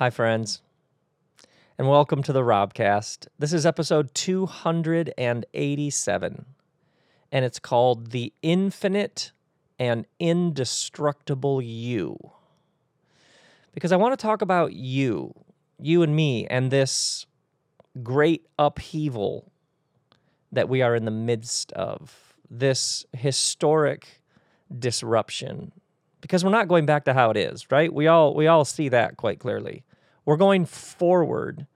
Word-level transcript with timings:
Hi, 0.00 0.08
friends, 0.08 0.62
and 1.76 1.86
welcome 1.86 2.22
to 2.22 2.32
the 2.32 2.40
Robcast. 2.40 3.26
This 3.38 3.52
is 3.52 3.66
episode 3.66 4.14
287, 4.14 6.46
and 7.30 7.44
it's 7.44 7.58
called 7.58 8.10
The 8.10 8.32
Infinite 8.40 9.32
and 9.78 10.06
Indestructible 10.18 11.60
You. 11.60 12.16
Because 13.74 13.92
I 13.92 13.96
want 13.96 14.18
to 14.18 14.22
talk 14.22 14.40
about 14.40 14.72
you, 14.72 15.34
you 15.78 16.02
and 16.02 16.16
me, 16.16 16.46
and 16.46 16.70
this 16.70 17.26
great 18.02 18.46
upheaval 18.58 19.52
that 20.50 20.70
we 20.70 20.80
are 20.80 20.94
in 20.94 21.04
the 21.04 21.10
midst 21.10 21.72
of, 21.72 22.32
this 22.50 23.04
historic 23.12 24.22
disruption. 24.78 25.72
Because 26.22 26.42
we're 26.42 26.50
not 26.50 26.68
going 26.68 26.86
back 26.86 27.04
to 27.04 27.12
how 27.12 27.28
it 27.28 27.36
is, 27.36 27.70
right? 27.70 27.92
We 27.92 28.06
all 28.06 28.34
we 28.34 28.46
all 28.46 28.64
see 28.64 28.88
that 28.88 29.18
quite 29.18 29.38
clearly. 29.38 29.84
We're 30.24 30.36
going 30.36 30.64
forward 30.66 31.66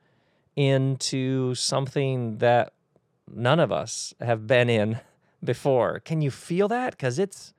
into 0.57 1.55
something 1.55 2.39
that 2.39 2.73
none 3.33 3.59
of 3.59 3.73
us 3.73 4.15
have 4.21 4.47
been 4.47 4.69
in 4.69 5.01
before. 5.45 6.01
Can 6.01 6.23
you 6.23 6.31
feel 6.31 6.69
that? 6.69 6.93
Because 6.93 7.19
it's 7.19 7.53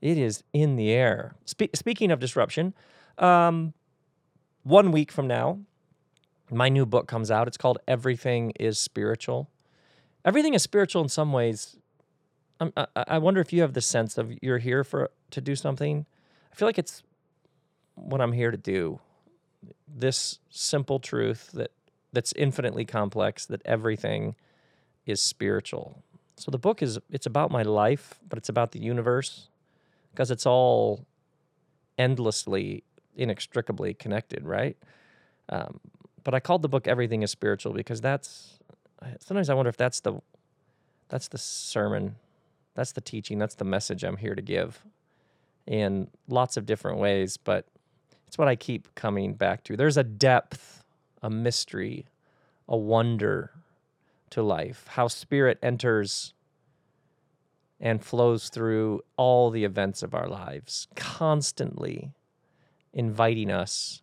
it 0.00 0.18
is 0.18 0.42
in 0.52 0.76
the 0.76 0.90
air. 0.90 1.34
Spe- 1.46 1.74
speaking 1.74 2.10
of 2.10 2.20
disruption, 2.20 2.74
um, 3.16 3.72
one 4.62 4.92
week 4.92 5.10
from 5.10 5.26
now, 5.26 5.60
my 6.50 6.68
new 6.68 6.84
book 6.84 7.06
comes 7.06 7.30
out. 7.30 7.48
It's 7.48 7.56
called 7.56 7.78
Everything 7.88 8.52
is 8.60 8.78
Spiritual. 8.78 9.48
Everything 10.24 10.54
is 10.54 10.62
spiritual 10.62 11.02
in 11.02 11.08
some 11.08 11.32
ways. 11.32 11.76
I, 12.60 12.86
I 12.96 13.18
wonder 13.18 13.40
if 13.40 13.52
you 13.52 13.62
have 13.62 13.72
the 13.72 13.80
sense 13.80 14.16
of 14.16 14.32
you're 14.40 14.58
here 14.58 14.84
for 14.84 15.10
to 15.30 15.40
do 15.40 15.56
something. 15.56 16.06
I 16.52 16.54
feel 16.54 16.68
like 16.68 16.78
it's 16.78 17.02
what 17.94 18.20
I'm 18.20 18.32
here 18.32 18.50
to 18.50 18.56
do. 18.56 19.00
This 19.88 20.38
simple 20.50 20.98
truth 20.98 21.50
that 21.52 21.70
that's 22.12 22.32
infinitely 22.34 22.84
complex 22.84 23.46
that 23.46 23.60
everything 23.64 24.36
is 25.04 25.20
spiritual. 25.20 26.02
So 26.36 26.50
the 26.50 26.58
book 26.58 26.82
is 26.82 26.98
it's 27.10 27.26
about 27.26 27.50
my 27.50 27.62
life, 27.62 28.20
but 28.28 28.38
it's 28.38 28.48
about 28.48 28.72
the 28.72 28.80
universe 28.80 29.48
because 30.12 30.30
it's 30.30 30.46
all 30.46 31.06
endlessly 31.98 32.84
inextricably 33.16 33.94
connected, 33.94 34.44
right? 34.44 34.76
Um, 35.48 35.80
but 36.22 36.34
I 36.34 36.40
called 36.40 36.62
the 36.62 36.68
book 36.68 36.88
"Everything 36.88 37.22
Is 37.22 37.30
Spiritual" 37.30 37.72
because 37.72 38.00
that's 38.00 38.58
sometimes 39.20 39.50
I 39.50 39.54
wonder 39.54 39.68
if 39.68 39.76
that's 39.76 40.00
the 40.00 40.20
that's 41.08 41.28
the 41.28 41.38
sermon, 41.38 42.16
that's 42.74 42.92
the 42.92 43.00
teaching, 43.00 43.38
that's 43.38 43.54
the 43.54 43.64
message 43.64 44.04
I'm 44.04 44.16
here 44.16 44.34
to 44.34 44.42
give 44.42 44.84
in 45.66 46.08
lots 46.28 46.56
of 46.56 46.66
different 46.66 46.98
ways, 46.98 47.36
but 47.36 47.66
it's 48.26 48.38
what 48.38 48.48
I 48.48 48.56
keep 48.56 48.94
coming 48.94 49.34
back 49.34 49.64
to. 49.64 49.76
There's 49.76 49.96
a 49.96 50.04
depth, 50.04 50.82
a 51.22 51.30
mystery, 51.30 52.06
a 52.68 52.76
wonder 52.76 53.52
to 54.30 54.42
life, 54.42 54.86
how 54.88 55.08
spirit 55.08 55.58
enters 55.62 56.34
and 57.80 58.02
flows 58.02 58.48
through 58.48 59.02
all 59.16 59.50
the 59.50 59.64
events 59.64 60.02
of 60.02 60.14
our 60.14 60.28
lives, 60.28 60.88
constantly 60.96 62.12
inviting 62.92 63.50
us 63.50 64.00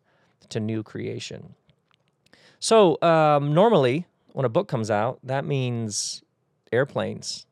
to 0.50 0.60
new 0.60 0.84
creation. 0.84 1.56
So, 2.60 3.02
um, 3.02 3.54
normally, 3.54 4.06
when 4.34 4.46
a 4.46 4.50
book 4.50 4.68
comes 4.68 4.92
out, 4.92 5.20
that 5.24 5.46
means 5.46 6.22
airplanes 6.72 7.46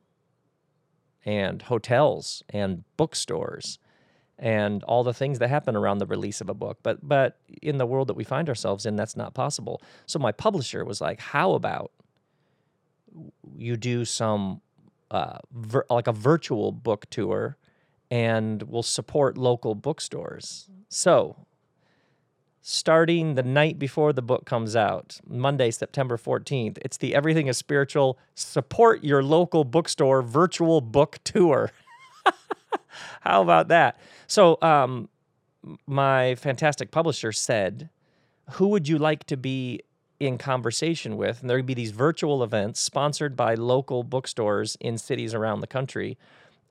and 1.25 1.63
hotels 1.63 2.43
and 2.49 2.83
bookstores 2.95 3.79
and 4.39 4.83
all 4.85 5.03
the 5.03 5.13
things 5.13 5.37
that 5.39 5.49
happen 5.49 5.75
around 5.75 5.97
the 5.97 6.05
release 6.05 6.39
of 6.41 6.49
a 6.49 6.53
book. 6.53 6.79
But 6.81 7.07
but 7.07 7.37
in 7.61 7.77
the 7.77 7.85
world 7.85 8.07
that 8.07 8.15
we 8.15 8.23
find 8.23 8.47
ourselves 8.49 8.85
in, 8.85 8.95
that's 8.95 9.17
not 9.17 9.33
possible. 9.33 9.81
So 10.05 10.17
my 10.17 10.31
publisher 10.31 10.83
was 10.85 11.01
like, 11.01 11.19
"How 11.19 11.53
about 11.53 11.91
you 13.55 13.75
do 13.77 14.05
some 14.05 14.61
uh, 15.11 15.39
vir- 15.51 15.85
like 15.89 16.07
a 16.07 16.13
virtual 16.13 16.71
book 16.71 17.05
tour, 17.09 17.57
and 18.09 18.63
we'll 18.63 18.81
support 18.81 19.37
local 19.37 19.75
bookstores." 19.75 20.69
So 20.87 21.45
starting 22.61 23.35
the 23.35 23.43
night 23.43 23.77
before 23.77 24.13
the 24.13 24.21
book 24.21 24.45
comes 24.45 24.75
out, 24.75 25.19
Monday, 25.27 25.71
September 25.71 26.17
14th. 26.17 26.77
It's 26.81 26.97
the 26.97 27.13
Everything 27.13 27.47
is 27.47 27.57
Spiritual 27.57 28.17
Support 28.35 29.03
Your 29.03 29.21
Local 29.21 29.65
Bookstore 29.65 30.21
virtual 30.21 30.79
book 30.79 31.19
tour. 31.25 31.71
How 33.21 33.41
about 33.41 33.67
that? 33.69 33.99
So, 34.27 34.57
um, 34.61 35.09
my 35.85 36.35
fantastic 36.35 36.91
publisher 36.91 37.31
said, 37.31 37.89
Who 38.51 38.67
would 38.69 38.87
you 38.87 38.97
like 38.97 39.25
to 39.25 39.37
be 39.37 39.81
in 40.19 40.37
conversation 40.37 41.17
with? 41.17 41.41
And 41.41 41.49
there 41.49 41.57
would 41.57 41.65
be 41.65 41.73
these 41.73 41.91
virtual 41.91 42.43
events 42.43 42.79
sponsored 42.79 43.35
by 43.35 43.55
local 43.55 44.03
bookstores 44.03 44.77
in 44.79 44.97
cities 44.97 45.33
around 45.33 45.61
the 45.61 45.67
country. 45.67 46.17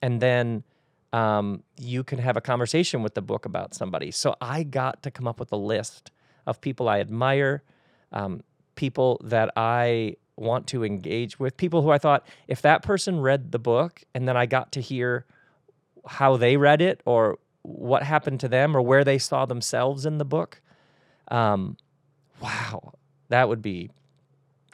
And 0.01 0.21
then 0.21 0.65
um, 1.13 1.63
you 1.79 2.05
can 2.05 2.19
have 2.19 2.37
a 2.37 2.41
conversation 2.41 3.03
with 3.03 3.15
the 3.15 3.23
book 3.23 3.47
about 3.47 3.75
somebody. 3.75 4.11
So 4.11 4.37
I 4.41 4.63
got 4.63 5.03
to 5.03 5.11
come 5.11 5.27
up 5.27 5.41
with 5.41 5.53
a 5.53 5.57
list 5.57 6.11
of 6.47 6.61
people 6.61 6.89
I 6.89 7.01
admire, 7.01 7.63
um, 8.13 8.43
people 8.75 9.21
that 9.25 9.51
I 9.57 10.17
want 10.37 10.67
to 10.69 10.85
engage 10.85 11.39
with, 11.39 11.57
people 11.57 11.83
who 11.83 11.91
I 11.91 11.99
thought 11.99 12.27
if 12.47 12.63
that 12.63 12.83
person 12.83 13.21
read 13.21 13.53
the 13.53 13.59
book 13.59 14.03
and 14.15 14.29
then 14.29 14.37
I 14.37 14.47
got 14.47 14.73
to 14.73 14.81
hear 14.81 15.27
how 16.09 16.37
they 16.37 16.57
read 16.57 16.81
it 16.81 17.01
or 17.05 17.39
what 17.63 18.03
happened 18.03 18.41
to 18.41 18.49
them 18.49 18.77
or 18.77 18.83
where 18.83 19.05
they 19.05 19.19
saw 19.19 19.47
themselves 19.47 20.07
in 20.07 20.19
the 20.19 20.25
book, 20.25 20.61
um, 21.31 21.77
wow, 22.41 22.93
that 23.29 23.49
would 23.49 23.63
be, 23.63 23.91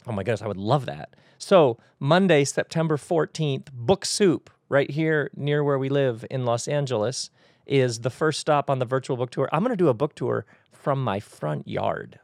oh 0.07 0.13
my 0.13 0.23
goodness, 0.23 0.43
I 0.43 0.47
would 0.47 0.57
love 0.57 0.87
that. 0.87 1.15
So 1.39 1.79
Monday, 1.99 2.45
September 2.45 2.97
14th, 2.97 3.73
Book 3.73 4.05
Soup 4.05 4.51
right 4.69 4.91
here 4.91 5.31
near 5.37 5.63
where 5.63 5.79
we 5.79 5.89
live 5.89 6.25
in 6.31 6.45
Los 6.45 6.69
Angeles 6.69 7.31
is 7.67 8.01
the 8.01 8.11
first 8.11 8.41
stop 8.41 8.71
on 8.71 8.79
the 8.79 8.85
virtual 8.85 9.17
book 9.17 9.31
tour. 9.31 9.49
I'm 9.53 9.63
going 9.63 9.71
to 9.71 9.77
do 9.77 9.89
a 9.89 9.95
book 9.95 10.15
tour 10.15 10.47
from 10.73 11.03
my 11.03 11.21
front 11.21 11.67
yard. 11.67 12.19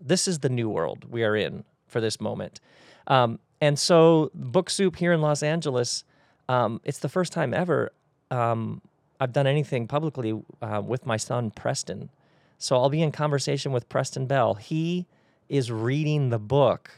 This 0.00 0.26
is 0.26 0.40
the 0.40 0.48
new 0.48 0.68
world 0.68 1.06
we 1.10 1.24
are 1.24 1.36
in 1.36 1.64
for 1.86 2.00
this 2.00 2.20
moment. 2.20 2.60
Um, 3.06 3.38
and 3.60 3.78
so, 3.78 4.30
Book 4.34 4.68
Soup 4.68 4.96
here 4.96 5.12
in 5.12 5.20
Los 5.20 5.42
Angeles, 5.42 6.04
um, 6.48 6.80
it's 6.84 6.98
the 6.98 7.08
first 7.08 7.32
time 7.32 7.54
ever 7.54 7.92
um, 8.30 8.80
I've 9.20 9.32
done 9.32 9.46
anything 9.46 9.86
publicly 9.86 10.38
uh, 10.60 10.82
with 10.84 11.06
my 11.06 11.16
son, 11.16 11.50
Preston. 11.50 12.10
So, 12.58 12.76
I'll 12.76 12.88
be 12.88 13.02
in 13.02 13.12
conversation 13.12 13.72
with 13.72 13.88
Preston 13.88 14.26
Bell. 14.26 14.54
He 14.54 15.06
is 15.48 15.70
reading 15.70 16.30
the 16.30 16.38
book, 16.38 16.90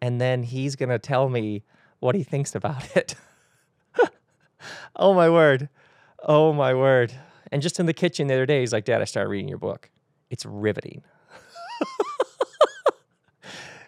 and 0.00 0.20
then 0.20 0.42
he's 0.42 0.76
to 0.76 0.98
tell 0.98 1.28
me 1.28 1.62
what 2.00 2.14
he 2.14 2.22
thinks 2.22 2.54
about 2.54 2.96
it. 2.96 3.14
oh 4.96 5.14
my 5.14 5.28
word. 5.28 5.68
Oh 6.22 6.52
my 6.52 6.74
word. 6.74 7.12
And 7.52 7.62
just 7.62 7.78
in 7.78 7.86
the 7.86 7.92
kitchen 7.92 8.26
the 8.26 8.34
other 8.34 8.46
day, 8.46 8.60
he's 8.60 8.72
like, 8.72 8.84
Dad, 8.84 9.00
I 9.00 9.04
started 9.04 9.28
reading 9.28 9.48
your 9.48 9.58
book. 9.58 9.90
It's 10.30 10.44
riveting. 10.44 11.02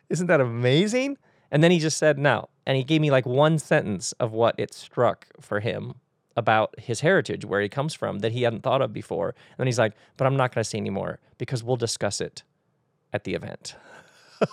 Isn't 0.08 0.28
that 0.28 0.40
amazing? 0.40 1.18
And 1.50 1.64
then 1.64 1.70
he 1.70 1.78
just 1.78 1.98
said 1.98 2.18
no. 2.18 2.48
And 2.66 2.76
he 2.76 2.84
gave 2.84 3.00
me 3.00 3.10
like 3.10 3.26
one 3.26 3.58
sentence 3.58 4.12
of 4.12 4.32
what 4.32 4.54
it 4.58 4.72
struck 4.72 5.26
for 5.40 5.60
him 5.60 5.94
about 6.36 6.78
his 6.78 7.00
heritage, 7.00 7.44
where 7.44 7.60
he 7.60 7.68
comes 7.68 7.94
from, 7.94 8.18
that 8.20 8.32
he 8.32 8.42
hadn't 8.42 8.62
thought 8.62 8.82
of 8.82 8.92
before. 8.92 9.28
And 9.28 9.58
then 9.58 9.66
he's 9.66 9.78
like, 9.78 9.94
but 10.16 10.26
I'm 10.26 10.36
not 10.36 10.54
going 10.54 10.62
to 10.62 10.68
say 10.68 10.78
anymore 10.78 11.18
because 11.38 11.64
we'll 11.64 11.76
discuss 11.76 12.20
it 12.20 12.42
at 13.12 13.24
the 13.24 13.34
event. 13.34 13.74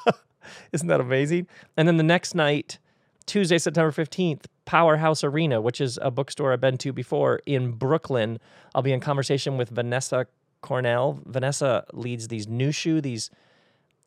Isn't 0.71 0.87
that 0.87 1.01
amazing? 1.01 1.47
And 1.75 1.87
then 1.87 1.97
the 1.97 2.03
next 2.03 2.35
night, 2.35 2.79
Tuesday, 3.25 3.57
September 3.57 3.91
15th, 3.91 4.45
Powerhouse 4.65 5.23
Arena, 5.23 5.61
which 5.61 5.81
is 5.81 5.99
a 6.01 6.11
bookstore 6.11 6.53
I've 6.53 6.61
been 6.61 6.77
to 6.79 6.93
before 6.93 7.41
in 7.45 7.71
Brooklyn. 7.71 8.39
I'll 8.73 8.81
be 8.81 8.93
in 8.93 8.99
conversation 8.99 9.57
with 9.57 9.69
Vanessa 9.69 10.27
Cornell. 10.61 11.19
Vanessa 11.25 11.85
leads 11.93 12.27
these 12.29 12.47
Nushu, 12.47 13.01
these 13.01 13.29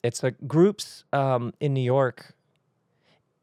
it's 0.02 0.22
like 0.22 0.36
groups 0.46 1.04
um, 1.12 1.52
in 1.60 1.74
New 1.74 1.80
York. 1.82 2.34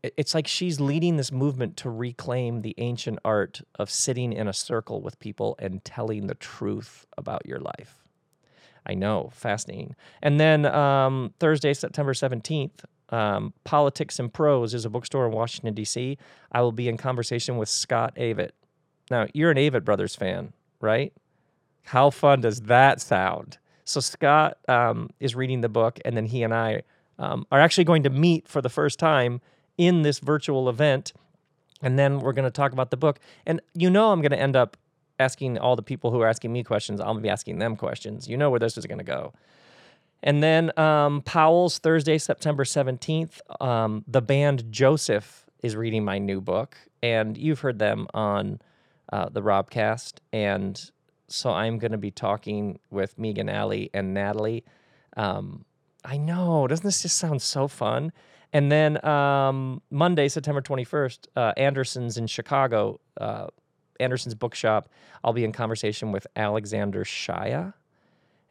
It's 0.04 0.34
like 0.36 0.48
she's 0.48 0.82
leading 0.82 1.16
this 1.16 1.32
movement 1.32 1.78
to 1.78 1.90
reclaim 1.90 2.62
the 2.62 2.76
ancient 2.78 3.20
art 3.24 3.62
of 3.76 3.90
sitting 3.90 4.34
in 4.34 4.48
a 4.48 4.54
circle 4.54 5.02
with 5.02 5.18
people 5.20 5.56
and 5.60 5.84
telling 5.86 6.28
the 6.28 6.36
truth 6.36 7.06
about 7.18 7.46
your 7.46 7.60
life. 7.60 8.04
I 8.86 8.96
know, 8.96 9.30
fascinating. 9.34 9.96
And 10.22 10.40
then 10.40 10.66
um, 10.66 11.34
Thursday, 11.40 11.74
September 11.74 12.14
17th, 12.14 12.84
um, 13.10 13.54
Politics 13.64 14.20
and 14.20 14.34
Prose 14.34 14.74
is 14.74 14.84
a 14.86 14.90
bookstore 14.90 15.26
in 15.26 15.32
Washington, 15.32 15.74
D.C. 15.74 16.18
I 16.52 16.62
will 16.62 16.72
be 16.72 16.90
in 16.90 16.98
conversation 16.98 17.58
with 17.58 17.70
Scott 17.70 18.14
Avett. 18.18 18.52
Now, 19.10 19.28
you're 19.34 19.52
an 19.52 19.58
Avett 19.58 19.86
Brothers 19.86 20.16
fan, 20.16 20.52
right? 20.82 21.14
How 21.84 22.10
fun 22.10 22.42
does 22.42 22.62
that 22.62 23.00
sound? 23.00 23.58
So, 23.86 24.00
Scott 24.00 24.58
um, 24.68 25.10
is 25.20 25.36
reading 25.36 25.62
the 25.62 25.70
book, 25.70 26.00
and 26.04 26.18
then 26.18 26.26
he 26.26 26.44
and 26.44 26.54
I 26.54 26.84
um, 27.20 27.46
are 27.52 27.60
actually 27.60 27.84
going 27.84 28.04
to 28.04 28.10
meet 28.10 28.48
for 28.48 28.62
the 28.62 28.70
first 28.70 29.00
time 29.00 29.42
in 29.78 30.02
this 30.02 30.20
virtual 30.20 30.70
event. 30.70 31.14
And 31.82 32.00
then 32.00 32.20
we're 32.20 32.34
going 32.34 32.46
to 32.46 32.52
talk 32.52 32.72
about 32.72 32.92
the 32.92 32.98
book. 32.98 33.20
And 33.46 33.62
you 33.74 33.90
know, 33.90 34.12
I'm 34.12 34.22
going 34.22 34.32
to 34.32 34.40
end 34.40 34.56
up 34.56 34.78
asking 35.20 35.58
all 35.58 35.76
the 35.76 35.84
people 35.84 36.12
who 36.12 36.22
are 36.22 36.28
asking 36.28 36.52
me 36.52 36.64
questions, 36.64 37.00
I'm 37.00 37.08
going 37.08 37.18
to 37.18 37.24
be 37.24 37.30
asking 37.30 37.60
them 37.60 37.76
questions. 37.76 38.28
You 38.28 38.38
know 38.38 38.50
where 38.50 38.60
this 38.60 38.78
is 38.78 38.86
going 38.86 39.00
to 39.00 39.04
go. 39.04 39.34
And 40.24 40.42
then 40.42 40.78
um, 40.80 41.22
Powell's 41.22 41.80
Thursday, 41.80 42.18
September 42.18 42.64
17th. 42.64 43.42
Um, 43.62 44.06
the 44.08 44.22
band 44.22 44.72
Joseph 44.72 45.46
is 45.62 45.76
reading 45.76 46.06
my 46.06 46.18
new 46.18 46.40
book, 46.40 46.78
and 47.02 47.38
you've 47.38 47.60
heard 47.60 47.80
them 47.80 48.08
on 48.14 48.62
uh, 49.12 49.28
the 49.30 49.42
Robcast. 49.42 50.20
And 50.32 50.92
so 51.28 51.52
I'm 51.52 51.78
going 51.78 51.92
to 51.92 51.98
be 51.98 52.12
talking 52.12 52.80
with 52.90 53.20
Megan 53.20 53.50
Allie 53.50 53.90
and 53.94 54.14
Natalie. 54.14 54.64
Um, 55.18 55.66
I 56.06 56.18
know, 56.18 56.68
doesn't 56.68 56.86
this 56.86 57.02
just 57.02 57.18
sound 57.18 57.42
so 57.42 57.68
fun? 57.68 58.14
And 58.54 58.72
then 58.72 59.04
um, 59.04 59.82
Monday, 59.90 60.30
September 60.30 60.62
21st, 60.62 61.28
uh, 61.36 61.54
Anderson's 61.58 62.18
in 62.18 62.28
Chicago, 62.28 63.00
uh, 63.20 63.48
Anderson's 64.00 64.36
Bookshop. 64.36 64.90
I'll 65.24 65.34
be 65.34 65.44
in 65.44 65.52
conversation 65.52 66.12
with 66.12 66.28
Alexander 66.36 67.04
Shaia. 67.04 67.74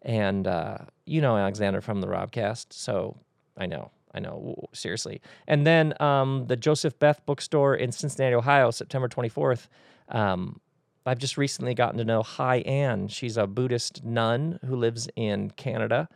And 0.03 0.49
uh, 0.49 0.79
you 1.07 1.21
know 1.21 1.37
Alexander 1.37 1.81
from 1.81 2.01
the 2.01 2.09
Robcast. 2.09 2.67
So 2.71 3.17
I 3.57 3.67
know, 3.67 3.93
I 4.13 4.19
know, 4.19 4.69
seriously. 4.73 5.21
And 5.47 5.65
then 5.65 5.95
um, 6.03 6.47
the 6.49 6.57
Joseph 6.57 6.99
Beth 6.99 7.25
bookstore 7.25 7.77
in 7.77 7.93
Cincinnati, 7.93 8.35
Ohio, 8.35 8.73
September 8.73 9.09
24th. 9.09 9.69
Um, 10.09 10.61
I've 11.07 11.19
just 11.19 11.37
recently 11.37 11.75
gotten 11.75 11.99
to 11.99 12.05
know 12.05 12.23
Hai 12.23 12.59
Ann. 12.59 13.09
She's 13.09 13.37
a 13.37 13.47
Buddhist 13.47 14.05
nun 14.05 14.59
who 14.65 14.75
lives 14.77 15.09
in 15.15 15.51
Canada, 15.51 16.09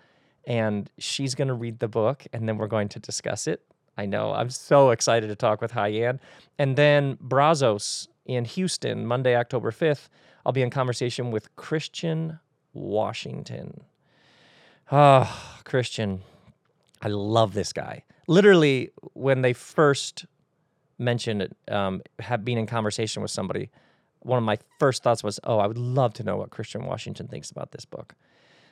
and 0.44 0.90
she's 0.98 1.34
going 1.34 1.48
to 1.48 1.54
read 1.54 1.78
the 1.78 1.88
book, 1.88 2.24
and 2.32 2.48
then 2.48 2.56
we're 2.56 2.68
going 2.68 2.88
to 2.90 3.00
discuss 3.00 3.46
it. 3.46 3.62
I 3.96 4.06
know. 4.06 4.32
I'm 4.32 4.50
so 4.50 4.90
excited 4.90 5.28
to 5.28 5.36
talk 5.36 5.60
with 5.60 5.72
Hai 5.72 5.88
Ann. 5.88 6.20
And 6.58 6.76
then 6.76 7.16
Brazos 7.20 8.08
in 8.26 8.44
Houston, 8.44 9.06
Monday, 9.06 9.36
October 9.36 9.70
5th, 9.70 10.08
I'll 10.44 10.52
be 10.52 10.62
in 10.62 10.70
conversation 10.70 11.30
with 11.30 11.54
Christian 11.56 12.38
Washington. 12.72 13.82
Oh, 14.92 15.60
Christian. 15.64 16.22
I 17.02 17.08
love 17.08 17.54
this 17.54 17.72
guy. 17.72 18.04
Literally, 18.28 18.90
when 19.14 19.42
they 19.42 19.52
first 19.52 20.26
mentioned 20.98 21.42
it, 21.42 21.56
um, 21.68 22.02
have 22.20 22.44
been 22.44 22.58
in 22.58 22.66
conversation 22.66 23.22
with 23.22 23.30
somebody, 23.30 23.70
one 24.20 24.38
of 24.38 24.44
my 24.44 24.58
first 24.78 25.02
thoughts 25.02 25.22
was, 25.22 25.38
oh, 25.44 25.58
I 25.58 25.66
would 25.66 25.78
love 25.78 26.14
to 26.14 26.24
know 26.24 26.36
what 26.36 26.50
Christian 26.50 26.84
Washington 26.84 27.28
thinks 27.28 27.50
about 27.50 27.72
this 27.72 27.84
book. 27.84 28.14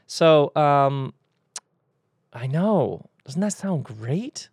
So, 0.06 0.52
um, 0.56 1.14
I 2.32 2.46
know. 2.46 3.08
Doesn't 3.24 3.40
that 3.40 3.52
sound 3.52 3.84
great? 3.84 4.48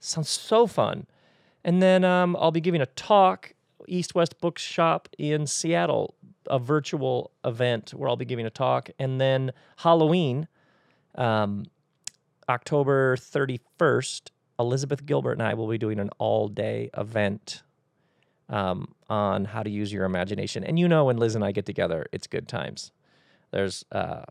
Sounds 0.00 0.28
so 0.28 0.66
fun. 0.66 1.06
And 1.64 1.82
then 1.82 2.04
um, 2.04 2.36
I'll 2.38 2.52
be 2.52 2.60
giving 2.60 2.80
a 2.80 2.86
talk, 2.86 3.52
East 3.88 4.14
West 4.14 4.40
Bookshop 4.40 5.08
in 5.18 5.46
Seattle, 5.46 6.14
a 6.48 6.58
virtual 6.58 7.32
event 7.44 7.90
where 7.90 8.08
I'll 8.08 8.16
be 8.16 8.24
giving 8.24 8.46
a 8.46 8.50
talk. 8.50 8.88
And 8.98 9.20
then 9.20 9.52
Halloween, 9.78 10.46
um, 11.16 11.66
October 12.48 13.16
31st, 13.16 14.30
Elizabeth 14.58 15.04
Gilbert 15.04 15.32
and 15.32 15.42
I 15.42 15.54
will 15.54 15.68
be 15.68 15.78
doing 15.78 15.98
an 15.98 16.10
all 16.18 16.48
day 16.48 16.90
event 16.96 17.62
um, 18.48 18.94
on 19.08 19.44
how 19.44 19.62
to 19.62 19.70
use 19.70 19.92
your 19.92 20.04
imagination. 20.04 20.64
And 20.64 20.78
you 20.78 20.88
know, 20.88 21.06
when 21.06 21.16
Liz 21.16 21.34
and 21.34 21.44
I 21.44 21.52
get 21.52 21.66
together, 21.66 22.06
it's 22.12 22.26
good 22.26 22.48
times. 22.48 22.92
There's, 23.50 23.84
uh, 23.92 24.24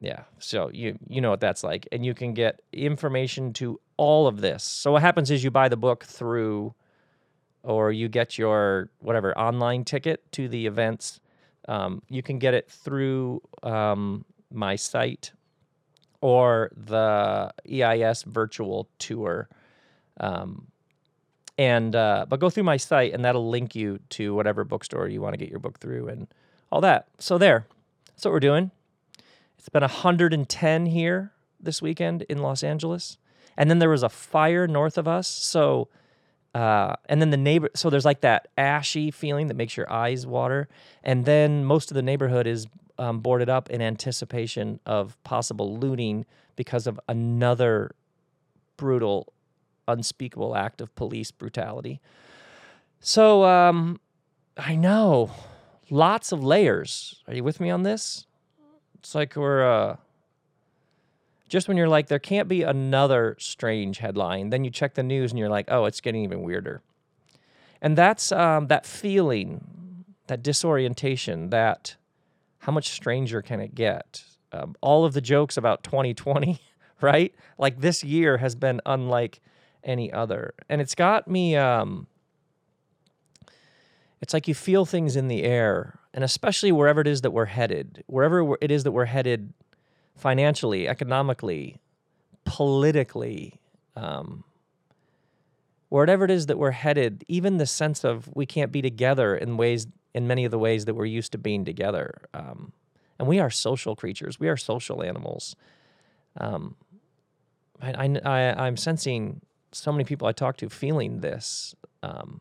yeah, 0.00 0.22
so 0.38 0.70
you 0.72 0.98
you 1.08 1.20
know 1.20 1.30
what 1.30 1.40
that's 1.40 1.64
like, 1.64 1.88
and 1.90 2.06
you 2.06 2.14
can 2.14 2.32
get 2.32 2.60
information 2.72 3.52
to 3.54 3.80
all 3.96 4.26
of 4.26 4.40
this. 4.40 4.62
So 4.62 4.92
what 4.92 5.02
happens 5.02 5.30
is 5.30 5.42
you 5.42 5.50
buy 5.50 5.68
the 5.68 5.76
book 5.76 6.04
through, 6.04 6.74
or 7.62 7.90
you 7.90 8.08
get 8.08 8.38
your 8.38 8.90
whatever 9.00 9.36
online 9.36 9.84
ticket 9.84 10.30
to 10.32 10.48
the 10.48 10.66
events. 10.66 11.20
Um, 11.66 12.02
you 12.08 12.22
can 12.22 12.38
get 12.38 12.54
it 12.54 12.70
through 12.70 13.42
um, 13.62 14.24
my 14.50 14.76
site 14.76 15.32
or 16.20 16.70
the 16.76 17.52
EIS 17.70 18.22
virtual 18.22 18.88
tour. 18.98 19.48
Um, 20.20 20.68
and 21.56 21.94
uh, 21.94 22.26
but 22.28 22.40
go 22.40 22.50
through 22.50 22.62
my 22.62 22.76
site 22.76 23.12
and 23.12 23.24
that'll 23.24 23.48
link 23.48 23.74
you 23.74 23.98
to 24.10 24.34
whatever 24.34 24.64
bookstore 24.64 25.08
you 25.08 25.20
want 25.20 25.34
to 25.34 25.36
get 25.36 25.50
your 25.50 25.58
book 25.58 25.78
through 25.80 26.08
and 26.08 26.28
all 26.70 26.80
that. 26.80 27.08
So 27.18 27.36
there, 27.36 27.66
that's 28.06 28.24
what 28.24 28.32
we're 28.32 28.40
doing. 28.40 28.70
It's 29.58 29.68
been 29.68 29.82
110 29.82 30.86
here 30.86 31.32
this 31.60 31.82
weekend 31.82 32.22
in 32.22 32.38
Los 32.38 32.62
Angeles, 32.62 33.18
and 33.56 33.68
then 33.68 33.80
there 33.80 33.90
was 33.90 34.04
a 34.04 34.08
fire 34.08 34.68
north 34.68 34.96
of 34.96 35.08
us. 35.08 35.26
So, 35.26 35.88
uh, 36.54 36.94
and 37.08 37.20
then 37.20 37.30
the 37.30 37.36
neighbor. 37.36 37.68
So 37.74 37.90
there's 37.90 38.04
like 38.04 38.20
that 38.20 38.48
ashy 38.56 39.10
feeling 39.10 39.48
that 39.48 39.54
makes 39.54 39.76
your 39.76 39.90
eyes 39.92 40.26
water, 40.26 40.68
and 41.02 41.24
then 41.24 41.64
most 41.64 41.90
of 41.90 41.96
the 41.96 42.02
neighborhood 42.02 42.46
is 42.46 42.66
um, 42.98 43.18
boarded 43.18 43.48
up 43.48 43.68
in 43.68 43.82
anticipation 43.82 44.78
of 44.86 45.22
possible 45.24 45.76
looting 45.76 46.24
because 46.56 46.86
of 46.86 47.00
another 47.08 47.92
brutal 48.76 49.32
unspeakable 49.88 50.54
act 50.54 50.80
of 50.80 50.94
police 50.94 51.30
brutality. 51.30 52.00
So, 53.00 53.44
um, 53.44 54.00
I 54.56 54.76
know 54.76 55.30
lots 55.90 56.30
of 56.30 56.44
layers. 56.44 57.22
Are 57.26 57.34
you 57.34 57.42
with 57.42 57.58
me 57.58 57.70
on 57.70 57.82
this? 57.82 58.27
It's 58.98 59.14
like 59.14 59.36
we're 59.36 59.68
uh, 59.68 59.96
just 61.48 61.68
when 61.68 61.76
you're 61.76 61.88
like, 61.88 62.08
there 62.08 62.18
can't 62.18 62.48
be 62.48 62.62
another 62.62 63.36
strange 63.38 63.98
headline. 63.98 64.50
Then 64.50 64.64
you 64.64 64.70
check 64.70 64.94
the 64.94 65.02
news 65.02 65.32
and 65.32 65.38
you're 65.38 65.48
like, 65.48 65.66
oh, 65.68 65.84
it's 65.86 66.00
getting 66.00 66.24
even 66.24 66.42
weirder. 66.42 66.82
And 67.80 67.96
that's 67.96 68.32
um, 68.32 68.66
that 68.66 68.84
feeling, 68.84 70.04
that 70.26 70.42
disorientation, 70.42 71.50
that 71.50 71.96
how 72.60 72.72
much 72.72 72.90
stranger 72.90 73.40
can 73.40 73.60
it 73.60 73.74
get? 73.74 74.24
Um, 74.52 74.74
all 74.80 75.04
of 75.04 75.12
the 75.12 75.20
jokes 75.20 75.56
about 75.56 75.84
2020, 75.84 76.60
right? 77.00 77.34
Like 77.56 77.80
this 77.80 78.02
year 78.02 78.38
has 78.38 78.54
been 78.54 78.80
unlike 78.84 79.40
any 79.84 80.12
other. 80.12 80.54
And 80.68 80.80
it's 80.80 80.94
got 80.94 81.28
me 81.28 81.56
um 81.56 82.06
it's 84.20 84.34
like 84.34 84.48
you 84.48 84.54
feel 84.54 84.84
things 84.84 85.14
in 85.14 85.28
the 85.28 85.44
air, 85.44 86.00
and 86.18 86.24
especially 86.24 86.72
wherever 86.72 87.00
it 87.00 87.06
is 87.06 87.20
that 87.20 87.30
we're 87.30 87.44
headed, 87.44 88.02
wherever 88.08 88.56
it 88.60 88.72
is 88.72 88.82
that 88.82 88.90
we're 88.90 89.04
headed 89.04 89.52
financially, 90.16 90.88
economically, 90.88 91.78
politically, 92.44 93.60
um, 93.94 94.42
wherever 95.90 96.24
it 96.24 96.30
is 96.32 96.46
that 96.46 96.58
we're 96.58 96.72
headed, 96.72 97.24
even 97.28 97.58
the 97.58 97.66
sense 97.66 98.02
of 98.02 98.28
we 98.34 98.46
can't 98.46 98.72
be 98.72 98.82
together 98.82 99.36
in 99.36 99.56
ways, 99.56 99.86
in 100.12 100.26
many 100.26 100.44
of 100.44 100.50
the 100.50 100.58
ways 100.58 100.86
that 100.86 100.94
we're 100.94 101.04
used 101.04 101.30
to 101.30 101.38
being 101.38 101.64
together. 101.64 102.12
Um, 102.34 102.72
and 103.20 103.28
we 103.28 103.38
are 103.38 103.48
social 103.48 103.94
creatures. 103.94 104.40
We 104.40 104.48
are 104.48 104.56
social 104.56 105.04
animals. 105.04 105.54
Um, 106.36 106.74
I, 107.80 108.18
I, 108.24 108.66
I'm 108.66 108.76
sensing 108.76 109.40
so 109.70 109.92
many 109.92 110.02
people 110.02 110.26
I 110.26 110.32
talk 110.32 110.56
to 110.56 110.68
feeling 110.68 111.20
this. 111.20 111.76
Um, 112.02 112.40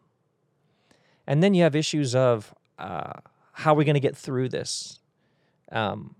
and 1.27 1.43
then 1.43 1.53
you 1.53 1.61
have 1.61 1.75
issues 1.75 2.15
of 2.15 2.55
uh, 2.79 3.13
how 3.57 3.73
are 3.73 3.75
we 3.77 3.85
going 3.85 3.95
to 3.95 3.99
get 3.99 4.15
through 4.15 4.49
this? 4.49 4.99
Um, 5.71 6.15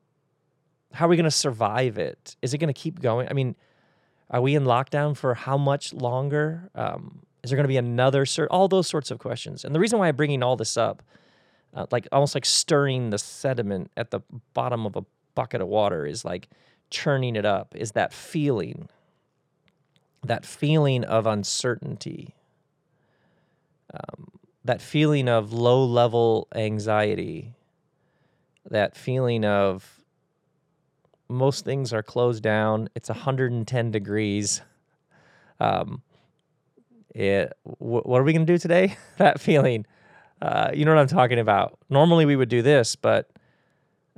how 0.94 1.06
are 1.06 1.10
we 1.10 1.16
going 1.16 1.26
to 1.26 1.32
survive 1.32 1.98
it? 1.98 2.36
Is 2.42 2.54
it 2.54 2.58
going 2.58 2.74
to 2.74 2.80
keep 2.80 3.02
going? 3.02 3.28
I 3.30 3.34
mean, 3.34 3.56
are 4.30 4.42
we 4.42 4.56
in 4.56 4.64
lockdown 4.64 5.16
for 5.16 5.34
how 5.34 5.58
much 5.58 5.94
longer? 5.94 6.70
Um, 6.76 7.20
is 7.44 7.52
there 7.52 7.58
going 7.58 7.66
to 7.66 7.70
be 7.70 7.78
another 7.78 8.26
sur- 8.26 8.48
all 8.48 8.68
those 8.68 8.88
sorts 8.88 9.12
of 9.12 9.20
questions? 9.20 9.64
And 9.64 9.76
the 9.76 9.80
reason 9.80 10.00
why 10.00 10.08
I'm 10.08 10.16
bringing 10.16 10.42
all 10.42 10.56
this 10.56 10.78
up, 10.78 11.04
uh, 11.74 11.86
like 11.92 12.08
almost 12.12 12.36
like 12.36 12.46
stirring 12.46 13.12
the 13.12 13.18
sediment 13.18 13.92
at 13.96 14.12
the 14.12 14.22
bottom 14.54 14.86
of 14.86 14.96
a 14.96 15.06
bucket 15.36 15.62
of 15.62 15.68
water, 15.68 16.06
is 16.06 16.26
like 16.26 16.50
churning 16.90 17.36
it 17.36 17.46
up. 17.46 17.76
Is 17.76 17.92
that 17.92 18.14
feeling? 18.14 18.90
that 20.28 20.46
feeling 20.46 21.04
of 21.04 21.26
uncertainty, 21.26 22.36
um, 23.94 24.37
that 24.68 24.82
feeling 24.82 25.30
of 25.30 25.54
low 25.54 25.84
level 25.86 26.48
anxiety, 26.54 27.54
that 28.70 28.96
feeling 28.98 29.46
of 29.46 30.04
most 31.30 31.64
things 31.64 31.94
are 31.94 32.04
closed 32.04 32.44
down, 32.44 32.90
it's 32.94 33.08
110 33.10 33.92
degrees. 33.92 34.62
Um, 35.60 36.02
it, 37.16 37.54
wh- 37.64 38.06
what 38.06 38.20
are 38.20 38.24
we 38.24 38.34
going 38.34 38.46
to 38.46 38.54
do 38.54 38.58
today? 38.58 38.98
that 39.18 39.40
feeling. 39.40 39.86
Uh, 40.42 40.72
you 40.74 40.84
know 40.84 40.94
what 40.94 41.00
I'm 41.02 41.08
talking 41.08 41.40
about. 41.40 41.78
Normally 41.90 42.26
we 42.26 42.36
would 42.36 42.50
do 42.50 42.62
this, 42.62 42.98
but 42.98 43.30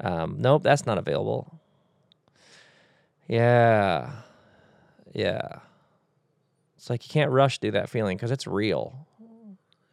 um, 0.02 0.38
nope, 0.40 0.64
that's 0.64 0.86
not 0.86 0.98
available. 0.98 1.60
Yeah. 3.28 4.12
Yeah. 5.14 5.60
It's 6.76 6.90
like 6.90 7.06
you 7.08 7.12
can't 7.12 7.30
rush 7.30 7.60
through 7.60 7.72
that 7.72 7.90
feeling 7.90 8.18
because 8.18 8.32
it's 8.32 8.48
real. 8.48 9.06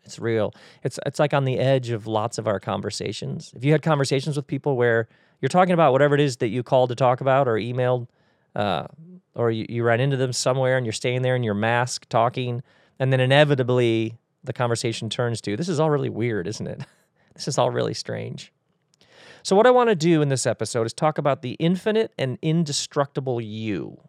It's 0.07 0.19
real. 0.19 0.55
It's 0.83 0.99
it's 1.05 1.19
like 1.19 1.35
on 1.35 1.45
the 1.45 1.59
edge 1.59 1.91
of 1.91 2.07
lots 2.07 2.39
of 2.39 2.47
our 2.47 2.61
conversations. 2.61 3.53
If 3.55 3.65
you 3.65 3.73
had 3.73 3.83
conversations 3.83 4.37
with 4.37 4.47
people 4.47 4.77
where 4.77 5.09
you're 5.41 5.49
talking 5.49 5.75
about 5.75 5.93
whatever 5.93 6.15
it 6.15 6.21
is 6.21 6.39
that 6.39 6.49
you 6.49 6.63
called 6.63 6.89
to 6.91 6.95
talk 6.95 7.21
about 7.21 7.47
or 7.49 7.55
emailed, 7.55 8.07
uh, 8.55 8.87
or 9.35 9.51
you, 9.51 9.67
you 9.69 9.85
run 9.85 10.01
into 10.01 10.17
them 10.17 10.33
somewhere 10.33 10.77
and 10.77 10.87
you're 10.87 10.93
staying 10.93 11.23
there 11.23 11.37
in 11.37 11.43
your 11.43 11.55
mask 11.55 12.09
talking, 12.09 12.63
and 12.99 13.13
then 13.13 13.21
inevitably 13.21 14.17
the 14.45 14.53
conversation 14.53 15.11
turns 15.11 15.41
to, 15.43 15.57
this 15.57 15.69
is 15.69 15.79
all 15.79 15.91
really 15.91 16.09
weird, 16.09 16.47
isn't 16.47 16.67
it? 16.67 16.81
this 17.35 17.49
is 17.49 17.59
all 17.59 17.71
really 17.71 17.95
strange. 17.95 18.53
So, 19.43 19.55
what 19.55 19.67
I 19.67 19.71
want 19.71 19.91
to 19.91 19.95
do 19.95 20.23
in 20.23 20.29
this 20.29 20.47
episode 20.47 20.87
is 20.87 20.93
talk 20.93 21.19
about 21.19 21.43
the 21.43 21.53
infinite 21.53 22.13
and 22.19 22.39
indestructible 22.43 23.41
you. 23.41 24.01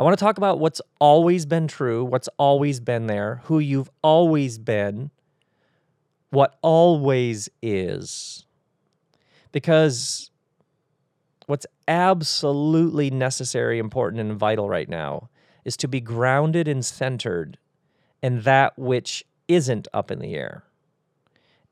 I 0.00 0.02
want 0.02 0.18
to 0.18 0.24
talk 0.24 0.38
about 0.38 0.58
what's 0.58 0.80
always 0.98 1.44
been 1.44 1.68
true, 1.68 2.02
what's 2.02 2.28
always 2.38 2.80
been 2.80 3.06
there, 3.06 3.42
who 3.44 3.58
you've 3.58 3.90
always 4.00 4.56
been, 4.56 5.10
what 6.30 6.58
always 6.62 7.50
is. 7.60 8.46
Because 9.52 10.30
what's 11.44 11.66
absolutely 11.86 13.10
necessary, 13.10 13.78
important, 13.78 14.22
and 14.22 14.38
vital 14.38 14.70
right 14.70 14.88
now 14.88 15.28
is 15.66 15.76
to 15.76 15.86
be 15.86 16.00
grounded 16.00 16.66
and 16.66 16.82
centered 16.82 17.58
in 18.22 18.40
that 18.40 18.78
which 18.78 19.22
isn't 19.48 19.86
up 19.92 20.10
in 20.10 20.20
the 20.20 20.34
air, 20.34 20.64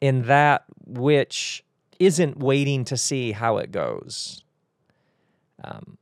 in 0.02 0.24
that 0.24 0.64
which 0.84 1.64
isn't 1.98 2.38
waiting 2.38 2.84
to 2.84 2.98
see 2.98 3.32
how 3.32 3.56
it 3.56 3.72
goes. 3.72 4.44
Um, 5.64 5.96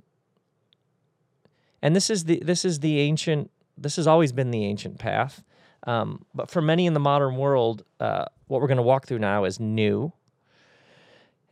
and 1.86 1.94
this 1.94 2.10
is 2.10 2.24
the 2.24 2.42
this 2.44 2.64
is 2.64 2.80
the 2.80 2.98
ancient. 2.98 3.48
This 3.78 3.94
has 3.94 4.08
always 4.08 4.32
been 4.32 4.50
the 4.50 4.64
ancient 4.64 4.98
path. 4.98 5.44
Um, 5.86 6.24
but 6.34 6.50
for 6.50 6.60
many 6.60 6.84
in 6.84 6.94
the 6.94 7.00
modern 7.00 7.36
world, 7.36 7.84
uh, 8.00 8.24
what 8.48 8.60
we're 8.60 8.66
going 8.66 8.78
to 8.78 8.82
walk 8.82 9.06
through 9.06 9.20
now 9.20 9.44
is 9.44 9.60
new, 9.60 10.12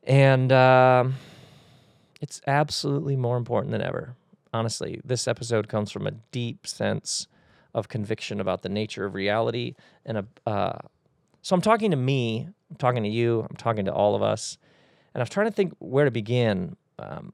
and 0.02 0.50
uh, 0.50 1.04
it's 2.20 2.40
absolutely 2.48 3.14
more 3.14 3.36
important 3.36 3.70
than 3.70 3.80
ever. 3.80 4.16
Honestly, 4.52 5.00
this 5.04 5.28
episode 5.28 5.68
comes 5.68 5.92
from 5.92 6.04
a 6.04 6.10
deep 6.32 6.66
sense 6.66 7.28
of 7.72 7.86
conviction 7.86 8.40
about 8.40 8.62
the 8.62 8.68
nature 8.68 9.04
of 9.04 9.14
reality, 9.14 9.76
and 10.04 10.18
a. 10.18 10.26
Uh, 10.44 10.78
so 11.42 11.54
I'm 11.54 11.62
talking 11.62 11.92
to 11.92 11.96
me. 11.96 12.48
I'm 12.70 12.76
talking 12.76 13.04
to 13.04 13.08
you. 13.08 13.46
I'm 13.48 13.56
talking 13.56 13.84
to 13.84 13.92
all 13.92 14.16
of 14.16 14.22
us, 14.22 14.58
and 15.14 15.20
I 15.20 15.22
was 15.22 15.30
trying 15.30 15.46
to 15.46 15.52
think 15.52 15.74
where 15.78 16.06
to 16.06 16.10
begin. 16.10 16.74
Um, 16.98 17.32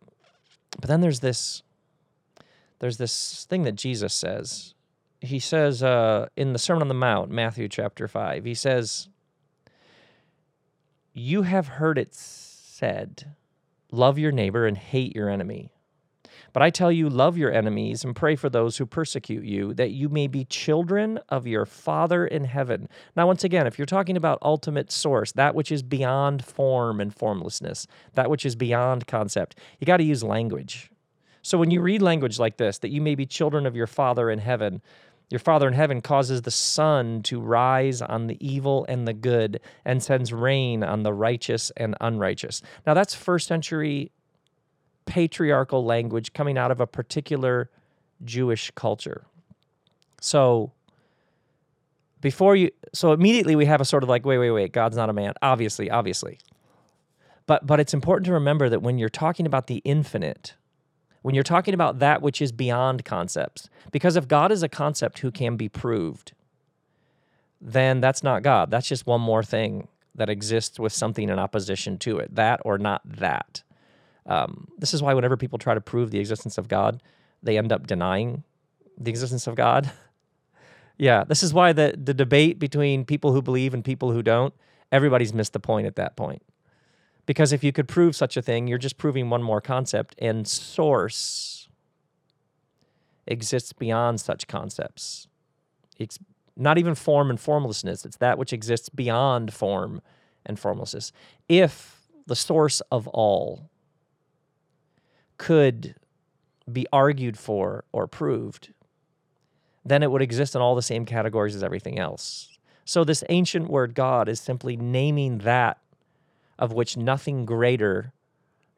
but 0.79 0.89
then 0.89 1.01
there's 1.01 1.21
this 1.21 1.63
there's 2.81 2.99
this 2.99 3.47
thing 3.49 3.63
that 3.63 3.77
Jesus 3.77 4.13
says. 4.13 4.75
He 5.21 5.39
says 5.39 5.83
uh, 5.83 6.29
in 6.37 6.53
the 6.53 6.59
Sermon 6.59 6.83
on 6.83 6.89
the 6.89 6.95
Mount, 6.95 7.31
Matthew 7.31 7.69
chapter 7.69 8.09
5, 8.09 8.45
he 8.45 8.55
says, 8.55 9.09
You 11.13 11.43
have 11.43 11.69
heard 11.69 11.99
it 11.99 12.15
said, 12.15 13.35
love 13.93 14.19
your 14.19 14.33
neighbor 14.33 14.67
and 14.67 14.79
hate 14.79 15.15
your 15.15 15.29
enemy. 15.29 15.71
But 16.53 16.63
I 16.63 16.71
tell 16.71 16.91
you, 16.91 17.09
love 17.09 17.37
your 17.37 17.53
enemies 17.53 18.03
and 18.03 18.17
pray 18.17 18.35
for 18.35 18.49
those 18.49 18.79
who 18.79 18.87
persecute 18.87 19.45
you, 19.45 19.75
that 19.75 19.91
you 19.91 20.09
may 20.09 20.27
be 20.27 20.45
children 20.47 21.21
of 21.29 21.47
your 21.47 21.67
Father 21.67 22.27
in 22.27 22.45
heaven. 22.45 22.89
Now, 23.15 23.27
once 23.27 23.45
again, 23.45 23.67
if 23.67 23.79
you're 23.79 23.87
talking 23.87 24.17
about 24.17 24.39
ultimate 24.43 24.91
source, 24.91 25.31
that 25.33 25.55
which 25.55 25.71
is 25.71 25.83
beyond 25.83 26.45
form 26.45 27.01
and 27.01 27.15
formlessness, 27.15 27.87
that 28.15 28.31
which 28.31 28.45
is 28.45 28.57
beyond 28.57 29.07
concept, 29.07 29.59
you 29.79 29.87
got 29.87 29.99
to 29.99 30.05
use 30.05 30.25
language. 30.25 30.91
So 31.51 31.59
when 31.59 31.73
you 31.73 31.81
read 31.81 32.01
language 32.01 32.39
like 32.39 32.59
this, 32.59 32.79
that 32.79 32.91
you 32.91 33.01
may 33.01 33.17
be 33.17 33.27
children 33.27 33.67
of 33.67 33.75
your 33.75 33.89
Father 33.89 34.31
in 34.31 34.39
heaven, 34.39 34.81
your 35.31 35.41
Father 35.41 35.67
in 35.67 35.75
heaven 35.75 36.01
causes 36.01 36.43
the 36.43 36.53
sun 36.53 37.25
to 37.25 37.41
rise 37.41 38.01
on 38.01 38.29
the 38.29 38.37
evil 38.39 38.87
and 38.89 39.09
the 39.09 39.13
good 39.13 39.59
and 39.85 40.01
sends 40.01 40.33
rain 40.33 40.85
on 40.85 41.03
the 41.03 41.13
righteous 41.13 41.73
and 41.77 41.97
unrighteous. 42.01 42.63
Now, 42.87 42.95
that's 42.95 43.17
first 43.17 43.49
century 43.49 44.13
patriarchal 45.07 45.85
language 45.85 46.35
coming 46.35 46.57
out 46.57 46.71
of 46.71 46.81
a 46.81 46.87
particular 46.87 47.69
Jewish 48.25 48.71
culture. 48.77 49.25
So, 50.21 50.71
before 52.21 52.55
you, 52.55 52.71
so 52.93 53.11
immediately 53.11 53.57
we 53.57 53.67
have 53.67 53.81
a 53.81 53.85
sort 53.85 54.05
of 54.05 54.09
like, 54.09 54.25
wait, 54.25 54.39
wait, 54.39 54.53
wait, 54.53 54.73
God's 54.73 54.97
not 54.97 55.11
a 55.11 55.13
man. 55.13 55.33
Obviously, 55.43 55.91
obviously. 55.91 56.39
But, 57.49 57.67
but 57.67 57.81
it's 57.81 57.93
important 57.93 58.27
to 58.27 58.35
remember 58.35 58.69
that 58.69 58.83
when 58.83 58.99
you're 58.99 59.09
talking 59.09 59.47
about 59.47 59.67
the 59.67 59.83
infinite, 59.85 60.55
when 61.23 61.35
you're 61.35 61.45
talking 61.45 61.75
about 61.75 61.99
that 61.99 62.23
which 62.23 62.41
is 62.41 62.53
beyond 62.53 63.05
concepts. 63.05 63.69
Because 63.93 64.17
if 64.17 64.29
God 64.29 64.51
is 64.53 64.63
a 64.63 64.69
concept 64.69 65.19
who 65.21 65.31
can 65.31 65.57
be 65.57 65.69
proved, 65.69 66.33
then 67.61 68.01
that's 68.01 68.23
not 68.23 68.43
God. 68.43 68.71
That's 68.71 68.89
just 68.89 69.07
one 69.07 69.21
more 69.21 69.43
thing 69.43 69.89
that 70.15 70.31
exists 70.31 70.79
with 70.79 70.93
something 70.93 71.29
in 71.29 71.39
opposition 71.39 71.99
to 71.99 72.19
it, 72.19 72.35
that 72.35 72.61
or 72.65 72.79
not 72.79 73.03
that. 73.05 73.63
Um, 74.27 74.69
this 74.79 74.95
is 74.95 75.03
why 75.03 75.15
whenever 75.15 75.37
people 75.37 75.59
try 75.59 75.75
to 75.75 75.81
prove 75.81 76.11
the 76.11 76.19
existence 76.19 76.59
of 76.59 76.69
God, 76.69 77.03
they 77.43 77.59
end 77.59 77.73
up 77.73 77.87
denying 77.87 78.45
the 78.99 79.11
existence 79.11 79.47
of 79.47 79.55
God. 79.55 79.91
yeah, 80.99 81.25
this 81.25 81.43
is 81.43 81.55
why 81.55 81.73
the, 81.73 81.95
the 81.97 82.15
debate 82.15 82.59
between 82.59 83.05
people 83.05 83.33
who 83.33 83.43
believe 83.43 83.75
and 83.75 83.85
people 83.85 84.13
who 84.13 84.23
don't, 84.23 84.55
everybody's 84.93 85.33
missed 85.33 85.53
the 85.53 85.61
point 85.61 85.87
at 85.87 85.97
that 85.97 86.17
point. 86.17 86.43
Because 87.31 87.53
if 87.53 87.63
you 87.63 87.71
could 87.71 87.87
prove 87.87 88.17
such 88.17 88.37
a 88.37 88.43
thing, 88.43 88.67
you're 88.67 88.77
just 88.77 88.99
proving 88.99 89.31
one 89.31 89.41
more 89.41 89.61
concept, 89.61 90.17
and 90.19 90.49
source 90.49 91.69
exists 93.25 93.73
beyond 93.73 94.21
such 94.21 94.49
concepts. 94.49 95.29
It's 95.97 96.19
not 96.57 96.77
even 96.77 96.97
form 96.97 97.31
and 97.31 97.39
formlessness, 97.39 98.05
it's 98.05 98.17
that 98.17 98.37
which 98.37 98.53
exists 98.53 98.89
beyond 98.89 99.55
form 99.55 100.03
and 100.45 100.59
formlessness. 100.59 101.13
If 101.49 102.01
the 102.27 102.35
source 102.35 102.81
of 102.91 103.07
all 103.07 103.71
could 105.39 105.95
be 106.73 106.85
argued 106.93 107.39
for 107.39 107.85
or 107.93 108.09
proved, 108.09 108.73
then 109.85 110.03
it 110.03 110.11
would 110.11 110.21
exist 110.21 110.57
in 110.57 110.61
all 110.61 110.75
the 110.75 110.83
same 110.83 111.07
categories 111.07 111.55
as 111.55 111.63
everything 111.63 111.97
else. 111.97 112.59
So, 112.85 113.05
this 113.05 113.23
ancient 113.29 113.71
word 113.71 113.95
God 113.95 114.29
is 114.29 114.41
simply 114.41 114.77
naming 114.77 115.39
that 115.39 115.79
of 116.61 116.73
which 116.73 116.97
nothing 116.97 117.47
greater 117.47 118.13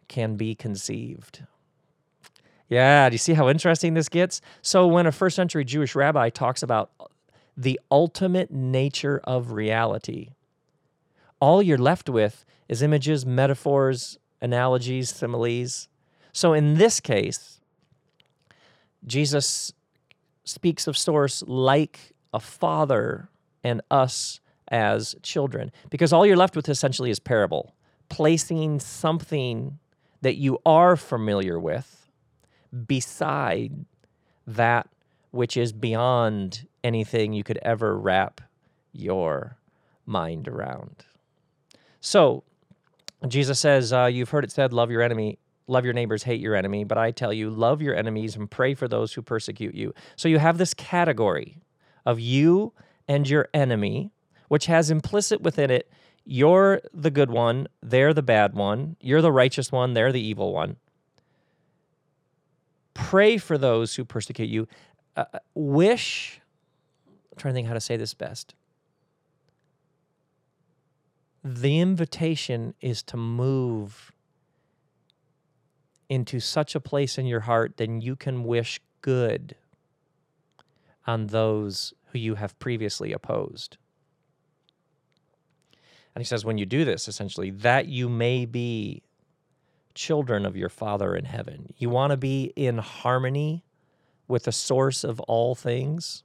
can 0.09 0.37
be 0.37 0.55
conceived. 0.55 1.45
Yeah, 2.69 3.11
do 3.11 3.15
you 3.15 3.19
see 3.19 3.35
how 3.35 3.51
interesting 3.51 3.93
this 3.93 4.09
gets? 4.09 4.41
So, 4.63 4.87
when 4.87 5.07
a 5.07 5.13
first 5.13 5.37
century 5.37 5.65
Jewish 5.65 5.95
rabbi 5.95 6.31
talks 6.31 6.63
about 6.63 6.91
the 7.55 7.79
ultimate 7.91 8.51
nature 8.51 9.21
of 9.25 9.53
reality, 9.53 10.31
all 11.41 11.61
you're 11.61 11.77
left 11.77 12.09
with 12.09 12.47
is 12.69 12.81
images, 12.81 13.27
metaphors, 13.27 14.17
analogies, 14.41 15.11
similes. 15.11 15.89
So, 16.33 16.55
in 16.55 16.75
this 16.75 17.01
case, 17.01 17.61
Jesus 19.05 19.75
speaks 20.45 20.87
of 20.87 20.97
source 20.97 21.43
like 21.47 22.15
a 22.33 22.41
father 22.41 23.29
and 23.63 23.83
us 23.91 24.41
as 24.73 25.15
children 25.23 25.71
because 25.91 26.13
all 26.13 26.27
you're 26.27 26.37
left 26.37 26.57
with 26.57 26.69
essentially 26.69 27.11
is 27.11 27.21
parable, 27.21 27.75
placing 28.09 28.81
something 28.81 29.79
that 30.23 30.37
you 30.37 30.59
are 30.65 30.97
familiar 30.97 31.61
with 31.61 32.11
beside 32.87 33.85
that 34.47 34.89
which 35.31 35.57
is 35.57 35.73
beyond 35.73 36.67
anything 36.83 37.33
you 37.33 37.45
could 37.45 37.59
ever 37.63 37.97
wrap 37.99 38.41
your 38.93 39.57
mind 40.07 40.49
around. 40.49 41.05
So, 42.01 42.43
Jesus 43.29 43.61
says, 43.61 43.93
uh, 43.93 44.07
You've 44.07 44.31
heard 44.31 44.45
it 44.45 44.51
said, 44.51 44.73
love 44.73 44.91
your 44.91 45.01
enemy, 45.01 45.39
love 45.69 45.85
your 45.85 45.95
neighbors, 45.95 46.25
hate 46.25 46.41
your 46.41 46.57
enemy. 46.57 46.85
But 46.85 46.99
I 46.99 47.13
tell 47.13 47.33
you, 47.33 47.51
love 47.51 47.81
your 47.81 47.95
enemies 47.95 48.35
and 48.37 48.51
pray 48.51 48.75
for 48.75 48.89
those 48.89 49.13
who 49.13 49.23
persecute 49.23 49.75
you. 49.75 49.95
So 50.17 50.29
you 50.29 50.39
have 50.39 50.59
this 50.59 50.75
category 50.75 51.59
of 52.05 52.19
you 52.19 52.73
and 53.07 53.29
your 53.29 53.49
enemy 53.55 54.13
which 54.53 54.67
has 54.67 54.91
implicit 54.91 55.41
within 55.41 55.71
it 55.71 55.91
you're 56.27 56.83
the 56.93 57.11
good 57.11 57.31
one, 57.31 57.67
they're 57.83 58.13
the 58.13 58.23
bad 58.23 58.53
one, 58.53 58.97
you're 59.01 59.23
the 59.23 59.33
righteous 59.33 59.73
one, 59.73 59.95
they're 59.95 60.13
the 60.13 60.21
evil 60.21 60.53
one. 60.53 60.77
Pray 62.93 63.39
for 63.39 63.57
those 63.57 63.95
who 63.95 64.05
persecute 64.05 64.51
you. 64.51 64.69
Uh, 65.17 65.25
uh 65.33 65.39
wish, 65.55 66.43
I'm 67.31 67.39
trying 67.39 67.55
to 67.55 67.57
think 67.57 67.67
how 67.67 67.73
to 67.73 67.81
say 67.81 67.97
this 67.97 68.13
best. 68.13 68.55
The 71.43 71.81
invitation 71.81 72.75
is 72.83 73.03
to 73.05 73.17
move 73.17 74.13
into 76.11 76.41
such 76.41 76.75
a 76.75 76.81
place 76.81 77.17
in 77.17 77.25
your 77.25 77.41
heart 77.41 77.79
that 77.79 78.03
you 78.03 78.17
can 78.17 78.45
wish 78.45 78.83
good 79.01 79.57
on 81.07 81.29
those 81.29 81.95
who 82.09 82.19
you 82.19 82.35
have 82.35 82.59
previously 82.59 83.15
opposed. 83.15 83.79
And 86.15 86.21
he 86.21 86.27
says, 86.27 86.45
when 86.45 86.59
you 86.59 86.67
do 86.67 86.85
this, 86.85 87.09
essentially, 87.09 87.51
that 87.51 87.87
you 87.87 88.09
may 88.09 88.45
be 88.45 89.03
children 89.95 90.45
of 90.45 90.57
your 90.57 90.69
Father 90.69 91.15
in 91.15 91.25
heaven. 91.25 91.73
You 91.77 91.91
want 91.91 92.11
to 92.11 92.17
be 92.17 92.53
in 92.57 92.79
harmony 92.79 93.65
with 94.29 94.45
the 94.45 94.53
source 94.53 95.05
of 95.05 95.21
all 95.21 95.55
things, 95.55 96.23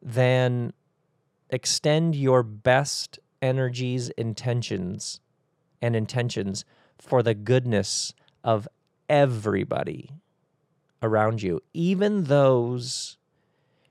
then 0.00 0.72
extend 1.50 2.14
your 2.14 2.42
best 2.42 3.18
energies, 3.42 4.08
intentions, 4.10 5.20
and 5.82 5.94
intentions 5.94 6.64
for 6.98 7.22
the 7.22 7.34
goodness 7.34 8.14
of 8.42 8.66
everybody 9.08 10.10
around 11.02 11.42
you, 11.42 11.62
even 11.72 12.24
those 12.24 13.18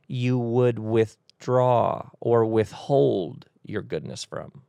you 0.07 0.37
would 0.37 0.79
withdraw 0.79 2.09
or 2.19 2.45
withhold 2.45 3.45
your 3.69 3.81
goodness 3.81 4.24
from. 4.24 4.62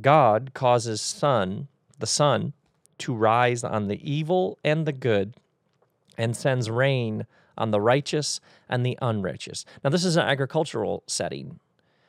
God 0.00 0.52
causes 0.54 1.00
sun, 1.00 1.68
the 1.98 2.06
sun, 2.06 2.52
to 2.98 3.14
rise 3.14 3.64
on 3.64 3.88
the 3.88 4.00
evil 4.10 4.58
and 4.64 4.86
the 4.86 4.92
good, 4.92 5.34
and 6.16 6.36
sends 6.36 6.70
rain 6.70 7.26
on 7.56 7.70
the 7.70 7.80
righteous 7.80 8.40
and 8.68 8.84
the 8.84 8.98
unrighteous. 9.02 9.64
Now, 9.82 9.90
this 9.90 10.04
is 10.04 10.16
an 10.16 10.26
agricultural 10.26 11.02
setting. 11.06 11.60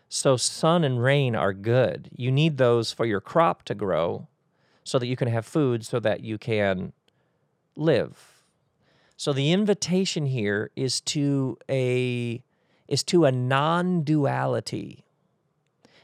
So, 0.09 0.37
sun 0.37 0.83
and 0.83 1.01
rain 1.01 1.35
are 1.35 1.53
good. 1.53 2.09
You 2.15 2.31
need 2.31 2.57
those 2.57 2.91
for 2.91 3.05
your 3.05 3.21
crop 3.21 3.63
to 3.63 3.75
grow 3.75 4.27
so 4.83 4.99
that 4.99 5.07
you 5.07 5.15
can 5.15 5.27
have 5.27 5.45
food 5.45 5.85
so 5.85 5.99
that 5.99 6.21
you 6.21 6.37
can 6.37 6.93
live. 7.75 8.43
So 9.15 9.33
the 9.33 9.51
invitation 9.51 10.25
here 10.25 10.71
is 10.75 11.01
to 11.01 11.57
a 11.69 12.41
is 12.91 13.03
to 13.05 13.23
a 13.23 13.31
non-duality. 13.31 15.05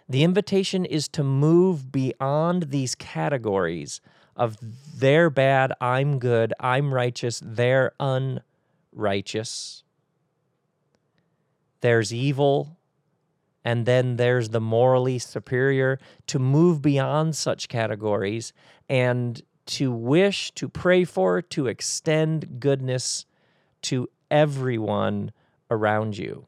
The 0.07 0.23
invitation 0.23 0.85
is 0.85 1.09
to 1.09 1.23
move 1.23 1.91
beyond 1.91 2.69
these 2.69 2.95
categories 2.95 3.99
of 4.37 4.57
they're 4.95 5.29
bad, 5.29 5.73
I'm 5.81 6.17
good, 6.17 6.53
I'm 6.61 6.93
righteous, 6.93 7.41
they're 7.43 7.91
unrighteous. 7.99 9.83
There's 11.81 12.13
evil, 12.13 12.77
and 13.65 13.85
then 13.85 14.15
there's 14.15 14.49
the 14.49 14.61
morally 14.61 15.19
superior. 15.19 15.99
To 16.27 16.39
move 16.39 16.81
beyond 16.81 17.35
such 17.35 17.67
categories 17.67 18.53
and 18.87 19.41
to 19.65 19.91
wish, 19.91 20.51
to 20.51 20.69
pray 20.69 21.03
for, 21.03 21.41
to 21.41 21.67
extend 21.67 22.61
goodness 22.61 23.25
to 23.81 24.07
everyone 24.31 25.33
around 25.69 26.17
you. 26.17 26.47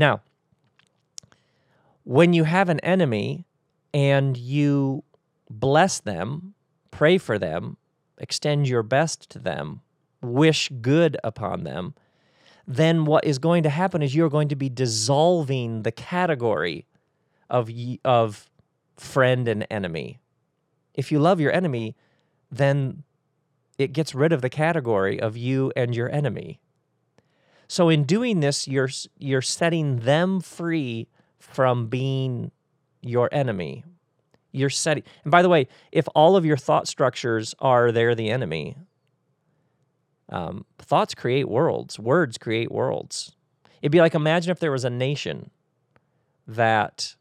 Now, 0.00 0.22
when 2.04 2.32
you 2.32 2.44
have 2.44 2.70
an 2.70 2.80
enemy 2.80 3.44
and 3.92 4.34
you 4.34 5.04
bless 5.50 6.00
them, 6.00 6.54
pray 6.90 7.18
for 7.18 7.38
them, 7.38 7.76
extend 8.16 8.66
your 8.66 8.82
best 8.82 9.28
to 9.28 9.38
them, 9.38 9.82
wish 10.22 10.70
good 10.80 11.18
upon 11.22 11.64
them, 11.64 11.94
then 12.66 13.04
what 13.04 13.26
is 13.26 13.38
going 13.38 13.62
to 13.64 13.68
happen 13.68 14.00
is 14.00 14.14
you're 14.14 14.30
going 14.30 14.48
to 14.48 14.56
be 14.56 14.70
dissolving 14.70 15.82
the 15.82 15.92
category 15.92 16.86
of 17.50 17.70
of 18.02 18.48
friend 18.96 19.48
and 19.48 19.66
enemy. 19.70 20.18
If 20.94 21.12
you 21.12 21.18
love 21.18 21.40
your 21.40 21.52
enemy, 21.52 21.94
then 22.50 23.02
it 23.76 23.92
gets 23.92 24.14
rid 24.14 24.32
of 24.32 24.40
the 24.40 24.48
category 24.48 25.20
of 25.20 25.36
you 25.36 25.72
and 25.76 25.94
your 25.94 26.10
enemy. 26.10 26.58
So 27.70 27.88
in 27.88 28.02
doing 28.02 28.40
this, 28.40 28.66
you're 28.66 28.90
you're 29.16 29.40
setting 29.40 30.00
them 30.00 30.40
free 30.40 31.06
from 31.38 31.86
being 31.86 32.50
your 33.00 33.28
enemy. 33.30 33.84
You're 34.50 34.70
setting 34.70 35.04
and 35.22 35.30
by 35.30 35.40
the 35.40 35.48
way, 35.48 35.68
if 35.92 36.08
all 36.16 36.34
of 36.34 36.44
your 36.44 36.56
thought 36.56 36.88
structures 36.88 37.54
are 37.60 37.92
they're 37.92 38.16
the 38.16 38.28
enemy, 38.28 38.76
um, 40.30 40.66
thoughts 40.78 41.14
create 41.14 41.48
worlds, 41.48 41.96
words 41.96 42.38
create 42.38 42.72
worlds. 42.72 43.36
It'd 43.82 43.92
be 43.92 44.00
like 44.00 44.16
imagine 44.16 44.50
if 44.50 44.58
there 44.58 44.72
was 44.72 44.84
a 44.84 44.90
nation 44.90 45.52
that 46.48 47.14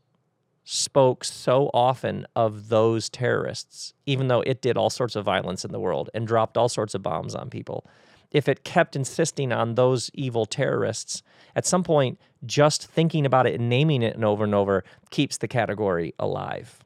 spoke 0.64 1.24
so 1.24 1.70
often 1.76 2.26
of 2.36 2.70
those 2.70 3.08
terrorists, 3.08 3.94
even 4.08 4.30
though 4.30 4.42
it 4.42 4.64
did 4.64 4.78
all 4.78 4.90
sorts 4.90 5.16
of 5.16 5.24
violence 5.24 5.64
in 5.64 5.72
the 5.72 5.80
world 5.80 6.10
and 6.16 6.26
dropped 6.26 6.58
all 6.58 6.70
sorts 6.70 6.96
of 6.96 7.04
bombs 7.04 7.36
on 7.36 7.52
people. 7.52 7.86
If 8.32 8.48
it 8.48 8.64
kept 8.64 8.96
insisting 8.96 9.52
on 9.52 9.76
those 9.76 10.12
evil 10.14 10.46
terrorists, 10.46 11.24
at 11.56 11.66
some 11.66 11.84
point, 11.84 12.20
just 12.46 12.86
thinking 12.86 13.26
about 13.26 13.48
it 13.48 13.60
and 13.60 13.70
naming 13.70 14.02
it 14.02 14.16
and 14.16 14.24
over 14.24 14.44
and 14.44 14.56
over 14.56 14.84
keeps 15.10 15.38
the 15.38 15.48
category 15.48 16.14
alive. 16.20 16.84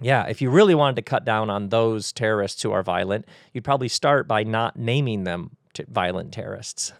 Yeah, 0.00 0.24
if 0.26 0.42
you 0.42 0.50
really 0.50 0.74
wanted 0.74 0.96
to 0.96 1.02
cut 1.02 1.24
down 1.24 1.50
on 1.50 1.70
those 1.70 2.12
terrorists 2.12 2.62
who 2.62 2.70
are 2.70 2.82
violent, 2.82 3.26
you'd 3.52 3.64
probably 3.64 3.88
start 3.88 4.28
by 4.28 4.44
not 4.44 4.78
naming 4.78 5.24
them 5.24 5.56
violent 5.88 6.32
terrorists. 6.32 6.92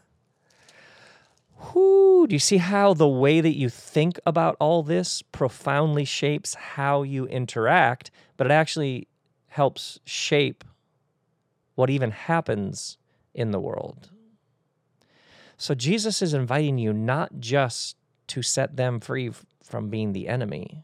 Whoo, 1.74 2.26
do 2.26 2.34
you 2.34 2.38
see 2.38 2.58
how 2.58 2.94
the 2.94 3.08
way 3.08 3.40
that 3.40 3.56
you 3.56 3.68
think 3.68 4.18
about 4.26 4.56
all 4.60 4.82
this 4.82 5.22
profoundly 5.22 6.04
shapes 6.04 6.54
how 6.54 7.02
you 7.02 7.26
interact, 7.26 8.10
but 8.36 8.46
it 8.46 8.50
actually 8.50 9.08
helps 9.48 9.98
shape 10.04 10.64
what 11.74 11.90
even 11.90 12.10
happens 12.10 12.98
in 13.36 13.52
the 13.52 13.60
world? 13.60 14.10
So 15.56 15.74
Jesus 15.76 16.20
is 16.20 16.34
inviting 16.34 16.78
you 16.78 16.92
not 16.92 17.38
just 17.38 17.96
to 18.26 18.42
set 18.42 18.76
them 18.76 18.98
free 18.98 19.30
from 19.62 19.88
being 19.88 20.12
the 20.12 20.26
enemy, 20.26 20.82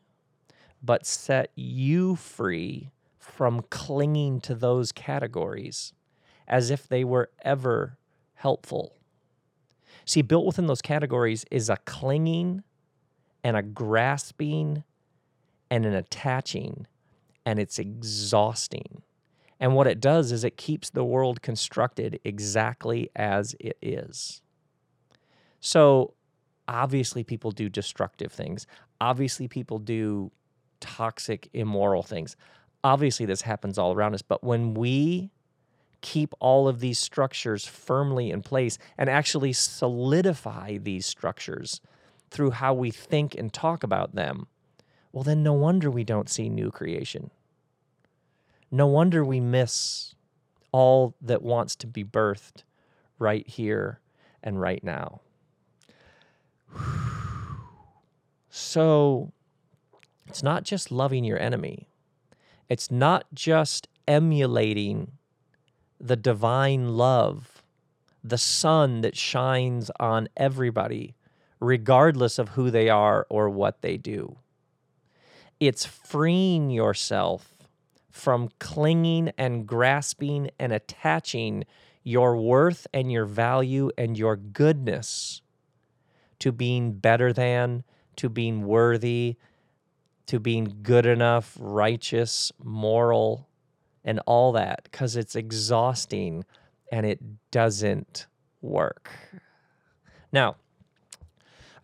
but 0.81 1.05
set 1.05 1.51
you 1.57 2.15
free 2.15 2.93
from 3.19 3.65
clinging 3.71 4.41
to 4.43 4.55
those 4.55 4.93
categories 4.93 5.93
as 6.47 6.71
if 6.71 6.87
they 6.87 7.03
were 7.03 7.31
ever 7.45 7.99
helpful 8.35 8.95
See, 10.05 10.23
built 10.23 10.47
within 10.47 10.67
those 10.67 10.83
categories 10.83 11.45
is 11.51 11.71
a 11.71 11.77
clinging 11.85 12.63
and 13.45 13.57
a 13.57 13.63
grasping 13.63 14.85
and 15.71 15.87
an 15.87 15.95
attaching, 15.95 16.87
and 17.47 17.59
it's 17.59 17.79
exhausting. 17.79 19.03
And 19.63 19.77
what 19.77 19.87
it 19.87 20.01
does 20.01 20.33
is 20.33 20.43
it 20.43 20.57
keeps 20.57 20.91
the 20.91 21.05
world 21.05 21.41
constructed 21.41 22.19
exactly 22.25 23.11
as 23.15 23.55
it 23.61 23.79
is. 23.81 24.43
So, 25.61 26.15
obviously, 26.67 27.23
people 27.23 27.53
do 27.53 27.69
destructive 27.69 28.33
things. 28.33 28.67
Obviously, 29.01 29.47
people 29.47 29.79
do 29.79 30.33
toxic, 30.81 31.49
immoral 31.53 32.03
things. 32.03 32.37
Obviously, 32.83 33.25
this 33.25 33.43
happens 33.43 33.79
all 33.79 33.95
around 33.95 34.15
us. 34.15 34.23
But 34.23 34.43
when 34.43 34.75
we 34.75 35.31
keep 36.01 36.35
all 36.41 36.67
of 36.67 36.81
these 36.81 36.99
structures 36.99 37.65
firmly 37.65 38.33
in 38.33 38.43
place 38.43 38.79
and 38.99 39.09
actually 39.09 39.53
solidify 39.53 40.79
these 40.79 41.07
structures 41.07 41.81
through 42.31 42.51
how 42.51 42.75
we 42.75 42.91
think 42.91 43.37
and 43.37 43.53
talk 43.53 43.85
about 43.85 44.17
them, 44.17 44.49
well, 45.13 45.23
then 45.23 45.45
no 45.45 45.53
wonder 45.53 45.89
we 45.89 46.03
don't 46.03 46.29
see 46.29 46.49
new 46.49 46.73
creation. 46.73 47.31
No 48.75 48.87
wonder 48.87 49.23
we 49.23 49.39
miss 49.39 50.15
all 50.73 51.15
that 51.21 51.43
wants 51.43 51.77
to 51.77 51.87
be 51.87 52.03
birthed 52.03 52.63
right 53.19 53.47
here 53.47 54.01
and 54.43 54.61
right 54.61 54.83
now. 54.83 55.21
So 58.55 59.33
it's 60.27 60.43
not 60.43 60.65
just 60.65 60.91
loving 60.91 61.25
your 61.25 61.39
enemy, 61.39 61.89
it's 62.69 62.91
not 62.91 63.25
just 63.33 63.89
emulating 64.07 65.13
the 65.99 66.17
divine 66.17 66.99
love, 66.99 67.63
the 68.23 68.37
sun 68.37 69.01
that 69.01 69.17
shines 69.17 69.91
on 69.99 70.29
everybody, 70.37 71.15
regardless 71.61 72.39
of 72.39 72.51
who 72.51 72.71
they 72.71 72.91
are 72.91 73.27
or 73.31 73.49
what 73.49 73.81
they 73.81 73.97
do. 73.97 74.37
It's 75.59 75.87
freeing 75.87 76.69
yourself 76.69 77.52
from 78.13 78.51
clinging 78.61 79.33
and 79.39 79.67
grasping 79.67 80.51
and 80.59 80.73
attaching 80.73 81.65
your 82.05 82.37
worth 82.37 82.87
and 82.93 83.11
your 83.11 83.25
value 83.25 83.91
and 83.97 84.19
your 84.19 84.37
goodness 84.37 85.41
to 86.39 86.53
being 86.53 86.93
better 86.93 87.33
than, 87.33 87.85
to 88.17 88.29
being 88.29 88.67
worthy, 88.67 89.37
to 90.27 90.39
being 90.39 90.79
good 90.83 91.07
enough, 91.07 91.57
righteous, 91.59 92.53
moral, 92.63 93.49
and 94.05 94.21
all 94.27 94.53
that 94.53 94.81
because 94.85 95.17
it's 95.17 95.35
exhausting 95.35 96.45
and 96.91 97.07
it 97.07 97.21
doesn't 97.51 98.27
work. 98.61 99.11
Now, 100.33 100.57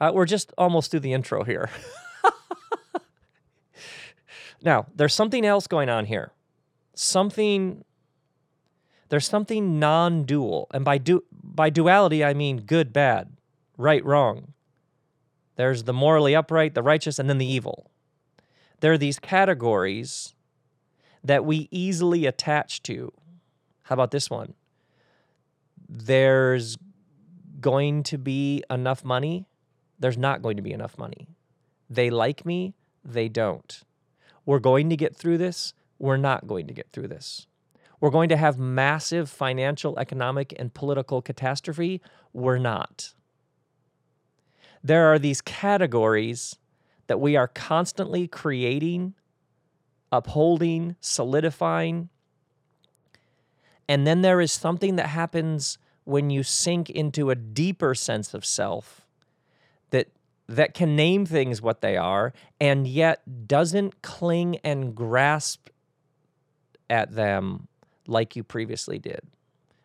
uh, 0.00 0.12
we're 0.14 0.26
just 0.26 0.52
almost 0.58 0.90
through 0.90 1.00
the 1.00 1.12
intro 1.12 1.44
here. 1.44 1.70
now, 4.62 4.86
there's 4.94 5.14
something 5.14 5.44
else 5.44 5.66
going 5.66 5.88
on 5.88 6.06
here. 6.06 6.32
Something 6.94 7.84
there's 9.08 9.28
something 9.28 9.78
non-dual. 9.78 10.68
And 10.72 10.84
by 10.84 10.98
du- 10.98 11.24
by 11.32 11.70
duality 11.70 12.24
I 12.24 12.34
mean 12.34 12.58
good 12.58 12.92
bad, 12.92 13.36
right 13.76 14.04
wrong. 14.04 14.52
There's 15.56 15.84
the 15.84 15.92
morally 15.92 16.36
upright, 16.36 16.74
the 16.74 16.82
righteous, 16.82 17.18
and 17.18 17.28
then 17.28 17.38
the 17.38 17.50
evil. 17.50 17.90
There 18.80 18.92
are 18.92 18.98
these 18.98 19.18
categories 19.18 20.34
that 21.24 21.44
we 21.44 21.68
easily 21.70 22.26
attach 22.26 22.82
to. 22.84 23.12
How 23.82 23.94
about 23.94 24.10
this 24.10 24.30
one? 24.30 24.54
There's 25.88 26.76
going 27.60 28.02
to 28.04 28.18
be 28.18 28.62
enough 28.70 29.04
money. 29.04 29.46
There's 29.98 30.18
not 30.18 30.42
going 30.42 30.58
to 30.58 30.62
be 30.62 30.72
enough 30.72 30.96
money. 30.96 31.28
They 31.90 32.10
like 32.10 32.46
me. 32.46 32.74
They 33.04 33.28
don't. 33.28 33.82
We're 34.48 34.60
going 34.60 34.88
to 34.88 34.96
get 34.96 35.14
through 35.14 35.36
this. 35.36 35.74
We're 35.98 36.16
not 36.16 36.46
going 36.46 36.68
to 36.68 36.72
get 36.72 36.90
through 36.90 37.08
this. 37.08 37.46
We're 38.00 38.08
going 38.08 38.30
to 38.30 38.36
have 38.38 38.58
massive 38.58 39.28
financial, 39.28 39.98
economic, 39.98 40.54
and 40.58 40.72
political 40.72 41.20
catastrophe. 41.20 42.00
We're 42.32 42.56
not. 42.56 43.12
There 44.82 45.12
are 45.12 45.18
these 45.18 45.42
categories 45.42 46.56
that 47.08 47.20
we 47.20 47.36
are 47.36 47.46
constantly 47.46 48.26
creating 48.26 49.12
upholding, 50.10 50.96
solidifying. 50.98 52.08
And 53.86 54.06
then 54.06 54.22
there 54.22 54.40
is 54.40 54.50
something 54.50 54.96
that 54.96 55.08
happens 55.08 55.76
when 56.04 56.30
you 56.30 56.42
sink 56.42 56.88
into 56.88 57.28
a 57.28 57.34
deeper 57.34 57.94
sense 57.94 58.32
of 58.32 58.46
self 58.46 59.02
that 59.90 60.08
that 60.48 60.74
can 60.74 60.96
name 60.96 61.26
things 61.26 61.60
what 61.60 61.82
they 61.82 61.96
are 61.96 62.32
and 62.60 62.86
yet 62.86 63.46
doesn't 63.46 64.02
cling 64.02 64.56
and 64.64 64.94
grasp 64.94 65.68
at 66.88 67.14
them 67.14 67.68
like 68.06 68.34
you 68.34 68.42
previously 68.42 68.98
did. 68.98 69.20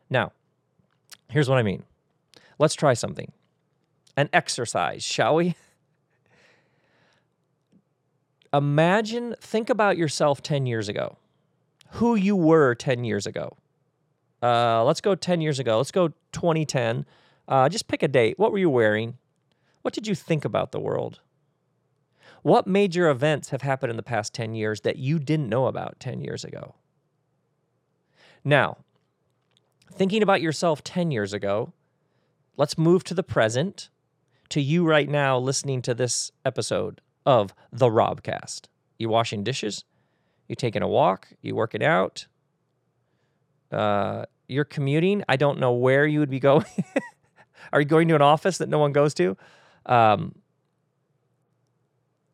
Now, 0.10 0.32
here's 1.30 1.49
what 1.49 1.58
I 1.58 1.63
mean. 1.63 1.84
Let's 2.60 2.76
try 2.76 2.93
something. 2.93 3.32
An 4.15 4.30
exercise, 4.32 5.04
shall 5.04 5.36
we? 5.36 5.56
Imagine, 8.54 9.36
think 9.41 9.69
about 9.69 9.97
yourself 9.97 10.41
10 10.41 10.65
years 10.65 10.88
ago, 10.88 11.17
who 11.93 12.15
you 12.15 12.36
were 12.36 12.76
10 12.76 13.04
years 13.04 13.26
ago. 13.26 13.58
Uh, 14.41 14.84
let's 14.84 15.02
go 15.02 15.15
10 15.15 15.41
years 15.41 15.60
ago. 15.60 15.78
Let's 15.78 15.91
go 15.91 16.10
2010. 16.32 17.06
Uh, 17.47 17.69
just 17.69 17.88
pick 17.88 18.04
a 18.04 18.08
date. 18.08 18.38
What 18.38 18.52
were 18.52 18.60
you 18.60 18.69
wearing? 18.69 19.17
What 19.83 19.93
did 19.93 20.07
you 20.07 20.15
think 20.15 20.43
about 20.43 20.71
the 20.71 20.79
world? 20.79 21.19
What 22.41 22.65
major 22.65 23.09
events 23.09 23.49
have 23.49 23.61
happened 23.61 23.91
in 23.91 23.97
the 23.97 24.03
past 24.03 24.33
10 24.33 24.55
years 24.55 24.81
that 24.81 24.97
you 24.97 25.19
didn't 25.19 25.49
know 25.49 25.67
about 25.67 25.99
10 25.99 26.21
years 26.21 26.43
ago? 26.43 26.75
Now, 28.43 28.77
thinking 29.91 30.23
about 30.23 30.41
yourself 30.41 30.83
10 30.83 31.11
years 31.11 31.33
ago, 31.33 31.73
let's 32.57 32.77
move 32.77 33.03
to 33.05 33.13
the 33.13 33.23
present, 33.23 33.89
to 34.49 34.61
you 34.61 34.85
right 34.85 35.09
now 35.09 35.37
listening 35.37 35.81
to 35.83 35.93
this 35.93 36.31
episode 36.45 37.01
of 37.25 37.53
the 37.71 37.87
Robcast. 37.87 38.67
You 38.97 39.09
washing 39.09 39.43
dishes? 39.43 39.83
You 40.47 40.55
taking 40.55 40.81
a 40.81 40.87
walk? 40.87 41.29
You 41.41 41.55
working 41.55 41.83
out? 41.83 42.27
Uh, 43.71 44.25
you're 44.47 44.65
commuting. 44.65 45.23
I 45.27 45.35
don't 45.35 45.59
know 45.59 45.73
where 45.73 46.05
you 46.05 46.19
would 46.19 46.29
be 46.29 46.39
going. 46.39 46.65
Are 47.73 47.81
you 47.81 47.85
going 47.85 48.07
to 48.09 48.15
an 48.15 48.21
office 48.21 48.59
that 48.59 48.69
no 48.69 48.77
one 48.77 48.91
goes 48.91 49.13
to? 49.15 49.35
Um, 49.85 50.35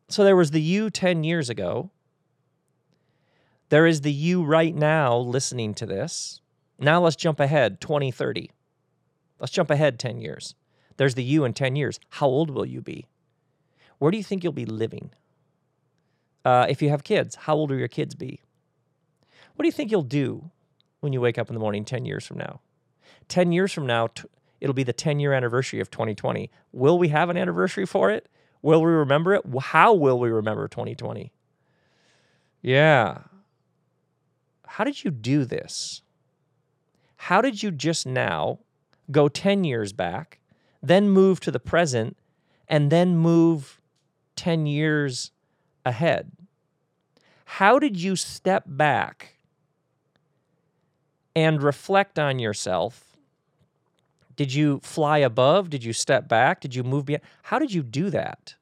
so 0.08 0.24
there 0.24 0.36
was 0.36 0.50
the 0.50 0.60
you 0.60 0.90
10 0.90 1.24
years 1.24 1.48
ago. 1.48 1.90
There 3.68 3.86
is 3.86 4.00
the 4.00 4.12
you 4.12 4.42
right 4.42 4.74
now 4.74 5.16
listening 5.16 5.74
to 5.74 5.86
this. 5.86 6.40
Now 6.78 7.00
let's 7.00 7.16
jump 7.16 7.38
ahead 7.38 7.80
2030. 7.80 8.50
Let's 9.38 9.52
jump 9.52 9.70
ahead 9.70 9.98
10 9.98 10.20
years. 10.20 10.54
There's 10.96 11.14
the 11.14 11.22
you 11.22 11.44
in 11.44 11.52
10 11.52 11.76
years. 11.76 12.00
How 12.10 12.26
old 12.26 12.50
will 12.50 12.66
you 12.66 12.80
be? 12.80 13.06
Where 13.98 14.10
do 14.10 14.16
you 14.16 14.24
think 14.24 14.42
you'll 14.42 14.52
be 14.52 14.66
living? 14.66 15.10
Uh, 16.44 16.66
if 16.68 16.82
you 16.82 16.88
have 16.88 17.04
kids, 17.04 17.36
how 17.36 17.54
old 17.54 17.70
will 17.70 17.78
your 17.78 17.88
kids 17.88 18.14
be? 18.14 18.40
What 19.54 19.62
do 19.62 19.68
you 19.68 19.72
think 19.72 19.90
you'll 19.90 20.02
do 20.02 20.50
when 21.00 21.12
you 21.12 21.20
wake 21.20 21.38
up 21.38 21.48
in 21.48 21.54
the 21.54 21.60
morning 21.60 21.84
10 21.84 22.04
years 22.04 22.26
from 22.26 22.38
now. 22.38 22.60
10 23.28 23.52
years 23.52 23.72
from 23.72 23.86
now, 23.86 24.08
t- 24.08 24.24
it'll 24.60 24.74
be 24.74 24.82
the 24.82 24.92
10 24.92 25.20
year 25.20 25.32
anniversary 25.32 25.80
of 25.80 25.90
2020. 25.90 26.50
Will 26.72 26.98
we 26.98 27.08
have 27.08 27.30
an 27.30 27.36
anniversary 27.36 27.86
for 27.86 28.10
it? 28.10 28.28
Will 28.62 28.82
we 28.82 28.90
remember 28.90 29.34
it? 29.34 29.44
How 29.60 29.94
will 29.94 30.18
we 30.18 30.30
remember 30.30 30.68
2020? 30.68 31.32
Yeah. 32.62 33.18
How 34.66 34.84
did 34.84 35.02
you 35.02 35.10
do 35.10 35.44
this? 35.44 36.02
How 37.16 37.40
did 37.40 37.62
you 37.62 37.70
just 37.70 38.06
now 38.06 38.60
go 39.10 39.28
10 39.28 39.64
years 39.64 39.92
back, 39.92 40.40
then 40.82 41.10
move 41.10 41.40
to 41.40 41.50
the 41.50 41.60
present, 41.60 42.16
and 42.68 42.90
then 42.90 43.16
move 43.16 43.80
10 44.36 44.66
years 44.66 45.32
ahead? 45.84 46.32
How 47.44 47.78
did 47.78 48.00
you 48.00 48.14
step 48.14 48.64
back 48.66 49.40
and 51.34 51.62
reflect 51.62 52.18
on 52.18 52.38
yourself. 52.38 53.09
Did 54.40 54.54
you 54.54 54.80
fly 54.82 55.18
above? 55.18 55.68
Did 55.68 55.84
you 55.84 55.92
step 55.92 56.26
back? 56.26 56.62
Did 56.62 56.74
you 56.74 56.82
move 56.82 57.04
beyond? 57.04 57.22
How 57.42 57.58
did 57.58 57.74
you 57.74 57.82
do 57.82 58.08
that? 58.08 58.54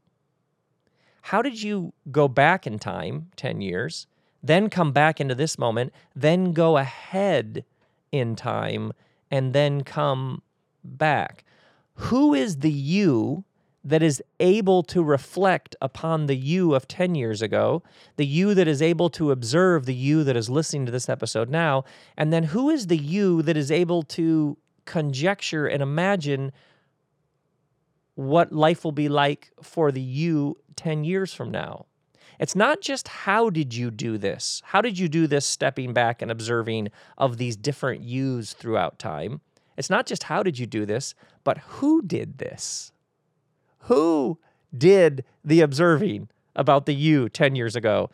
How 1.23 1.41
did 1.41 1.63
you 1.63 1.93
go 2.11 2.27
back 2.27 2.67
in 2.67 2.81
time 2.81 3.31
10 3.37 3.61
years, 3.61 4.09
then 4.43 4.71
come 4.71 4.91
back 4.91 5.21
into 5.21 5.37
this 5.37 5.57
moment, 5.57 5.93
then 6.17 6.53
go 6.53 6.79
ahead 6.79 7.65
in 8.11 8.35
time, 8.35 8.93
and 9.31 9.53
then 9.53 9.85
come 9.85 10.43
back? 10.83 11.45
Who 11.95 12.35
is 12.35 12.57
the 12.57 12.73
you 12.73 13.45
that 13.85 14.03
is 14.03 14.21
able 14.41 14.83
to 14.83 15.01
reflect 15.01 15.77
upon 15.81 16.27
the 16.27 16.35
you 16.35 16.75
of 16.75 16.89
10 16.89 17.15
years 17.15 17.41
ago, 17.41 17.85
the 18.17 18.27
you 18.27 18.53
that 18.53 18.67
is 18.67 18.83
able 18.83 19.11
to 19.11 19.31
observe 19.31 19.87
the 19.87 19.95
you 19.95 20.25
that 20.25 20.37
is 20.37 20.51
listening 20.51 20.87
to 20.87 20.93
this 20.93 21.09
episode 21.09 21.49
now, 21.49 21.85
and 22.17 22.33
then 22.33 22.43
who 22.43 22.69
is 22.69 22.89
the 22.89 22.99
you 22.99 23.43
that 23.43 23.57
is 23.57 23.71
able 23.71 24.03
to 24.03 24.57
conjecture 24.89 25.67
and 25.67 25.83
imagine 25.83 26.53
what 28.15 28.53
life 28.53 28.85
will 28.85 28.93
be 28.93 29.09
like 29.09 29.51
for 29.63 29.93
the 29.93 30.01
you 30.01 30.57
10 30.77 31.05
years 31.05 31.33
from 31.33 31.51
now? 31.51 31.87
It's 32.41 32.57
not 32.57 32.81
just 32.81 33.09
how 33.09 33.51
did 33.51 33.75
you 33.75 33.91
do 33.91 34.17
this? 34.17 34.63
How 34.65 34.81
did 34.81 34.99
you 34.99 35.09
do 35.09 35.27
this 35.27 35.45
stepping 35.45 35.93
back 35.93 36.23
and 36.23 36.31
observing 36.31 36.89
of 37.17 37.37
these 37.37 37.57
different 37.57 38.03
yous 38.03 38.53
throughout 38.53 38.99
time? 38.99 39.41
It's 39.77 39.91
not 39.91 40.07
just 40.07 40.25
how 40.25 40.43
did 40.43 40.59
you 40.59 40.67
do 40.67 40.87
this, 40.87 41.15
but 41.45 41.59
who 41.59 42.03
did 42.03 42.39
this? 42.39 42.93
who 43.89 44.39
did 44.77 45.25
the 45.45 45.61
observing 45.61 46.29
about 46.55 46.87
the 46.87 46.95
you 46.95 47.29
10 47.29 47.55
years 47.55 47.75
ago, 47.75 48.11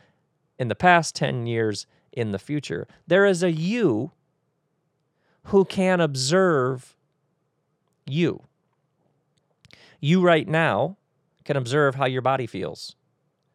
in 0.58 0.68
the 0.68 0.74
past, 0.74 1.14
10 1.16 1.46
years 1.46 1.86
in 2.12 2.30
the 2.30 2.38
future? 2.38 2.86
There 3.06 3.26
is 3.26 3.42
a 3.42 3.50
you 3.50 4.12
who 5.44 5.64
can 5.64 6.00
observe 6.00 6.94
you. 8.06 8.42
You 10.00 10.20
right 10.20 10.46
now 10.46 10.96
can 11.44 11.56
observe 11.56 11.94
how 11.94 12.06
your 12.06 12.22
body 12.22 12.46
feels, 12.46 12.96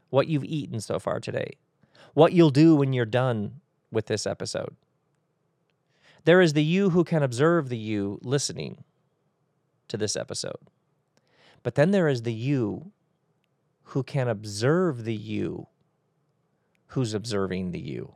what 0.10 0.28
you've 0.28 0.46
eaten 0.46 0.80
so 0.80 1.00
far 1.00 1.20
today, 1.20 1.54
what 2.14 2.34
you'll 2.34 2.50
do 2.50 2.76
when 2.76 2.94
you're 2.94 3.06
done 3.06 3.62
with 3.92 4.06
this 4.08 4.26
episode. 4.28 4.76
There 6.26 6.42
is 6.42 6.54
the 6.54 6.64
you 6.64 6.92
who 6.92 7.04
can 7.04 7.24
observe 7.24 7.70
the 7.70 7.78
you 7.78 8.20
listening 8.22 8.84
to 9.88 9.98
this 9.98 10.16
episode. 10.16 10.60
But 11.64 11.76
then 11.76 11.92
there 11.92 12.08
is 12.08 12.22
the 12.22 12.34
you 12.34 12.92
who 13.84 14.04
can 14.04 14.28
observe 14.28 15.04
the 15.04 15.16
you 15.16 15.68
who's 16.88 17.14
observing 17.14 17.72
the 17.72 17.80
you. 17.80 18.14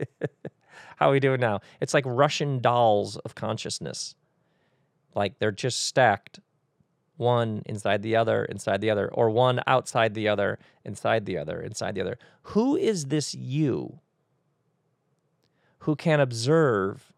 How 0.98 1.08
are 1.08 1.12
we 1.12 1.20
doing 1.20 1.40
now? 1.40 1.60
It's 1.80 1.94
like 1.94 2.04
Russian 2.06 2.60
dolls 2.60 3.16
of 3.18 3.34
consciousness. 3.34 4.14
Like 5.14 5.38
they're 5.38 5.52
just 5.52 5.86
stacked 5.86 6.40
one 7.16 7.62
inside 7.66 8.02
the 8.02 8.16
other, 8.16 8.44
inside 8.44 8.80
the 8.80 8.90
other, 8.90 9.08
or 9.08 9.30
one 9.30 9.60
outside 9.66 10.14
the 10.14 10.28
other, 10.28 10.58
inside 10.84 11.26
the 11.26 11.36
other, 11.36 11.60
inside 11.60 11.94
the 11.94 12.00
other. 12.00 12.18
Who 12.42 12.76
is 12.76 13.06
this 13.06 13.34
you 13.34 14.00
who 15.80 15.96
can 15.96 16.20
observe 16.20 17.12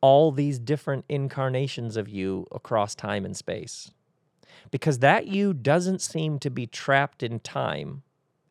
all 0.00 0.30
these 0.30 0.58
different 0.58 1.04
incarnations 1.08 1.96
of 1.96 2.08
you 2.08 2.46
across 2.52 2.94
time 2.94 3.24
and 3.24 3.36
space. 3.36 3.90
Because 4.70 4.98
that 4.98 5.26
you 5.26 5.52
doesn't 5.52 6.00
seem 6.00 6.38
to 6.40 6.50
be 6.50 6.66
trapped 6.66 7.22
in 7.22 7.40
time, 7.40 8.02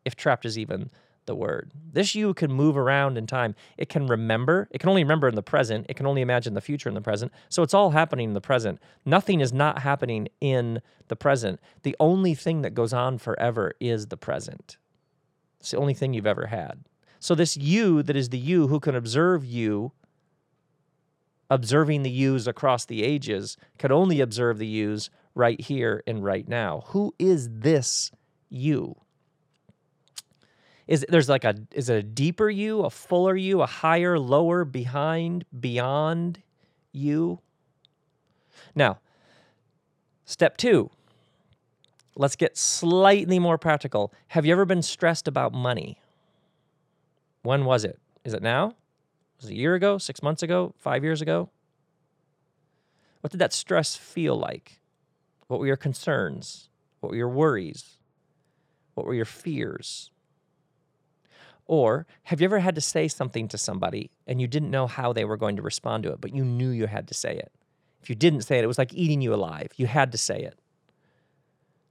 if 0.04 0.16
trapped 0.16 0.46
is 0.46 0.58
even 0.58 0.90
the 1.26 1.36
word. 1.36 1.72
This 1.92 2.16
you 2.16 2.34
can 2.34 2.52
move 2.52 2.78
around 2.78 3.18
in 3.18 3.28
time. 3.28 3.56
It 3.78 3.90
can 3.90 4.08
remember. 4.08 4.68
It 4.72 4.80
can 4.80 4.90
only 4.90 5.04
remember 5.04 5.28
in 5.28 5.36
the 5.36 5.44
present. 5.44 5.86
It 5.90 5.96
can 5.96 6.06
only 6.06 6.22
imagine 6.22 6.54
the 6.54 6.62
future 6.62 6.90
in 6.90 6.96
the 6.96 7.02
present. 7.02 7.32
So 7.50 7.64
it's 7.64 7.74
all 7.74 7.92
happening 7.92 8.30
in 8.30 8.34
the 8.34 8.42
present. 8.42 8.80
Nothing 9.06 9.42
is 9.42 9.54
not 9.54 9.80
happening 9.80 10.28
in 10.42 10.82
the 11.08 11.16
present. 11.16 11.60
The 11.84 11.96
only 12.00 12.34
thing 12.36 12.62
that 12.62 12.74
goes 12.74 12.94
on 12.94 13.18
forever 13.18 13.74
is 13.80 14.08
the 14.08 14.18
present. 14.18 14.78
It's 15.60 15.72
the 15.72 15.78
only 15.78 15.94
thing 15.94 16.14
you've 16.14 16.28
ever 16.28 16.48
had. 16.48 16.84
So 17.20 17.34
this 17.34 17.58
you 17.58 18.04
that 18.04 18.16
is 18.16 18.30
the 18.30 18.38
you 18.38 18.68
who 18.68 18.80
can 18.80 18.96
observe 18.96 19.44
you 19.44 19.92
observing 21.50 22.04
the 22.04 22.10
yous 22.10 22.48
across 22.48 22.86
the 22.86 23.04
ages 23.04 23.58
can 23.78 23.92
only 23.92 24.20
observe 24.20 24.58
the 24.58 24.68
yous 24.68 25.10
right 25.34 25.60
here 25.62 26.04
and 26.08 26.24
right 26.24 26.48
now. 26.48 26.84
Who 26.88 27.14
is 27.20 27.50
this 27.52 28.12
you? 28.50 28.96
Is 30.88 31.06
there's 31.10 31.30
like 31.30 31.44
a 31.44 31.56
is 31.72 31.90
it 31.90 31.96
a 31.96 32.04
deeper 32.04 32.50
you, 32.50 32.82
a 32.82 32.90
fuller 32.90 33.36
you, 33.36 33.62
a 33.62 33.66
higher, 33.66 34.20
lower, 34.20 34.66
behind, 34.66 35.46
beyond 35.60 36.42
you? 36.92 37.40
Now, 38.76 39.00
step 40.26 40.58
2. 40.58 40.90
Let's 42.16 42.36
get 42.36 42.58
slightly 42.58 43.40
more 43.40 43.58
practical. 43.58 44.14
Have 44.30 44.46
you 44.46 44.52
ever 44.54 44.66
been 44.66 44.82
stressed 44.82 45.28
about 45.28 45.54
money? 45.54 46.00
When 47.42 47.66
was 47.66 47.84
it? 47.84 48.00
Is 48.24 48.34
it 48.34 48.42
now? 48.42 48.76
Was 49.38 49.50
it 49.50 49.54
a 49.54 49.56
year 49.56 49.76
ago, 49.76 49.98
six 49.98 50.24
months 50.24 50.42
ago, 50.42 50.74
five 50.78 51.04
years 51.04 51.22
ago? 51.22 51.50
What 53.22 53.32
did 53.32 53.40
that 53.40 53.54
stress 53.54 53.96
feel 53.96 54.38
like? 54.38 54.80
What 55.48 55.60
were 55.60 55.68
your 55.68 55.76
concerns? 55.76 56.70
What 57.00 57.10
were 57.12 57.18
your 57.18 57.30
worries? 57.30 57.98
What 58.94 59.06
were 59.06 59.14
your 59.14 59.26
fears? 59.26 60.10
Or 61.68 62.06
have 62.24 62.42
you 62.42 62.46
ever 62.46 62.60
had 62.60 62.76
to 62.76 62.82
say 62.82 63.08
something 63.08 63.48
to 63.48 63.58
somebody 63.58 64.12
and 64.28 64.40
you 64.40 64.48
didn't 64.48 64.70
know 64.70 64.88
how 64.88 65.14
they 65.14 65.26
were 65.26 65.38
going 65.38 65.56
to 65.56 65.62
respond 65.62 66.04
to 66.04 66.12
it, 66.12 66.22
but 66.22 66.36
you 66.36 66.46
knew 66.46 66.70
you 66.70 66.88
had 66.88 67.08
to 67.08 67.14
say 67.14 67.36
it? 67.36 67.52
If 68.02 68.10
you 68.10 68.16
didn't 68.16 68.42
say 68.42 68.60
it, 68.60 68.64
it 68.64 68.68
was 68.68 68.78
like 68.78 68.94
eating 68.94 69.22
you 69.22 69.34
alive. 69.34 69.72
You 69.78 69.88
had 69.88 70.12
to 70.12 70.18
say 70.18 70.40
it. 70.40 70.60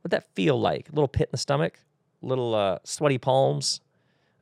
What'd 0.01 0.13
that 0.13 0.33
feel 0.35 0.61
like? 0.61 0.89
A 0.89 0.93
little 0.93 1.09
pit 1.09 1.29
in 1.29 1.33
the 1.33 1.39
stomach, 1.39 1.81
a 2.23 2.27
little 2.27 2.55
uh, 2.55 2.79
sweaty 2.85 3.19
palms, 3.19 3.81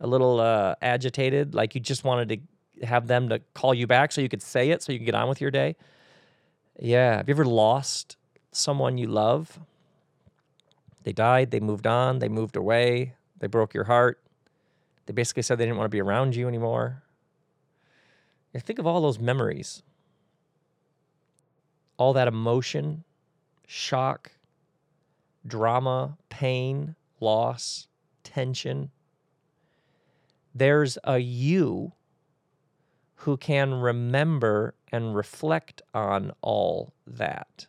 a 0.00 0.06
little 0.06 0.40
uh, 0.40 0.74
agitated, 0.82 1.54
like 1.54 1.74
you 1.74 1.80
just 1.80 2.04
wanted 2.04 2.28
to 2.28 2.86
have 2.86 3.06
them 3.06 3.28
to 3.28 3.38
call 3.54 3.72
you 3.72 3.86
back 3.86 4.12
so 4.12 4.20
you 4.20 4.28
could 4.28 4.42
say 4.42 4.70
it 4.70 4.82
so 4.82 4.92
you 4.92 4.98
could 4.98 5.06
get 5.06 5.14
on 5.14 5.28
with 5.28 5.40
your 5.40 5.50
day. 5.50 5.76
Yeah. 6.78 7.16
Have 7.16 7.28
you 7.28 7.34
ever 7.34 7.44
lost 7.44 8.16
someone 8.50 8.98
you 8.98 9.06
love? 9.06 9.58
They 11.04 11.12
died, 11.12 11.50
they 11.50 11.60
moved 11.60 11.86
on, 11.86 12.18
they 12.18 12.28
moved 12.28 12.56
away, 12.56 13.14
they 13.38 13.46
broke 13.46 13.74
your 13.74 13.84
heart. 13.84 14.21
They 15.06 15.12
basically 15.12 15.42
said 15.42 15.58
they 15.58 15.64
didn't 15.64 15.78
want 15.78 15.86
to 15.86 15.94
be 15.94 16.00
around 16.00 16.36
you 16.36 16.48
anymore. 16.48 17.02
You 18.52 18.60
think 18.60 18.78
of 18.78 18.86
all 18.86 19.00
those 19.00 19.18
memories, 19.18 19.82
all 21.96 22.12
that 22.12 22.28
emotion, 22.28 23.04
shock, 23.66 24.32
drama, 25.46 26.18
pain, 26.28 26.94
loss, 27.20 27.88
tension. 28.22 28.90
There's 30.54 30.98
a 31.04 31.18
you 31.18 31.92
who 33.16 33.36
can 33.36 33.72
remember 33.74 34.74
and 34.90 35.14
reflect 35.14 35.80
on 35.94 36.32
all 36.42 36.92
that. 37.06 37.66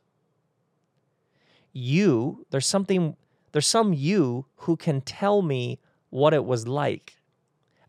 You, 1.72 2.46
there's 2.50 2.67
something, 2.67 3.15
there's 3.52 3.67
some 3.67 3.93
you 3.93 4.48
who 4.58 4.76
can 4.76 5.02
tell 5.02 5.41
me 5.41 5.80
what 6.10 6.34
it 6.34 6.43
was 6.43 6.67
like. 6.67 7.15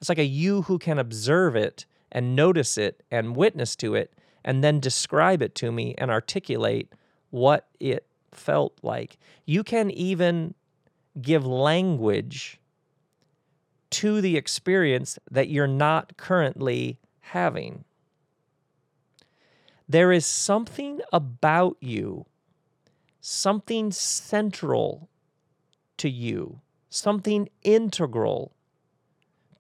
It's 0.05 0.11
like 0.11 0.19
a 0.19 0.27
you 0.27 0.61
who 0.61 0.79
can 0.79 0.99
observe 0.99 1.57
it 1.57 1.87
and 2.12 2.37
notice 2.37 2.77
it 2.77 3.03
and 3.11 3.35
witness 3.35 3.75
to 3.77 3.95
it 3.95 4.12
and 4.45 4.62
then 4.62 4.79
describe 4.79 5.40
it 5.40 5.55
to 5.55 5.73
me 5.73 5.95
and 5.97 6.11
articulate 6.11 6.93
what 7.31 7.69
it 7.81 8.07
felt 8.31 8.79
like. 8.83 9.17
You 9.47 9.64
can 9.64 9.90
even 9.90 10.53
give 11.23 11.47
language 11.47 12.61
to 13.93 14.21
the 14.21 14.37
experience 14.37 15.19
that 15.31 15.49
you're 15.49 15.67
not 15.67 16.19
currently 16.19 16.99
having. 17.21 17.87
There 19.88 20.12
is 20.12 20.27
something 20.27 21.01
about 21.14 21.79
you, 21.81 22.27
something 23.23 23.90
central 23.90 25.09
to 25.97 26.11
you, 26.11 26.61
something 26.90 27.49
integral 27.62 28.54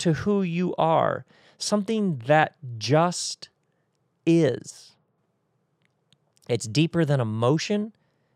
to 0.04 0.12
who 0.12 0.42
you 0.42 0.74
are, 0.76 1.24
something 1.56 2.20
that 2.26 2.56
just 2.76 3.48
is. 4.26 4.92
It's 6.46 6.66
deeper 6.66 7.06
than 7.06 7.20
emotion, 7.20 7.94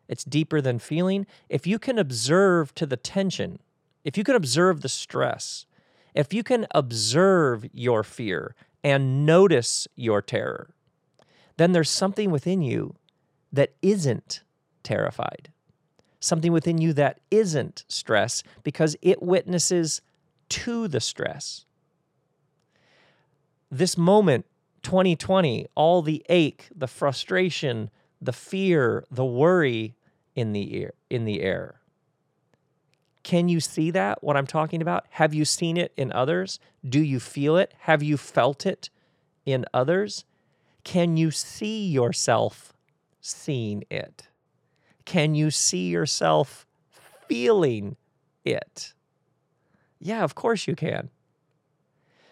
it's 0.09 0.24
deeper 0.24 0.62
than 0.62 0.78
feeling. 0.78 1.26
If 1.50 1.66
you 1.66 1.78
can 1.78 1.98
observe 1.98 2.74
to 2.76 2.87
the 2.87 2.96
tension, 2.96 3.59
if 4.02 4.16
you 4.16 4.24
can 4.24 4.35
observe 4.35 4.81
the 4.81 4.88
stress, 4.88 5.66
if 6.14 6.33
you 6.33 6.42
can 6.42 6.66
observe 6.70 7.66
your 7.74 8.02
fear 8.02 8.54
and 8.83 9.26
notice 9.26 9.87
your 9.94 10.22
terror, 10.22 10.70
then 11.59 11.72
there's 11.72 11.90
something 11.90 12.31
within 12.31 12.62
you 12.62 12.94
that 13.52 13.74
isn't 13.83 14.42
terrified, 14.83 15.50
something 16.18 16.50
within 16.50 16.78
you 16.78 16.94
that 16.94 17.20
isn't 17.31 17.85
stress 17.88 18.42
because 18.62 18.96
it 19.02 19.22
witnesses 19.22 20.00
to 20.49 20.89
the 20.89 21.01
stress. 21.01 21.65
This 23.71 23.99
moment, 23.99 24.47
2020, 24.83 25.67
all 25.75 26.03
the 26.03 26.25
ache, 26.29 26.69
the 26.75 26.87
frustration, 26.87 27.91
the 28.21 28.33
fear, 28.33 29.05
the 29.11 29.25
worry 29.25 29.95
in 30.35 30.53
the 30.53 30.83
air, 30.83 30.93
in 31.11 31.25
the 31.25 31.43
air. 31.43 31.81
Can 33.23 33.49
you 33.49 33.61
see 33.61 33.91
that 33.91 34.25
what 34.25 34.37
I'm 34.37 34.47
talking 34.47 34.81
about? 34.81 35.05
Have 35.11 35.35
you 35.35 35.45
seen 35.45 35.77
it 35.77 35.93
in 35.97 36.13
others? 36.13 36.59
Do 36.83 37.01
you 37.01 37.21
feel 37.21 37.57
it? 37.59 37.75
Have 37.81 38.03
you 38.03 38.17
felt 38.17 38.65
it 38.65 38.89
in 39.45 39.67
others? 39.75 40.25
Can 40.85 41.17
you 41.19 41.31
see 41.31 41.87
yourself 41.87 42.73
seeing 43.21 43.85
it? 43.91 44.29
Can 45.05 45.35
you 45.35 45.51
see 45.51 45.89
yourself 45.89 46.67
feeling 47.29 47.97
it? 48.45 48.95
Yeah, 50.01 50.25
of 50.25 50.35
course 50.35 50.67
you 50.67 50.75
can. 50.77 51.11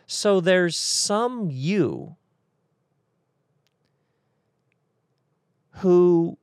So 0.07 0.41
there's 0.41 0.77
some 0.77 1.49
you 1.51 2.17
who 5.79 6.39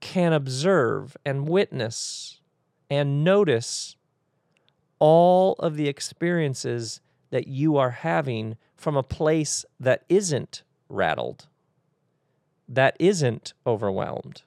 can 0.00 0.32
observe 0.32 1.16
and 1.24 1.48
witness 1.48 2.40
and 2.88 3.22
notice 3.22 3.96
all 4.98 5.54
of 5.54 5.76
the 5.76 5.88
experiences 5.88 7.00
that 7.30 7.46
you 7.48 7.76
are 7.76 7.90
having 7.90 8.56
from 8.76 8.96
a 8.96 9.02
place 9.02 9.64
that 9.78 10.04
isn't 10.08 10.62
rattled, 10.88 11.46
that 12.68 12.96
isn't 12.98 13.52
overwhelmed. 13.66 14.42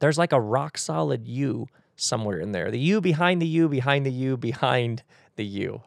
There's 0.00 0.18
like 0.18 0.32
a 0.32 0.40
rock 0.40 0.78
solid 0.78 1.26
you 1.26 1.66
somewhere 1.98 2.38
in 2.38 2.52
there. 2.52 2.70
The 2.70 2.78
you 2.78 3.00
behind 3.00 3.42
the 3.42 3.46
you 3.46 3.68
behind 3.68 4.06
the 4.06 4.10
you 4.10 4.36
behind 4.36 5.02
the 5.36 5.44
you. 5.44 5.82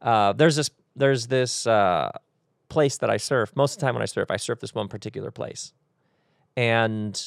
Uh, 0.00 0.32
there's 0.32 0.56
this 0.56 0.70
there's 0.96 1.26
this 1.26 1.66
uh, 1.66 2.10
place 2.68 2.96
that 2.98 3.10
I 3.10 3.16
surf. 3.16 3.52
Most 3.54 3.74
of 3.74 3.80
the 3.80 3.86
time 3.86 3.94
when 3.94 4.02
I 4.02 4.06
surf, 4.06 4.30
I 4.30 4.36
surf 4.36 4.60
this 4.60 4.74
one 4.74 4.88
particular 4.88 5.30
place. 5.30 5.72
And 6.56 7.20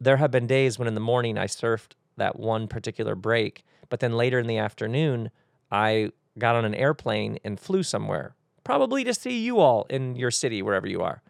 there 0.00 0.18
have 0.18 0.30
been 0.30 0.46
days 0.46 0.78
when 0.78 0.86
in 0.86 0.94
the 0.94 1.00
morning 1.00 1.38
I 1.38 1.46
surfed 1.46 1.92
that 2.16 2.38
one 2.38 2.68
particular 2.68 3.14
break, 3.14 3.64
but 3.88 4.00
then 4.00 4.16
later 4.16 4.38
in 4.38 4.46
the 4.46 4.58
afternoon, 4.58 5.30
I 5.70 6.10
got 6.38 6.56
on 6.56 6.64
an 6.64 6.74
airplane 6.74 7.38
and 7.44 7.58
flew 7.58 7.82
somewhere, 7.82 8.34
probably 8.64 9.04
to 9.04 9.14
see 9.14 9.38
you 9.38 9.58
all 9.58 9.86
in 9.88 10.16
your 10.16 10.30
city, 10.30 10.60
wherever 10.62 10.86
you 10.86 11.02
are. 11.02 11.22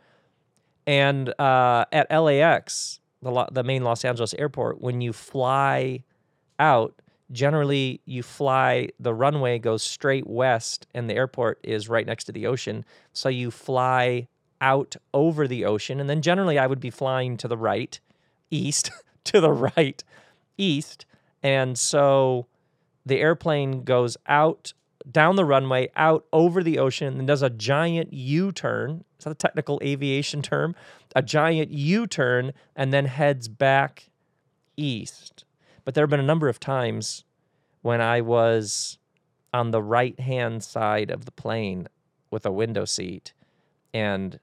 And 0.87 1.29
uh, 1.41 1.85
at 1.93 2.11
LAX, 2.11 3.01
the, 3.27 3.49
the 3.53 3.65
main 3.65 3.85
Los 3.85 4.05
Angeles 4.05 4.35
airport, 4.35 4.81
when 4.81 5.01
you 5.01 5.13
fly 5.13 6.03
out, 6.59 6.95
generally 7.31 8.01
you 8.05 8.23
fly, 8.23 8.89
the 8.99 9.15
runway 9.15 9.59
goes 9.59 9.83
straight 9.83 10.27
west, 10.27 10.87
and 10.95 11.11
the 11.11 11.15
airport 11.15 11.59
is 11.63 11.89
right 11.89 12.07
next 12.07 12.25
to 12.25 12.33
the 12.33 12.47
ocean. 12.47 12.85
So 13.13 13.29
you 13.29 13.51
fly 13.51 14.29
out 14.61 14.97
over 15.13 15.47
the 15.47 15.65
ocean. 15.65 16.01
And 16.01 16.09
then 16.09 16.23
generally 16.23 16.59
I 16.59 16.67
would 16.67 16.81
be 16.81 16.91
flying 16.91 17.37
to 17.39 17.49
the 17.49 17.57
right, 17.57 17.99
east, 18.51 18.91
to 19.25 19.41
the 19.41 19.53
right, 19.53 20.03
east. 20.57 21.07
And 21.43 21.79
so 21.79 22.47
the 23.05 23.21
airplane 23.21 23.85
goes 23.85 24.17
out 24.27 24.73
down 25.11 25.37
the 25.37 25.45
runway, 25.45 25.89
out 25.95 26.25
over 26.33 26.63
the 26.63 26.79
ocean, 26.79 27.07
and 27.07 27.19
then 27.19 27.27
does 27.27 27.43
a 27.43 27.51
giant 27.51 28.13
U 28.13 28.51
turn. 28.53 29.05
Is 29.19 29.25
that 29.25 29.31
a 29.31 29.35
technical 29.35 29.81
aviation 29.83 30.43
term? 30.43 30.75
A 31.15 31.23
giant 31.23 31.71
U 31.71 32.07
turn, 32.07 32.53
and 32.75 32.93
then 32.93 33.07
heads 33.07 33.49
back 33.49 34.11
east. 34.77 35.45
But 35.85 35.95
there 35.95 36.03
have 36.03 36.11
been 36.11 36.21
a 36.21 36.25
number 36.25 36.49
of 36.49 36.61
times 36.61 37.25
when 37.83 38.01
I 38.01 38.21
was 38.21 38.99
on 39.55 39.71
the 39.71 39.83
right 39.83 40.19
hand 40.21 40.63
side 40.63 41.11
of 41.11 41.25
the 41.25 41.31
plane 41.31 41.89
with 42.31 42.45
a 42.45 42.53
window 42.53 42.85
seat, 42.85 43.33
and 43.95 44.39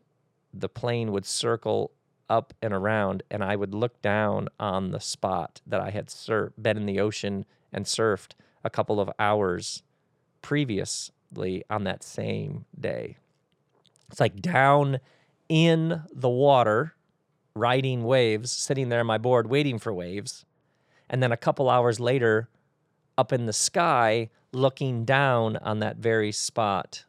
the 0.53 0.69
plane 0.69 1.11
would 1.11 1.25
circle 1.25 1.91
up 2.29 2.53
and 2.61 2.73
around, 2.73 3.21
and 3.29 3.43
I 3.43 3.55
would 3.55 3.75
look 3.75 4.01
down 4.01 4.49
on 4.59 4.91
the 4.91 4.99
spot 4.99 5.61
that 5.67 5.81
I 5.81 5.91
had 5.91 6.09
surf- 6.09 6.53
been 6.59 6.77
in 6.77 6.85
the 6.85 6.99
ocean 6.99 7.45
and 7.71 7.85
surfed 7.85 8.33
a 8.63 8.69
couple 8.69 8.99
of 8.99 9.11
hours 9.19 9.83
previously 10.41 11.63
on 11.69 11.83
that 11.83 12.03
same 12.03 12.65
day. 12.79 13.17
It's 14.13 14.19
like 14.19 14.43
down 14.43 14.99
in 15.49 16.03
the 16.13 16.29
water, 16.29 16.93
riding 17.55 18.03
waves, 18.03 18.51
sitting 18.51 18.89
there 18.89 18.99
on 18.99 19.07
my 19.07 19.17
board 19.17 19.49
waiting 19.49 19.79
for 19.79 19.91
waves. 19.91 20.45
And 21.09 21.23
then 21.23 21.31
a 21.31 21.37
couple 21.37 21.67
hours 21.67 21.99
later, 21.99 22.47
up 23.17 23.33
in 23.33 23.47
the 23.47 23.53
sky, 23.53 24.29
looking 24.51 25.03
down 25.03 25.57
on 25.57 25.79
that 25.79 25.97
very 25.97 26.31
spot 26.31 27.05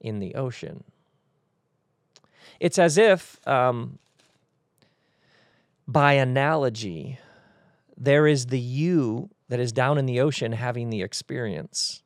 in 0.00 0.20
the 0.20 0.36
ocean. 0.36 0.84
It's 2.60 2.78
as 2.78 2.96
if, 2.96 3.44
um, 3.44 3.98
by 5.88 6.12
analogy, 6.12 7.18
there 7.96 8.28
is 8.28 8.46
the 8.46 8.60
you 8.60 9.30
that 9.48 9.58
is 9.58 9.72
down 9.72 9.98
in 9.98 10.06
the 10.06 10.20
ocean 10.20 10.52
having 10.52 10.90
the 10.90 11.02
experience. 11.02 12.04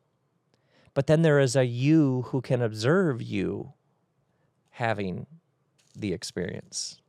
But 0.95 1.09
then 1.09 1.21
there 1.21 1.39
is 1.39 1.55
a 1.55 1.67
you 1.67 2.23
who 2.29 2.41
can 2.41 2.63
observe 2.63 3.21
you 3.21 3.75
having 4.79 5.27
the 5.97 6.13
experience. 6.13 7.01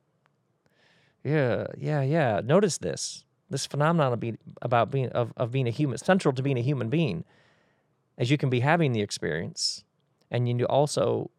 Yeah, 1.24 1.68
yeah, 1.78 2.02
yeah. 2.02 2.42
Notice 2.44 2.78
this. 2.80 3.26
this 3.50 3.66
phenomenon 3.66 4.14
of 4.14 4.20
being 4.20 4.38
about 4.62 4.92
being 4.92 5.10
of, 5.10 5.34
of 5.38 5.52
being 5.52 5.68
a 5.68 5.72
human 5.72 5.98
central 5.98 6.34
to 6.34 6.44
being 6.44 6.58
a 6.58 6.62
human 6.62 6.90
being 6.90 7.24
as 8.18 8.30
you 8.32 8.38
can 8.38 8.50
be 8.50 8.62
having 8.62 8.92
the 8.94 9.02
experience 9.02 9.84
and 10.32 10.48
you 10.48 10.66
also 10.66 11.32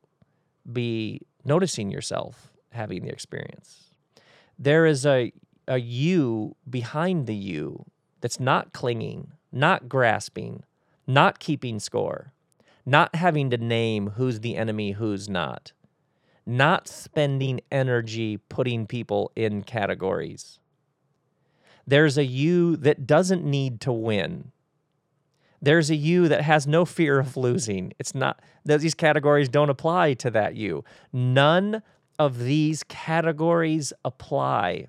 be 0.72 1.20
noticing 1.44 1.90
yourself 1.90 2.52
having 2.72 3.02
the 3.04 3.10
experience 3.10 3.94
there 4.58 4.86
is 4.86 5.06
a 5.06 5.32
a 5.68 5.78
you 5.78 6.56
behind 6.68 7.26
the 7.26 7.34
you 7.34 7.84
that's 8.20 8.40
not 8.40 8.72
clinging 8.72 9.32
not 9.52 9.88
grasping 9.88 10.64
not 11.06 11.38
keeping 11.38 11.78
score 11.80 12.32
not 12.86 13.14
having 13.14 13.50
to 13.50 13.58
name 13.58 14.10
who's 14.16 14.40
the 14.40 14.56
enemy 14.56 14.92
who's 14.92 15.28
not 15.28 15.72
not 16.46 16.88
spending 16.88 17.60
energy 17.70 18.36
putting 18.36 18.86
people 18.86 19.30
in 19.36 19.62
categories 19.62 20.60
there's 21.90 22.16
a 22.16 22.24
you 22.24 22.76
that 22.76 23.06
doesn't 23.06 23.44
need 23.44 23.80
to 23.82 23.92
win. 23.92 24.52
There's 25.60 25.90
a 25.90 25.96
you 25.96 26.28
that 26.28 26.42
has 26.42 26.66
no 26.66 26.84
fear 26.84 27.18
of 27.18 27.36
losing. 27.36 27.92
It's 27.98 28.14
not 28.14 28.40
that 28.64 28.80
these 28.80 28.94
categories 28.94 29.48
don't 29.48 29.70
apply 29.70 30.14
to 30.14 30.30
that 30.30 30.54
you. 30.54 30.84
None 31.12 31.82
of 32.18 32.38
these 32.38 32.82
categories 32.84 33.92
apply 34.04 34.86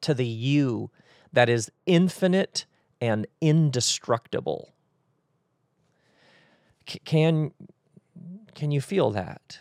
to 0.00 0.12
the 0.12 0.26
you 0.26 0.90
that 1.32 1.48
is 1.48 1.70
infinite 1.86 2.66
and 3.00 3.26
indestructible. 3.40 4.72
C- 6.88 7.00
can 7.04 7.52
can 8.54 8.72
you 8.72 8.80
feel 8.80 9.10
that? 9.12 9.60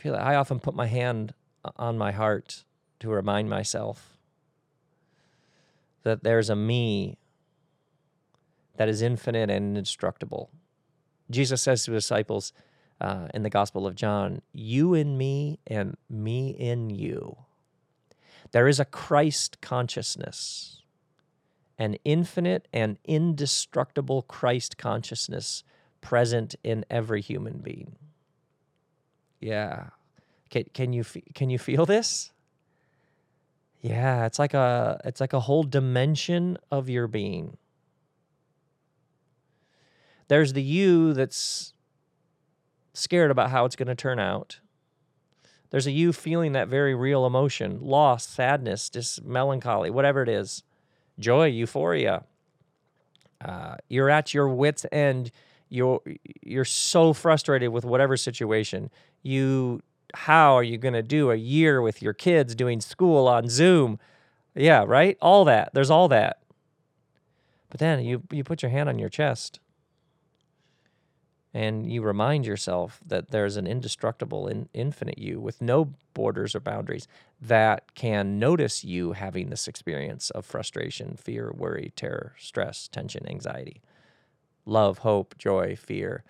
Feel 0.00 0.14
that? 0.14 0.22
I 0.22 0.36
often 0.36 0.60
put 0.60 0.74
my 0.74 0.86
hand 0.86 1.34
on 1.76 1.98
my 1.98 2.10
heart 2.10 2.64
to 3.00 3.10
remind 3.10 3.50
myself 3.50 4.16
that 6.04 6.22
there's 6.22 6.48
a 6.48 6.56
me 6.56 7.18
that 8.78 8.88
is 8.88 9.02
infinite 9.02 9.50
and 9.50 9.76
indestructible. 9.76 10.48
Jesus 11.30 11.60
says 11.60 11.84
to 11.84 11.92
his 11.92 12.04
disciples 12.04 12.54
uh, 12.98 13.28
in 13.34 13.42
the 13.42 13.50
Gospel 13.50 13.86
of 13.86 13.94
John, 13.94 14.40
You 14.54 14.94
in 14.94 15.18
me 15.18 15.58
and 15.66 15.98
me 16.08 16.48
in 16.48 16.88
you. 16.88 17.36
There 18.52 18.68
is 18.68 18.80
a 18.80 18.86
Christ 18.86 19.60
consciousness, 19.60 20.80
an 21.76 21.96
infinite 22.06 22.68
and 22.72 22.96
indestructible 23.04 24.22
Christ 24.22 24.78
consciousness 24.78 25.62
present 26.00 26.54
in 26.64 26.86
every 26.88 27.20
human 27.20 27.58
being. 27.58 27.96
Yeah. 29.40 29.86
Can, 30.50 30.64
can 30.74 30.92
you 30.92 31.04
can 31.34 31.48
you 31.48 31.58
feel 31.58 31.86
this? 31.86 32.32
Yeah, 33.80 34.26
it's 34.26 34.38
like 34.38 34.52
a 34.52 35.00
it's 35.04 35.20
like 35.20 35.32
a 35.32 35.40
whole 35.40 35.62
dimension 35.62 36.58
of 36.70 36.88
your 36.88 37.06
being. 37.06 37.56
There's 40.28 40.52
the 40.52 40.62
you 40.62 41.12
that's 41.12 41.72
scared 42.92 43.30
about 43.30 43.50
how 43.50 43.64
it's 43.64 43.76
going 43.76 43.88
to 43.88 43.94
turn 43.94 44.18
out. 44.18 44.60
There's 45.70 45.86
a 45.86 45.92
you 45.92 46.12
feeling 46.12 46.52
that 46.52 46.68
very 46.68 46.94
real 46.94 47.24
emotion, 47.24 47.78
loss, 47.80 48.26
sadness, 48.26 48.90
just 48.90 49.24
melancholy, 49.24 49.88
whatever 49.88 50.22
it 50.22 50.28
is, 50.28 50.64
joy, 51.18 51.46
euphoria. 51.46 52.24
Uh, 53.42 53.76
you're 53.88 54.10
at 54.10 54.34
your 54.34 54.48
wits' 54.48 54.84
end. 54.92 55.30
You're 55.68 56.00
you're 56.42 56.64
so 56.64 57.12
frustrated 57.12 57.70
with 57.70 57.84
whatever 57.84 58.16
situation. 58.16 58.90
You 59.22 59.82
how 60.14 60.54
are 60.54 60.62
you 60.62 60.76
going 60.76 60.94
to 60.94 61.02
do 61.02 61.30
a 61.30 61.36
year 61.36 61.80
with 61.80 62.02
your 62.02 62.12
kids 62.12 62.54
doing 62.54 62.80
school 62.80 63.28
on 63.28 63.48
Zoom? 63.48 63.98
Yeah, 64.54 64.84
right? 64.86 65.16
All 65.20 65.44
that. 65.44 65.70
There's 65.72 65.90
all 65.90 66.08
that. 66.08 66.40
But 67.70 67.78
then 67.78 68.04
you 68.04 68.22
you 68.30 68.42
put 68.44 68.62
your 68.62 68.70
hand 68.70 68.88
on 68.88 68.98
your 68.98 69.08
chest 69.08 69.60
and 71.52 71.90
you 71.90 72.02
remind 72.02 72.46
yourself 72.46 73.00
that 73.04 73.30
there's 73.30 73.56
an 73.56 73.66
indestructible 73.66 74.46
in, 74.46 74.68
infinite 74.72 75.18
you 75.18 75.40
with 75.40 75.60
no 75.60 75.92
borders 76.14 76.54
or 76.54 76.60
boundaries 76.60 77.08
that 77.40 77.94
can 77.94 78.38
notice 78.38 78.84
you 78.84 79.12
having 79.12 79.50
this 79.50 79.66
experience 79.66 80.30
of 80.30 80.46
frustration, 80.46 81.16
fear, 81.16 81.52
worry, 81.56 81.92
terror, 81.96 82.34
stress, 82.38 82.86
tension, 82.88 83.28
anxiety, 83.28 83.80
love, 84.64 84.98
hope, 84.98 85.36
joy, 85.38 85.74
fear 85.76 86.22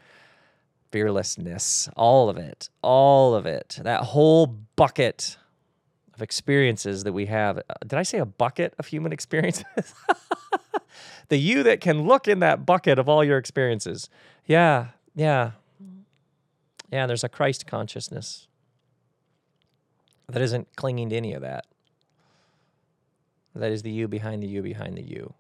fearlessness, 0.91 1.89
all 1.97 2.29
of 2.29 2.37
it, 2.37 2.69
all 2.83 3.35
of 3.35 3.47
it, 3.47 3.79
that 3.83 4.03
whole 4.03 4.47
bucket 4.47 5.37
of 6.15 6.23
experiences 6.23 7.05
that 7.05 7.13
we 7.13 7.27
have. 7.27 7.59
Uh, 7.59 7.63
did 7.83 7.95
I 7.95 8.03
say 8.03 8.19
a 8.19 8.27
bucket 8.27 8.75
of 8.79 8.87
human 8.87 9.13
experiences? 9.19 9.65
the 11.29 11.39
you 11.39 11.63
that 11.63 11.81
can 11.81 12.07
look 12.07 12.29
in 12.29 12.41
that 12.41 12.67
bucket 12.67 12.99
of 12.99 13.09
all 13.09 13.25
your 13.25 13.39
experiences. 13.39 14.09
Yeah, 14.47 14.89
yeah. 15.15 15.53
Yeah, 16.93 17.07
there's 17.07 17.25
a 17.25 17.29
Christ 17.29 17.67
consciousness 17.67 18.49
that 20.29 20.43
isn't 20.43 20.69
clinging 20.77 21.11
to 21.11 21.17
any 21.17 21.33
of 21.33 21.43
that. 21.43 21.67
That 23.55 23.73
is 23.73 23.83
the 23.83 23.91
you 23.91 24.09
behind 24.09 24.43
the 24.43 24.47
you 24.47 24.63
behind 24.63 24.97
the 24.97 25.03
you. 25.03 25.35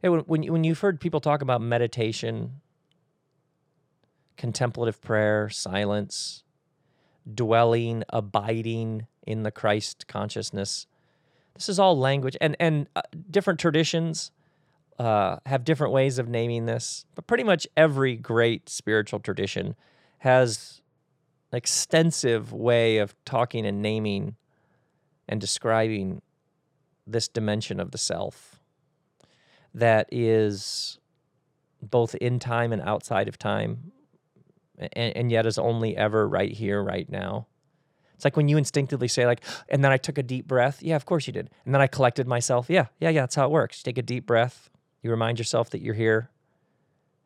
When, 0.00 0.20
when, 0.20 0.42
when 0.44 0.64
you've 0.64 0.80
heard 0.80 1.00
people 1.00 1.20
talk 1.20 1.42
about 1.42 1.60
meditation 1.60 2.60
contemplative 4.40 5.02
prayer, 5.02 5.50
silence, 5.50 6.44
dwelling, 7.32 8.02
abiding 8.08 9.06
in 9.26 9.42
the 9.42 9.50
Christ 9.50 10.06
consciousness. 10.08 10.86
This 11.54 11.68
is 11.68 11.78
all 11.78 11.96
language, 11.98 12.38
and 12.40 12.56
and 12.58 12.86
uh, 12.96 13.02
different 13.30 13.60
traditions 13.60 14.32
uh, 14.98 15.36
have 15.44 15.62
different 15.62 15.92
ways 15.92 16.18
of 16.18 16.26
naming 16.26 16.64
this, 16.64 17.04
but 17.14 17.26
pretty 17.26 17.44
much 17.44 17.66
every 17.76 18.16
great 18.16 18.70
spiritual 18.70 19.20
tradition 19.20 19.76
has 20.20 20.80
an 21.52 21.58
extensive 21.58 22.50
way 22.50 22.96
of 22.96 23.14
talking 23.26 23.66
and 23.66 23.82
naming 23.82 24.36
and 25.28 25.38
describing 25.38 26.22
this 27.06 27.28
dimension 27.28 27.78
of 27.78 27.90
the 27.90 27.98
self 27.98 28.58
that 29.74 30.08
is 30.10 30.98
both 31.82 32.14
in 32.14 32.38
time 32.38 32.72
and 32.72 32.80
outside 32.80 33.28
of 33.28 33.38
time 33.38 33.92
and, 34.80 35.16
and 35.16 35.32
yet 35.32 35.46
is 35.46 35.58
only 35.58 35.96
ever 35.96 36.28
right 36.28 36.50
here, 36.50 36.82
right 36.82 37.08
now. 37.08 37.46
It's 38.14 38.24
like 38.24 38.36
when 38.36 38.48
you 38.48 38.58
instinctively 38.58 39.08
say, 39.08 39.24
like, 39.24 39.42
and 39.68 39.82
then 39.82 39.92
I 39.92 39.96
took 39.96 40.18
a 40.18 40.22
deep 40.22 40.46
breath. 40.46 40.82
Yeah, 40.82 40.96
of 40.96 41.06
course 41.06 41.26
you 41.26 41.32
did. 41.32 41.48
And 41.64 41.74
then 41.74 41.80
I 41.80 41.86
collected 41.86 42.26
myself. 42.26 42.68
Yeah, 42.68 42.86
yeah, 42.98 43.08
yeah, 43.08 43.22
that's 43.22 43.34
how 43.34 43.46
it 43.46 43.50
works. 43.50 43.78
You 43.78 43.84
take 43.84 43.98
a 43.98 44.02
deep 44.02 44.26
breath. 44.26 44.68
You 45.02 45.10
remind 45.10 45.38
yourself 45.38 45.70
that 45.70 45.80
you're 45.80 45.94
here. 45.94 46.30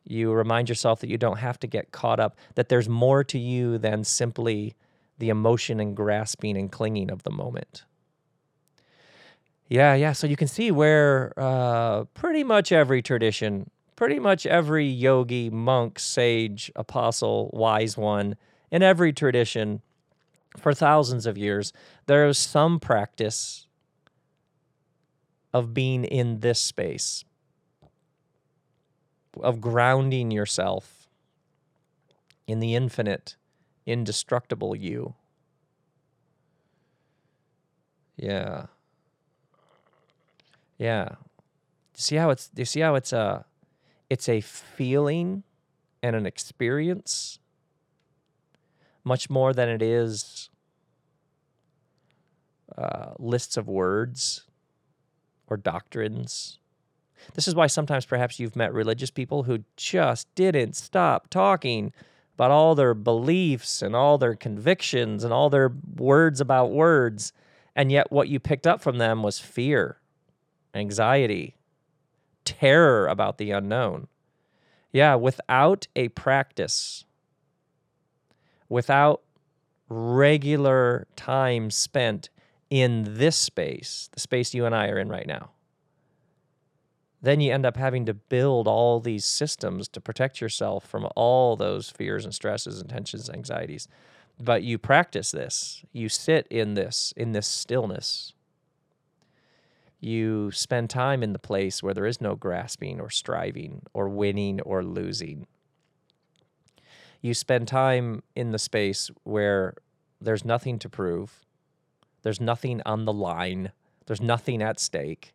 You 0.04 0.32
remind 0.32 0.68
yourself 0.68 1.00
that 1.00 1.08
you 1.08 1.18
don't 1.18 1.38
have 1.38 1.58
to 1.60 1.66
get 1.66 1.90
caught 1.90 2.20
up, 2.20 2.36
that 2.54 2.68
there's 2.68 2.88
more 2.88 3.24
to 3.24 3.38
you 3.38 3.78
than 3.78 4.04
simply 4.04 4.74
the 5.18 5.30
emotion 5.30 5.80
and 5.80 5.96
grasping 5.96 6.56
and 6.56 6.70
clinging 6.70 7.10
of 7.10 7.22
the 7.22 7.30
moment. 7.30 7.84
Yeah, 9.66 9.94
yeah. 9.94 10.12
So 10.12 10.26
you 10.26 10.36
can 10.36 10.46
see 10.46 10.70
where 10.70 11.32
uh, 11.36 12.04
pretty 12.14 12.44
much 12.44 12.70
every 12.70 13.00
tradition 13.00 13.70
pretty 13.96 14.18
much 14.18 14.46
every 14.46 14.86
yogi, 14.86 15.50
monk, 15.50 15.98
sage, 15.98 16.70
apostle, 16.76 17.50
wise 17.52 17.96
one 17.96 18.36
in 18.70 18.82
every 18.82 19.12
tradition 19.12 19.82
for 20.56 20.72
thousands 20.72 21.26
of 21.26 21.36
years, 21.36 21.72
there 22.06 22.26
is 22.26 22.38
some 22.38 22.78
practice 22.78 23.66
of 25.52 25.74
being 25.74 26.04
in 26.04 26.40
this 26.40 26.60
space, 26.60 27.24
of 29.40 29.60
grounding 29.60 30.30
yourself 30.30 31.08
in 32.46 32.60
the 32.60 32.74
infinite, 32.74 33.36
indestructible 33.86 34.76
you. 34.76 35.14
Yeah. 38.16 38.66
Yeah. 40.78 41.16
See 41.94 42.16
how 42.16 42.30
it's 42.30 42.50
you 42.56 42.64
see 42.64 42.80
how 42.80 42.94
it's 42.96 43.12
uh 43.12 43.44
it's 44.10 44.28
a 44.28 44.40
feeling 44.40 45.42
and 46.02 46.14
an 46.14 46.26
experience 46.26 47.38
much 49.04 49.28
more 49.28 49.52
than 49.52 49.68
it 49.68 49.82
is 49.82 50.50
uh, 52.76 53.12
lists 53.18 53.56
of 53.56 53.68
words 53.68 54.44
or 55.46 55.56
doctrines. 55.56 56.58
This 57.34 57.48
is 57.48 57.54
why 57.54 57.66
sometimes 57.66 58.04
perhaps 58.04 58.38
you've 58.38 58.56
met 58.56 58.72
religious 58.72 59.10
people 59.10 59.44
who 59.44 59.64
just 59.76 60.32
didn't 60.34 60.74
stop 60.76 61.28
talking 61.30 61.92
about 62.34 62.50
all 62.50 62.74
their 62.74 62.94
beliefs 62.94 63.80
and 63.80 63.94
all 63.94 64.18
their 64.18 64.34
convictions 64.34 65.24
and 65.24 65.32
all 65.32 65.48
their 65.48 65.72
words 65.96 66.40
about 66.40 66.72
words. 66.72 67.32
And 67.76 67.90
yet, 67.90 68.10
what 68.10 68.28
you 68.28 68.40
picked 68.40 68.66
up 68.66 68.80
from 68.80 68.98
them 68.98 69.22
was 69.22 69.38
fear, 69.38 69.98
anxiety, 70.74 71.56
terror 72.44 73.06
about 73.06 73.38
the 73.38 73.50
unknown. 73.50 74.08
Yeah, 74.92 75.16
without 75.16 75.86
a 75.96 76.08
practice, 76.10 77.04
without 78.68 79.22
regular 79.88 81.06
time 81.16 81.70
spent 81.70 82.30
in 82.70 83.16
this 83.16 83.36
space, 83.36 84.08
the 84.12 84.20
space 84.20 84.54
you 84.54 84.64
and 84.66 84.74
I 84.74 84.88
are 84.88 84.98
in 84.98 85.08
right 85.08 85.26
now, 85.26 85.50
then 87.22 87.40
you 87.40 87.52
end 87.52 87.64
up 87.64 87.76
having 87.76 88.04
to 88.06 88.14
build 88.14 88.68
all 88.68 89.00
these 89.00 89.24
systems 89.24 89.88
to 89.88 90.00
protect 90.00 90.40
yourself 90.40 90.86
from 90.86 91.08
all 91.16 91.56
those 91.56 91.88
fears 91.88 92.24
and 92.24 92.34
stresses 92.34 92.80
and 92.80 92.90
tensions, 92.90 93.28
and 93.28 93.36
anxieties. 93.36 93.88
But 94.38 94.62
you 94.62 94.78
practice 94.78 95.30
this, 95.30 95.84
you 95.92 96.08
sit 96.08 96.46
in 96.50 96.74
this, 96.74 97.14
in 97.16 97.32
this 97.32 97.46
stillness. 97.46 98.34
You 100.04 100.50
spend 100.50 100.90
time 100.90 101.22
in 101.22 101.32
the 101.32 101.38
place 101.38 101.82
where 101.82 101.94
there 101.94 102.06
is 102.06 102.20
no 102.20 102.34
grasping 102.34 103.00
or 103.00 103.10
striving 103.10 103.82
or 103.92 104.08
winning 104.08 104.60
or 104.60 104.84
losing. 104.84 105.46
You 107.22 107.32
spend 107.32 107.68
time 107.68 108.22
in 108.36 108.52
the 108.52 108.58
space 108.58 109.10
where 109.22 109.74
there's 110.20 110.44
nothing 110.44 110.78
to 110.80 110.88
prove, 110.88 111.44
there's 112.22 112.40
nothing 112.40 112.82
on 112.84 113.04
the 113.04 113.12
line, 113.12 113.72
there's 114.06 114.20
nothing 114.20 114.62
at 114.62 114.78
stake 114.78 115.34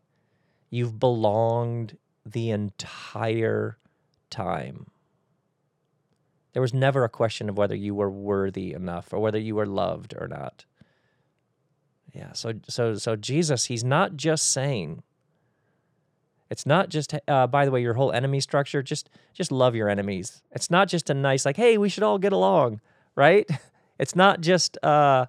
You've 0.69 0.99
belonged 0.99 1.97
the 2.25 2.51
entire 2.51 3.77
time. 4.29 4.87
There 6.53 6.61
was 6.61 6.73
never 6.73 7.03
a 7.03 7.09
question 7.09 7.49
of 7.49 7.57
whether 7.57 7.75
you 7.75 7.95
were 7.95 8.09
worthy 8.09 8.73
enough 8.73 9.11
or 9.11 9.19
whether 9.19 9.39
you 9.39 9.55
were 9.55 9.65
loved 9.65 10.13
or 10.17 10.27
not. 10.27 10.65
Yeah, 12.13 12.33
so 12.33 12.53
so 12.67 12.95
so 12.95 13.15
Jesus, 13.15 13.65
he's 13.65 13.83
not 13.83 14.15
just 14.15 14.51
saying 14.51 15.03
it's 16.49 16.65
not 16.65 16.89
just 16.89 17.13
uh, 17.27 17.47
by 17.47 17.65
the 17.65 17.71
way 17.71 17.81
your 17.81 17.93
whole 17.93 18.11
enemy 18.11 18.39
structure 18.39 18.81
just 18.81 19.09
just 19.33 19.51
love 19.51 19.75
your 19.75 19.89
enemies. 19.89 20.41
It's 20.51 20.71
not 20.71 20.87
just 20.87 21.09
a 21.09 21.13
nice 21.13 21.45
like 21.45 21.57
hey, 21.57 21.77
we 21.77 21.89
should 21.89 22.03
all 22.03 22.17
get 22.17 22.33
along, 22.33 22.81
right? 23.15 23.49
It's 23.99 24.15
not 24.15 24.39
just 24.39 24.77
uh, 24.81 25.25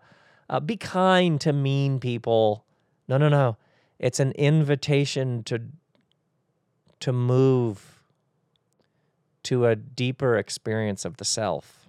uh 0.49 0.61
be 0.61 0.76
kind 0.76 1.41
to 1.41 1.53
mean 1.53 1.99
people. 1.99 2.64
No, 3.09 3.18
no, 3.18 3.28
no. 3.28 3.57
It's 3.99 4.20
an 4.20 4.31
invitation 4.33 5.43
to 5.43 5.61
to 7.01 7.12
move 7.12 8.01
to 9.43 9.66
a 9.66 9.74
deeper 9.74 10.37
experience 10.37 11.05
of 11.05 11.16
the 11.16 11.24
self. 11.24 11.89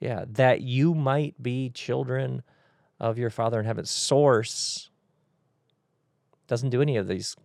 Yeah, 0.00 0.24
that 0.26 0.62
you 0.62 0.94
might 0.94 1.42
be 1.42 1.68
children 1.68 2.42
of 2.98 3.18
your 3.18 3.30
Father 3.30 3.60
in 3.60 3.66
heaven. 3.66 3.84
Source 3.84 4.90
doesn't 6.46 6.70
do 6.70 6.82
any 6.82 6.96
of 6.96 7.08
these 7.08 7.36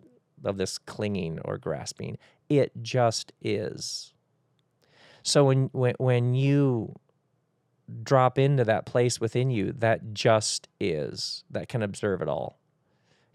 of 0.44 0.58
this 0.58 0.78
clinging 0.78 1.40
or 1.46 1.58
grasping. 1.58 2.18
It 2.50 2.72
just 2.82 3.32
is. 3.42 4.14
So 5.24 5.46
when 5.46 5.70
when 5.72 5.96
when 5.98 6.34
you 6.34 6.96
drop 8.04 8.40
into 8.40 8.64
that 8.64 8.86
place 8.86 9.20
within 9.20 9.50
you 9.50 9.74
that 9.74 10.14
just 10.14 10.68
is, 10.80 11.44
that 11.50 11.68
can 11.68 11.82
observe 11.82 12.22
it 12.22 12.28
all. 12.28 12.58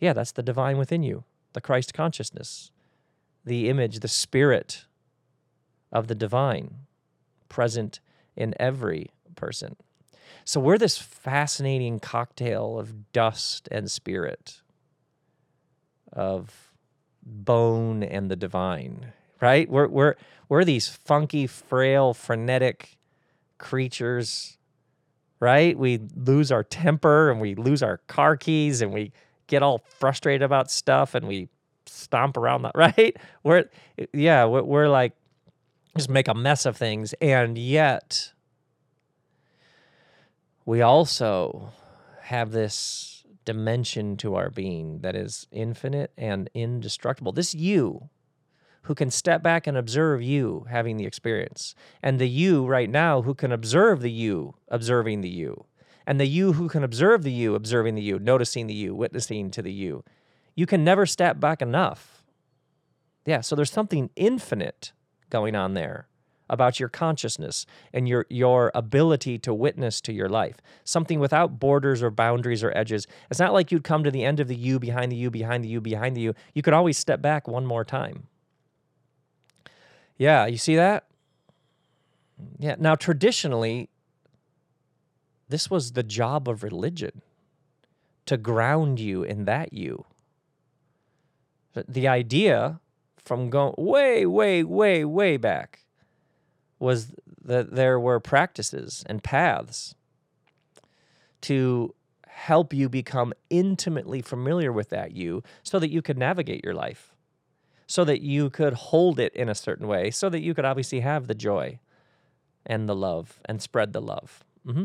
Yeah, 0.00 0.12
that's 0.12 0.32
the 0.32 0.42
divine 0.42 0.78
within 0.78 1.02
you, 1.02 1.24
the 1.52 1.60
Christ 1.60 1.94
consciousness, 1.94 2.70
the 3.44 3.68
image, 3.68 4.00
the 4.00 4.08
spirit 4.08 4.86
of 5.92 6.08
the 6.08 6.14
divine 6.14 6.74
present 7.48 8.00
in 8.34 8.54
every 8.58 9.10
person. 9.34 9.76
So 10.44 10.60
we're 10.60 10.78
this 10.78 10.98
fascinating 10.98 12.00
cocktail 12.00 12.78
of 12.78 13.12
dust 13.12 13.68
and 13.70 13.90
spirit, 13.90 14.62
of 16.12 16.72
bone 17.22 18.02
and 18.02 18.30
the 18.30 18.36
divine, 18.36 19.12
right? 19.40 19.68
We're, 19.68 19.88
we're, 19.88 20.14
we're 20.48 20.64
these 20.64 20.88
funky, 20.88 21.46
frail, 21.46 22.14
frenetic 22.14 22.96
creatures, 23.58 24.58
right? 25.40 25.76
We 25.76 26.00
lose 26.14 26.52
our 26.52 26.62
temper 26.64 27.30
and 27.30 27.40
we 27.40 27.54
lose 27.54 27.82
our 27.82 27.98
car 28.06 28.36
keys 28.36 28.82
and 28.82 28.92
we 28.92 29.12
get 29.46 29.62
all 29.62 29.78
frustrated 29.78 30.42
about 30.42 30.70
stuff 30.70 31.14
and 31.14 31.26
we 31.26 31.48
stomp 31.86 32.36
around 32.36 32.62
that 32.62 32.72
right 32.76 33.16
we're 33.42 33.64
yeah 34.12 34.44
we're 34.44 34.88
like 34.88 35.12
just 35.96 36.10
make 36.10 36.28
a 36.28 36.34
mess 36.34 36.66
of 36.66 36.76
things 36.76 37.14
and 37.20 37.56
yet 37.56 38.32
we 40.66 40.82
also 40.82 41.72
have 42.20 42.50
this 42.50 43.24
dimension 43.46 44.16
to 44.18 44.34
our 44.34 44.50
being 44.50 44.98
that 44.98 45.16
is 45.16 45.46
infinite 45.50 46.12
and 46.18 46.50
indestructible 46.52 47.32
this 47.32 47.54
you 47.54 48.10
who 48.82 48.94
can 48.94 49.10
step 49.10 49.42
back 49.42 49.66
and 49.66 49.76
observe 49.76 50.20
you 50.20 50.66
having 50.68 50.96
the 50.96 51.06
experience 51.06 51.74
and 52.02 52.18
the 52.18 52.28
you 52.28 52.66
right 52.66 52.90
now 52.90 53.22
who 53.22 53.34
can 53.34 53.50
observe 53.50 54.00
the 54.00 54.10
you 54.10 54.54
observing 54.68 55.22
the 55.22 55.28
you 55.28 55.64
and 56.06 56.20
the 56.20 56.26
you 56.26 56.52
who 56.52 56.68
can 56.68 56.84
observe 56.84 57.24
the 57.24 57.32
you, 57.32 57.54
observing 57.54 57.96
the 57.96 58.02
you, 58.02 58.18
noticing 58.18 58.68
the 58.68 58.74
you, 58.74 58.94
witnessing 58.94 59.50
to 59.50 59.60
the 59.60 59.72
you. 59.72 60.04
You 60.54 60.64
can 60.64 60.84
never 60.84 61.04
step 61.04 61.40
back 61.40 61.60
enough. 61.60 62.22
Yeah, 63.26 63.40
so 63.40 63.56
there's 63.56 63.72
something 63.72 64.10
infinite 64.14 64.92
going 65.30 65.56
on 65.56 65.74
there 65.74 66.06
about 66.48 66.78
your 66.78 66.88
consciousness 66.88 67.66
and 67.92 68.08
your 68.08 68.26
your 68.28 68.70
ability 68.74 69.38
to 69.38 69.52
witness 69.52 70.00
to 70.02 70.12
your 70.12 70.28
life. 70.28 70.56
Something 70.84 71.20
without 71.20 71.58
borders 71.58 72.02
or 72.02 72.10
boundaries 72.10 72.62
or 72.62 72.76
edges. 72.76 73.06
It's 73.30 73.40
not 73.40 73.52
like 73.52 73.72
you'd 73.72 73.84
come 73.84 74.04
to 74.04 74.10
the 74.10 74.24
end 74.24 74.40
of 74.40 74.48
the 74.48 74.56
you 74.56 74.78
behind 74.78 75.12
the 75.12 75.16
you 75.16 75.30
behind 75.30 75.64
the 75.64 75.68
you 75.68 75.80
behind 75.80 76.16
the 76.16 76.20
you. 76.20 76.34
You 76.54 76.62
could 76.62 76.74
always 76.74 76.98
step 76.98 77.20
back 77.20 77.48
one 77.48 77.66
more 77.66 77.84
time. 77.84 78.28
Yeah, 80.16 80.46
you 80.46 80.58
see 80.58 80.76
that? 80.76 81.04
Yeah. 82.58 82.76
Now 82.78 82.94
traditionally, 82.94 83.90
this 85.48 85.70
was 85.70 85.92
the 85.92 86.02
job 86.02 86.48
of 86.48 86.62
religion 86.62 87.22
to 88.26 88.36
ground 88.36 88.98
you 88.98 89.22
in 89.22 89.44
that 89.44 89.72
you. 89.72 90.04
The 91.74 92.08
idea 92.08 92.80
from 93.18 93.50
going 93.50 93.74
way, 93.76 94.24
way, 94.24 94.64
way, 94.64 95.04
way 95.04 95.36
back 95.36 95.80
was 96.78 97.12
that 97.42 97.74
there 97.74 97.98
were 97.98 98.20
practices 98.20 99.04
and 99.06 99.22
paths 99.22 99.94
to 101.42 101.94
help 102.26 102.74
you 102.74 102.88
become 102.88 103.32
intimately 103.48 104.20
familiar 104.20 104.72
with 104.72 104.90
that 104.90 105.12
you 105.12 105.42
so 105.62 105.78
that 105.78 105.90
you 105.90 106.02
could 106.02 106.18
navigate 106.18 106.64
your 106.64 106.74
life, 106.74 107.14
so 107.86 108.04
that 108.04 108.20
you 108.20 108.50
could 108.50 108.74
hold 108.74 109.18
it 109.18 109.34
in 109.34 109.48
a 109.48 109.54
certain 109.54 109.86
way, 109.86 110.10
so 110.10 110.28
that 110.28 110.40
you 110.40 110.54
could 110.54 110.64
obviously 110.64 111.00
have 111.00 111.26
the 111.26 111.34
joy 111.34 111.78
and 112.66 112.88
the 112.88 112.94
love 112.94 113.40
and 113.46 113.62
spread 113.62 113.92
the 113.92 114.02
love. 114.02 114.44
Mm-hmm 114.66 114.84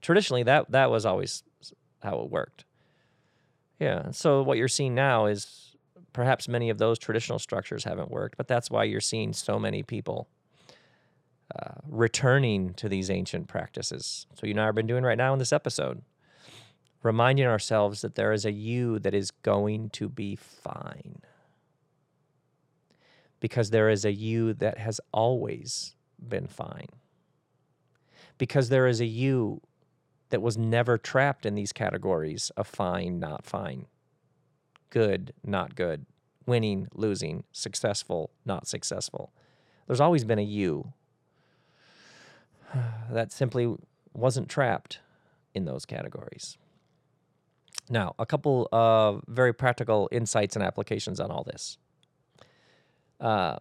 traditionally 0.00 0.42
that 0.44 0.70
that 0.70 0.90
was 0.90 1.04
always 1.06 1.42
how 2.02 2.20
it 2.20 2.30
worked. 2.30 2.64
Yeah. 3.78 4.10
So 4.10 4.42
what 4.42 4.58
you're 4.58 4.68
seeing 4.68 4.94
now 4.94 5.26
is 5.26 5.76
perhaps 6.12 6.48
many 6.48 6.70
of 6.70 6.78
those 6.78 6.98
traditional 6.98 7.38
structures 7.38 7.84
haven't 7.84 8.10
worked, 8.10 8.36
but 8.36 8.48
that's 8.48 8.70
why 8.70 8.84
you're 8.84 9.00
seeing 9.00 9.32
so 9.32 9.58
many 9.58 9.82
people 9.82 10.28
returning 11.86 12.74
to 12.74 12.88
these 12.88 13.10
ancient 13.10 13.48
practices. 13.48 14.26
So 14.34 14.46
you 14.46 14.52
and 14.52 14.60
I 14.60 14.66
have 14.66 14.74
been 14.74 14.86
doing 14.86 15.04
right 15.04 15.18
now 15.18 15.32
in 15.32 15.38
this 15.38 15.52
episode, 15.52 16.02
reminding 17.02 17.46
ourselves 17.46 18.02
that 18.02 18.14
there 18.14 18.32
is 18.32 18.44
a 18.44 18.52
you 18.52 18.98
that 19.00 19.14
is 19.14 19.30
going 19.30 19.90
to 19.90 20.08
be 20.08 20.36
fine. 20.36 21.20
Because 23.40 23.70
there 23.70 23.88
is 23.88 24.04
a 24.04 24.12
you 24.12 24.52
that 24.54 24.78
has 24.78 25.00
always 25.12 25.94
been 26.18 26.48
fine. 26.48 26.88
Because 28.36 28.68
there 28.68 28.86
is 28.86 29.00
a 29.00 29.06
you 29.06 29.60
that 30.30 30.42
was 30.42 30.58
never 30.58 30.98
trapped 30.98 31.46
in 31.46 31.54
these 31.54 31.72
categories 31.72 32.50
of 32.56 32.66
fine, 32.66 33.18
not 33.18 33.46
fine, 33.46 33.86
good, 34.90 35.32
not 35.44 35.74
good, 35.74 36.04
winning, 36.46 36.88
losing, 36.94 37.44
successful, 37.52 38.30
not 38.44 38.66
successful. 38.66 39.32
There's 39.86 40.00
always 40.00 40.24
been 40.24 40.38
a 40.38 40.42
you 40.42 40.92
that 43.10 43.32
simply 43.32 43.74
wasn't 44.12 44.48
trapped 44.48 45.00
in 45.54 45.64
those 45.64 45.84
categories. 45.84 46.58
Now, 47.90 48.14
a 48.18 48.26
couple 48.26 48.68
of 48.70 49.24
very 49.26 49.54
practical 49.54 50.08
insights 50.12 50.56
and 50.56 50.62
applications 50.62 51.20
on 51.20 51.30
all 51.30 51.42
this. 51.44 51.78
Uh, 53.20 53.56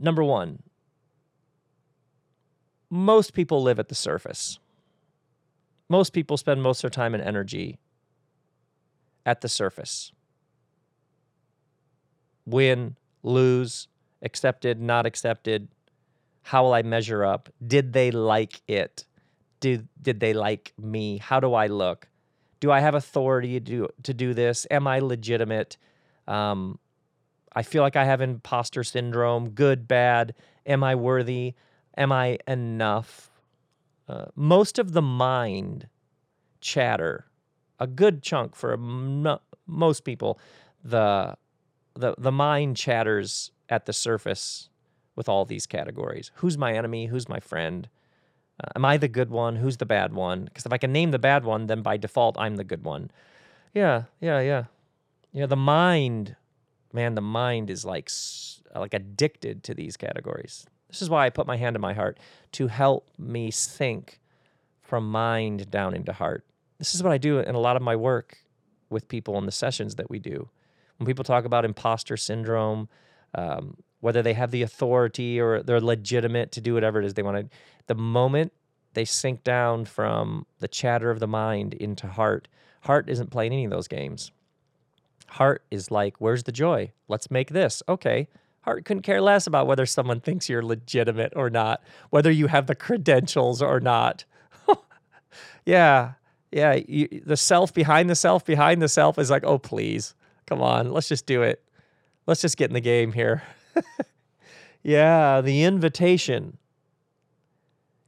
number 0.00 0.24
one, 0.24 0.62
most 2.88 3.34
people 3.34 3.62
live 3.62 3.78
at 3.78 3.88
the 3.88 3.94
surface 3.94 4.58
most 5.88 6.12
people 6.12 6.36
spend 6.36 6.62
most 6.62 6.78
of 6.78 6.90
their 6.90 6.90
time 6.90 7.14
and 7.14 7.22
energy 7.22 7.78
at 9.24 9.40
the 9.40 9.48
surface. 9.48 10.12
Win, 12.44 12.96
lose, 13.22 13.88
accepted, 14.22 14.80
not 14.80 15.06
accepted. 15.06 15.68
How 16.46 16.62
will 16.62 16.74
I 16.74 16.82
measure 16.82 17.24
up? 17.24 17.48
Did 17.66 17.92
they 17.92 18.12
like 18.12 18.62
it? 18.68 19.04
Did 19.58 19.88
did 20.00 20.20
they 20.20 20.32
like 20.32 20.72
me? 20.78 21.18
How 21.18 21.40
do 21.40 21.54
I 21.54 21.66
look? 21.66 22.08
Do 22.60 22.70
I 22.70 22.78
have 22.78 22.94
authority 22.94 23.54
to 23.54 23.60
do, 23.60 23.88
to 24.04 24.14
do 24.14 24.32
this? 24.32 24.64
Am 24.70 24.86
I 24.86 25.00
legitimate? 25.00 25.76
Um, 26.28 26.78
I 27.52 27.62
feel 27.64 27.82
like 27.82 27.96
I 27.96 28.04
have 28.04 28.20
imposter 28.20 28.84
syndrome. 28.84 29.50
Good, 29.50 29.88
bad. 29.88 30.34
Am 30.64 30.84
I 30.84 30.94
worthy? 30.94 31.54
Am 31.96 32.12
I 32.12 32.38
enough? 32.46 33.28
Uh, 34.08 34.26
most 34.36 34.78
of 34.78 34.92
the 34.92 35.02
mind 35.02 35.88
chatter 36.60 37.26
a 37.80 37.88
good 37.88 38.22
chunk 38.22 38.54
for 38.54 38.76
most 39.66 40.04
people, 40.04 40.38
the 40.84 41.36
the 41.94 42.14
the 42.18 42.30
mind 42.30 42.76
chatters 42.76 43.50
at 43.68 43.86
the 43.86 43.92
surface 43.92 44.68
with 45.16 45.28
all 45.28 45.44
these 45.44 45.66
categories. 45.66 46.30
Who's 46.36 46.56
my 46.56 46.74
enemy? 46.74 47.06
Who's 47.06 47.28
my 47.28 47.40
friend? 47.40 47.88
Uh, 48.62 48.68
am 48.76 48.84
I 48.84 48.96
the 48.96 49.08
good 49.08 49.30
one? 49.30 49.56
Who's 49.56 49.78
the 49.78 49.86
bad 49.86 50.12
one? 50.12 50.44
Because 50.44 50.66
if 50.66 50.72
I 50.72 50.78
can 50.78 50.92
name 50.92 51.10
the 51.10 51.18
bad 51.18 51.44
one, 51.44 51.66
then 51.66 51.82
by 51.82 51.96
default 51.96 52.36
I'm 52.38 52.56
the 52.56 52.64
good 52.64 52.84
one. 52.84 53.10
Yeah, 53.74 54.04
yeah, 54.20 54.40
yeah. 54.40 54.64
Yeah, 55.32 55.46
the 55.46 55.56
mind, 55.56 56.36
man, 56.92 57.14
the 57.14 57.20
mind 57.20 57.68
is 57.68 57.84
like 57.84 58.10
like 58.74 58.94
addicted 58.94 59.62
to 59.64 59.74
these 59.74 59.96
categories. 59.96 60.66
This 60.88 61.02
is 61.02 61.10
why 61.10 61.26
I 61.26 61.30
put 61.30 61.46
my 61.46 61.56
hand 61.56 61.76
in 61.76 61.82
my 61.82 61.94
heart 61.94 62.18
to 62.52 62.68
help 62.68 63.10
me 63.18 63.50
think 63.50 64.20
from 64.80 65.10
mind 65.10 65.70
down 65.70 65.94
into 65.94 66.12
heart. 66.12 66.44
This 66.78 66.94
is 66.94 67.02
what 67.02 67.12
I 67.12 67.18
do 67.18 67.38
in 67.38 67.54
a 67.54 67.60
lot 67.60 67.76
of 67.76 67.82
my 67.82 67.96
work 67.96 68.38
with 68.88 69.08
people 69.08 69.36
in 69.38 69.46
the 69.46 69.52
sessions 69.52 69.96
that 69.96 70.08
we 70.08 70.18
do. 70.18 70.48
When 70.98 71.06
people 71.06 71.24
talk 71.24 71.44
about 71.44 71.64
imposter 71.64 72.16
syndrome, 72.16 72.88
um, 73.34 73.76
whether 74.00 74.22
they 74.22 74.34
have 74.34 74.50
the 74.50 74.62
authority 74.62 75.40
or 75.40 75.62
they're 75.62 75.80
legitimate 75.80 76.52
to 76.52 76.60
do 76.60 76.74
whatever 76.74 77.00
it 77.00 77.04
is 77.04 77.14
they 77.14 77.22
want 77.22 77.50
to, 77.50 77.56
the 77.86 77.94
moment 77.94 78.52
they 78.94 79.04
sink 79.04 79.44
down 79.44 79.84
from 79.84 80.46
the 80.60 80.68
chatter 80.68 81.10
of 81.10 81.20
the 81.20 81.26
mind 81.26 81.74
into 81.74 82.06
heart, 82.06 82.48
heart 82.82 83.08
isn't 83.08 83.30
playing 83.30 83.52
any 83.52 83.64
of 83.64 83.70
those 83.70 83.88
games. 83.88 84.32
Heart 85.28 85.64
is 85.70 85.90
like, 85.90 86.16
where's 86.18 86.44
the 86.44 86.52
joy? 86.52 86.92
Let's 87.08 87.30
make 87.30 87.50
this. 87.50 87.82
Okay. 87.88 88.28
Heart 88.62 88.84
couldn't 88.84 89.02
care 89.02 89.20
less 89.20 89.46
about 89.46 89.66
whether 89.66 89.86
someone 89.86 90.20
thinks 90.20 90.48
you're 90.48 90.62
legitimate 90.62 91.32
or 91.36 91.50
not, 91.50 91.82
whether 92.10 92.30
you 92.30 92.46
have 92.46 92.66
the 92.66 92.74
credentials 92.74 93.60
or 93.60 93.80
not. 93.80 94.24
yeah. 95.66 96.12
Yeah. 96.50 96.80
You, 96.88 97.22
the 97.24 97.36
self 97.36 97.74
behind 97.74 98.08
the 98.08 98.14
self 98.14 98.44
behind 98.44 98.80
the 98.80 98.88
self 98.88 99.18
is 99.18 99.30
like, 99.30 99.44
oh, 99.44 99.58
please. 99.58 100.14
Come 100.46 100.62
on. 100.62 100.90
Let's 100.92 101.08
just 101.08 101.26
do 101.26 101.42
it. 101.42 101.62
Let's 102.26 102.40
just 102.40 102.56
get 102.56 102.70
in 102.70 102.74
the 102.74 102.80
game 102.80 103.12
here. 103.12 103.42
yeah. 104.82 105.40
The 105.40 105.64
invitation 105.64 106.58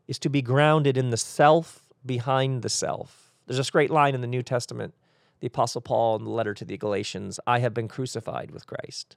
is 0.07 0.19
to 0.21 0.31
be 0.31 0.43
grounded 0.43 0.97
in 0.97 1.11
the 1.11 1.17
self 1.17 1.85
behind 2.05 2.63
the 2.63 2.69
self. 2.69 3.33
There's 3.47 3.59
this 3.59 3.71
great 3.71 3.91
line 3.91 4.15
in 4.15 4.21
the 4.21 4.27
New 4.27 4.43
Testament, 4.43 4.95
the 5.41 5.47
Apostle 5.47 5.81
Paul 5.81 6.17
in 6.17 6.25
the 6.25 6.31
letter 6.31 6.55
to 6.55 6.65
the 6.65 6.77
Galatians 6.77 7.39
I 7.47 7.61
have 7.61 7.75
been 7.75 7.89
crucified 7.89 8.51
with 8.51 8.67
Christ. 8.67 9.17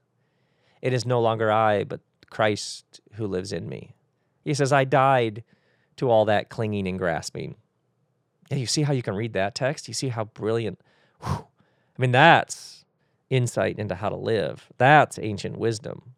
It 0.82 0.93
is 0.93 1.06
no 1.06 1.22
longer 1.22 1.52
I, 1.52 1.84
but 1.84 2.02
Christ 2.30 3.02
who 3.14 3.28
lives 3.28 3.52
in 3.52 3.70
me. 3.70 3.95
He 4.43 4.54
says, 4.54 4.74
I 4.74 4.84
died 4.84 5.43
to 5.97 6.10
all 6.10 6.26
that 6.26 6.49
clinging 6.49 6.88
and 6.88 6.97
grasping. 6.97 7.56
Yeah, 8.49 8.58
you 8.58 8.66
see 8.66 8.84
how 8.84 8.93
you 8.93 9.04
can 9.04 9.16
read 9.16 9.34
that 9.34 9.56
text? 9.56 9.88
You 9.88 9.93
see 9.93 10.10
how 10.10 10.26
brilliant. 10.26 10.82
Whew. 11.24 11.45
I 11.97 12.02
mean, 12.02 12.12
that's 12.12 12.86
insight 13.30 13.78
into 13.78 13.95
how 13.95 14.10
to 14.10 14.16
live. 14.16 14.70
That's 14.78 15.20
ancient 15.20 15.58
wisdom. 15.58 16.11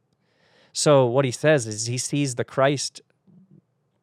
So, 0.73 1.05
what 1.05 1.23
he 1.23 1.31
says 1.31 1.67
is 1.67 1.85
he 1.85 1.97
sees 1.97 2.35
the 2.35 2.43
Christ 2.43 3.01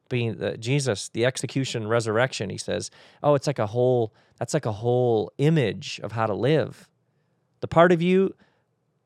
being 0.09 0.37
the 0.37 0.57
Jesus, 0.57 1.09
the 1.09 1.27
execution, 1.27 1.89
resurrection. 1.89 2.49
He 2.51 2.59
says, 2.59 2.91
"Oh, 3.23 3.35
it's 3.35 3.47
like 3.47 3.59
a 3.59 3.67
whole. 3.67 4.15
That's 4.39 4.55
like 4.55 4.67
a 4.67 4.73
whole 4.73 5.33
image 5.39 6.01
of 6.03 6.13
how 6.13 6.27
to 6.27 6.35
live." 6.35 6.89
The 7.61 7.69
part 7.69 7.93
of 7.93 8.01
you 8.01 8.35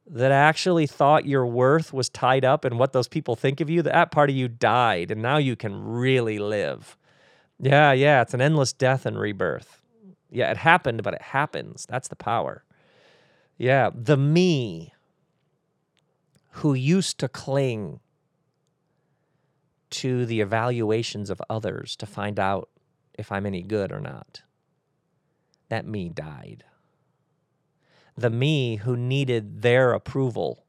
that 0.06 0.30
actually 0.30 0.86
thought 0.86 1.26
your 1.26 1.46
worth 1.46 1.92
was 1.92 2.08
tied 2.08 2.44
up 2.44 2.64
in 2.64 2.76
what 2.76 2.92
those 2.92 3.08
people 3.08 3.36
think 3.36 3.60
of 3.60 3.70
you, 3.70 3.82
that 3.82 4.10
part 4.10 4.30
of 4.30 4.36
you 4.36 4.48
died, 4.48 5.10
and 5.10 5.22
now 5.22 5.38
you 5.38 5.56
can 5.56 5.82
really 5.82 6.38
live. 6.38 6.96
Yeah, 7.58 7.92
yeah, 7.92 8.20
it's 8.20 8.34
an 8.34 8.40
endless 8.40 8.72
death 8.72 9.06
and 9.06 9.18
rebirth. 9.18 9.82
Yeah, 10.30 10.50
it 10.50 10.58
happened, 10.58 11.02
but 11.02 11.14
it 11.14 11.22
happens. 11.22 11.86
That's 11.88 12.08
the 12.08 12.16
power. 12.16 12.64
Yeah, 13.56 13.90
the 13.94 14.16
me 14.16 14.93
who 16.58 16.72
used 16.72 17.18
to 17.18 17.28
cling 17.28 17.98
to 19.90 20.24
the 20.24 20.40
evaluations 20.40 21.28
of 21.28 21.42
others 21.50 21.96
to 21.96 22.06
find 22.06 22.38
out 22.38 22.68
if 23.12 23.32
I'm 23.32 23.44
any 23.44 23.62
good 23.62 23.90
or 23.90 24.00
not. 24.00 24.42
That 25.68 25.84
me 25.84 26.08
died. 26.08 26.64
The 28.16 28.30
me 28.30 28.76
who 28.76 28.96
needed 28.96 29.62
their 29.62 29.92
approval 29.92 30.64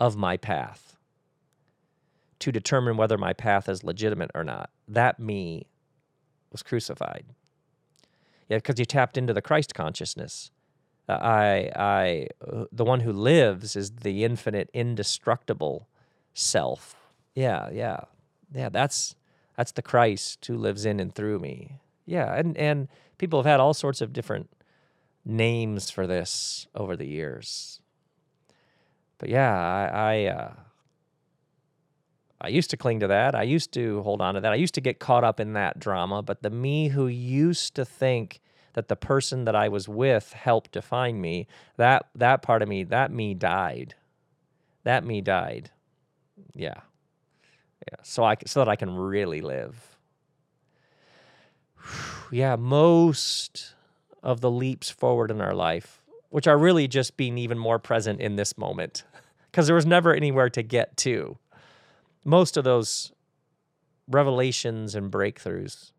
of 0.00 0.16
my 0.16 0.36
path 0.36 0.96
to 2.40 2.50
determine 2.50 2.96
whether 2.96 3.16
my 3.16 3.32
path 3.32 3.68
is 3.68 3.84
legitimate 3.84 4.32
or 4.34 4.42
not. 4.42 4.70
That 4.88 5.20
me 5.20 5.68
was 6.50 6.64
crucified. 6.64 7.26
Yeah, 8.48 8.58
because 8.58 8.80
you 8.80 8.84
tapped 8.84 9.16
into 9.16 9.32
the 9.32 9.42
Christ 9.42 9.74
consciousness. 9.74 10.50
I, 11.08 11.70
I, 11.76 12.28
uh, 12.46 12.64
the 12.72 12.84
one 12.84 13.00
who 13.00 13.12
lives 13.12 13.76
is 13.76 13.90
the 13.90 14.24
infinite, 14.24 14.70
indestructible 14.72 15.88
self 16.34 16.96
yeah, 17.36 17.68
yeah. 17.70 18.00
Yeah, 18.52 18.70
that's 18.70 19.14
that's 19.56 19.72
the 19.72 19.82
Christ 19.82 20.44
who 20.46 20.56
lives 20.56 20.84
in 20.84 20.98
and 20.98 21.14
through 21.14 21.38
me. 21.38 21.78
Yeah, 22.06 22.34
and 22.34 22.56
and 22.56 22.88
people 23.18 23.38
have 23.38 23.46
had 23.46 23.60
all 23.60 23.74
sorts 23.74 24.00
of 24.00 24.12
different 24.12 24.48
names 25.24 25.90
for 25.90 26.06
this 26.06 26.66
over 26.74 26.96
the 26.96 27.06
years. 27.06 27.80
But 29.18 29.28
yeah, 29.28 29.52
I 29.52 30.14
I, 30.14 30.24
uh, 30.24 30.52
I 32.40 32.48
used 32.48 32.70
to 32.70 32.76
cling 32.76 33.00
to 33.00 33.08
that. 33.08 33.34
I 33.34 33.42
used 33.42 33.72
to 33.72 34.02
hold 34.02 34.22
on 34.22 34.34
to 34.34 34.40
that. 34.40 34.52
I 34.52 34.56
used 34.56 34.74
to 34.74 34.80
get 34.80 34.98
caught 34.98 35.24
up 35.24 35.38
in 35.38 35.52
that 35.52 35.78
drama. 35.78 36.22
But 36.22 36.42
the 36.42 36.50
me 36.50 36.88
who 36.88 37.06
used 37.06 37.74
to 37.74 37.84
think 37.84 38.40
that 38.76 38.88
the 38.88 38.94
person 38.94 39.46
that 39.46 39.56
I 39.56 39.68
was 39.70 39.88
with 39.88 40.34
helped 40.34 40.72
define 40.72 41.18
me, 41.18 41.48
that 41.78 42.08
that 42.14 42.42
part 42.42 42.60
of 42.60 42.68
me, 42.68 42.84
that 42.84 43.10
me 43.10 43.32
died. 43.32 43.94
That 44.84 45.02
me 45.02 45.22
died. 45.22 45.70
Yeah. 46.54 46.80
Yeah, 47.90 47.96
so 48.02 48.22
I 48.22 48.36
so 48.44 48.60
that 48.60 48.68
I 48.68 48.76
can 48.76 48.94
really 48.94 49.40
live. 49.40 49.96
Yeah, 52.32 52.56
most 52.56 53.74
of 54.20 54.40
the 54.40 54.50
leaps 54.50 54.90
forward 54.90 55.30
in 55.30 55.40
our 55.40 55.54
life, 55.54 56.02
which 56.28 56.48
are 56.48 56.58
really 56.58 56.88
just 56.88 57.16
being 57.16 57.38
even 57.38 57.56
more 57.56 57.78
present 57.78 58.20
in 58.20 58.34
this 58.34 58.58
moment, 58.58 59.04
because 59.50 59.68
there 59.68 59.76
was 59.76 59.86
never 59.86 60.12
anywhere 60.12 60.50
to 60.50 60.62
get 60.64 60.96
to. 60.98 61.38
Most 62.24 62.56
of 62.56 62.64
those 62.64 63.12
revelations 64.08 64.96
and 64.96 65.08
breakthroughs, 65.08 65.92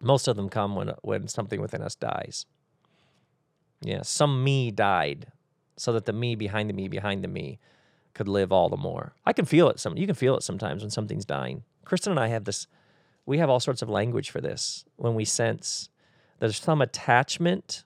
most 0.00 0.28
of 0.28 0.36
them 0.36 0.48
come 0.48 0.76
when 0.76 0.92
when 1.02 1.28
something 1.28 1.60
within 1.60 1.82
us 1.82 1.94
dies. 1.94 2.46
Yeah, 3.80 4.02
some 4.02 4.42
me 4.42 4.70
died, 4.70 5.32
so 5.76 5.92
that 5.92 6.06
the 6.06 6.12
me 6.12 6.34
behind 6.34 6.70
the 6.70 6.74
me 6.74 6.88
behind 6.88 7.22
the 7.22 7.28
me 7.28 7.58
could 8.14 8.28
live 8.28 8.50
all 8.52 8.68
the 8.68 8.76
more. 8.76 9.14
I 9.24 9.32
can 9.32 9.44
feel 9.44 9.68
it 9.68 9.78
some 9.78 9.96
you 9.96 10.06
can 10.06 10.14
feel 10.14 10.36
it 10.36 10.42
sometimes 10.42 10.82
when 10.82 10.90
something's 10.90 11.24
dying. 11.24 11.64
Kristen 11.84 12.10
and 12.10 12.20
I 12.20 12.28
have 12.28 12.44
this 12.44 12.66
we 13.26 13.38
have 13.38 13.50
all 13.50 13.60
sorts 13.60 13.82
of 13.82 13.88
language 13.88 14.30
for 14.30 14.40
this 14.40 14.84
when 14.96 15.14
we 15.14 15.24
sense 15.24 15.88
there's 16.38 16.60
some 16.60 16.82
attachment, 16.82 17.84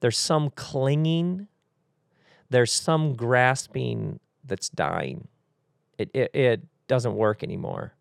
there's 0.00 0.16
some 0.16 0.50
clinging, 0.50 1.48
there's 2.48 2.72
some 2.72 3.14
grasping 3.14 4.20
that's 4.44 4.68
dying. 4.68 5.28
It 5.98 6.10
it, 6.14 6.34
it 6.34 6.62
doesn't 6.88 7.14
work 7.14 7.42
anymore. 7.42 7.94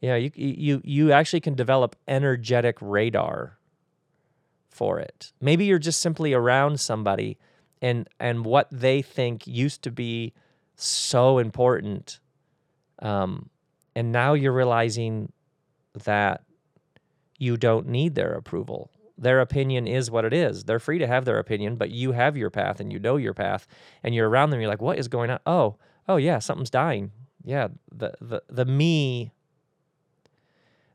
Yeah, 0.00 0.16
you 0.16 0.30
you 0.34 0.80
you 0.84 1.12
actually 1.12 1.40
can 1.40 1.54
develop 1.54 1.96
energetic 2.06 2.76
radar 2.80 3.58
for 4.70 5.00
it. 5.00 5.32
Maybe 5.40 5.64
you're 5.64 5.80
just 5.80 6.00
simply 6.00 6.32
around 6.32 6.78
somebody 6.80 7.36
and 7.82 8.08
and 8.20 8.44
what 8.44 8.68
they 8.70 9.02
think 9.02 9.46
used 9.46 9.82
to 9.82 9.90
be 9.90 10.34
so 10.76 11.38
important 11.38 12.20
um, 13.00 13.50
and 13.94 14.12
now 14.12 14.34
you're 14.34 14.52
realizing 14.52 15.32
that 16.04 16.42
you 17.38 17.56
don't 17.56 17.88
need 17.88 18.14
their 18.14 18.32
approval. 18.32 18.90
Their 19.16 19.40
opinion 19.40 19.86
is 19.86 20.10
what 20.10 20.24
it 20.24 20.32
is. 20.32 20.64
They're 20.64 20.78
free 20.78 20.98
to 20.98 21.06
have 21.06 21.24
their 21.24 21.38
opinion 21.38 21.76
but 21.76 21.90
you 21.90 22.12
have 22.12 22.36
your 22.36 22.50
path 22.50 22.80
and 22.80 22.92
you 22.92 22.98
know 22.98 23.16
your 23.16 23.34
path 23.34 23.66
and 24.02 24.14
you're 24.14 24.28
around 24.28 24.50
them. 24.50 24.60
You're 24.60 24.70
like 24.70 24.82
what 24.82 24.98
is 24.98 25.08
going 25.08 25.30
on? 25.30 25.40
Oh 25.46 25.76
oh 26.08 26.16
yeah 26.16 26.38
something's 26.38 26.70
dying. 26.70 27.10
Yeah 27.44 27.68
the 27.92 28.12
the, 28.20 28.42
the 28.48 28.64
me 28.64 29.32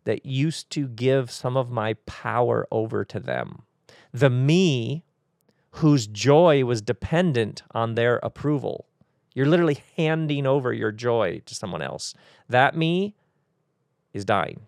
that 0.06 0.26
used 0.26 0.70
to 0.72 0.88
give 0.88 1.32
some 1.32 1.58
of 1.58 1.70
my 1.70 1.94
power 2.06 2.68
over 2.72 3.06
to 3.06 3.20
them 3.20 3.64
the 4.14 4.30
me 4.30 5.04
whose 5.78 6.06
joy 6.06 6.64
was 6.64 6.82
dependent 6.82 7.64
on 7.72 7.96
their 7.96 8.18
approval. 8.22 8.86
You're 9.34 9.48
literally 9.48 9.82
handing 9.98 10.46
over 10.46 10.72
your 10.72 10.92
joy 10.92 11.42
to 11.48 11.56
someone 11.56 11.82
else. 11.82 12.14
That 12.48 12.78
me 12.78 13.16
is 14.14 14.24
dying. 14.24 14.62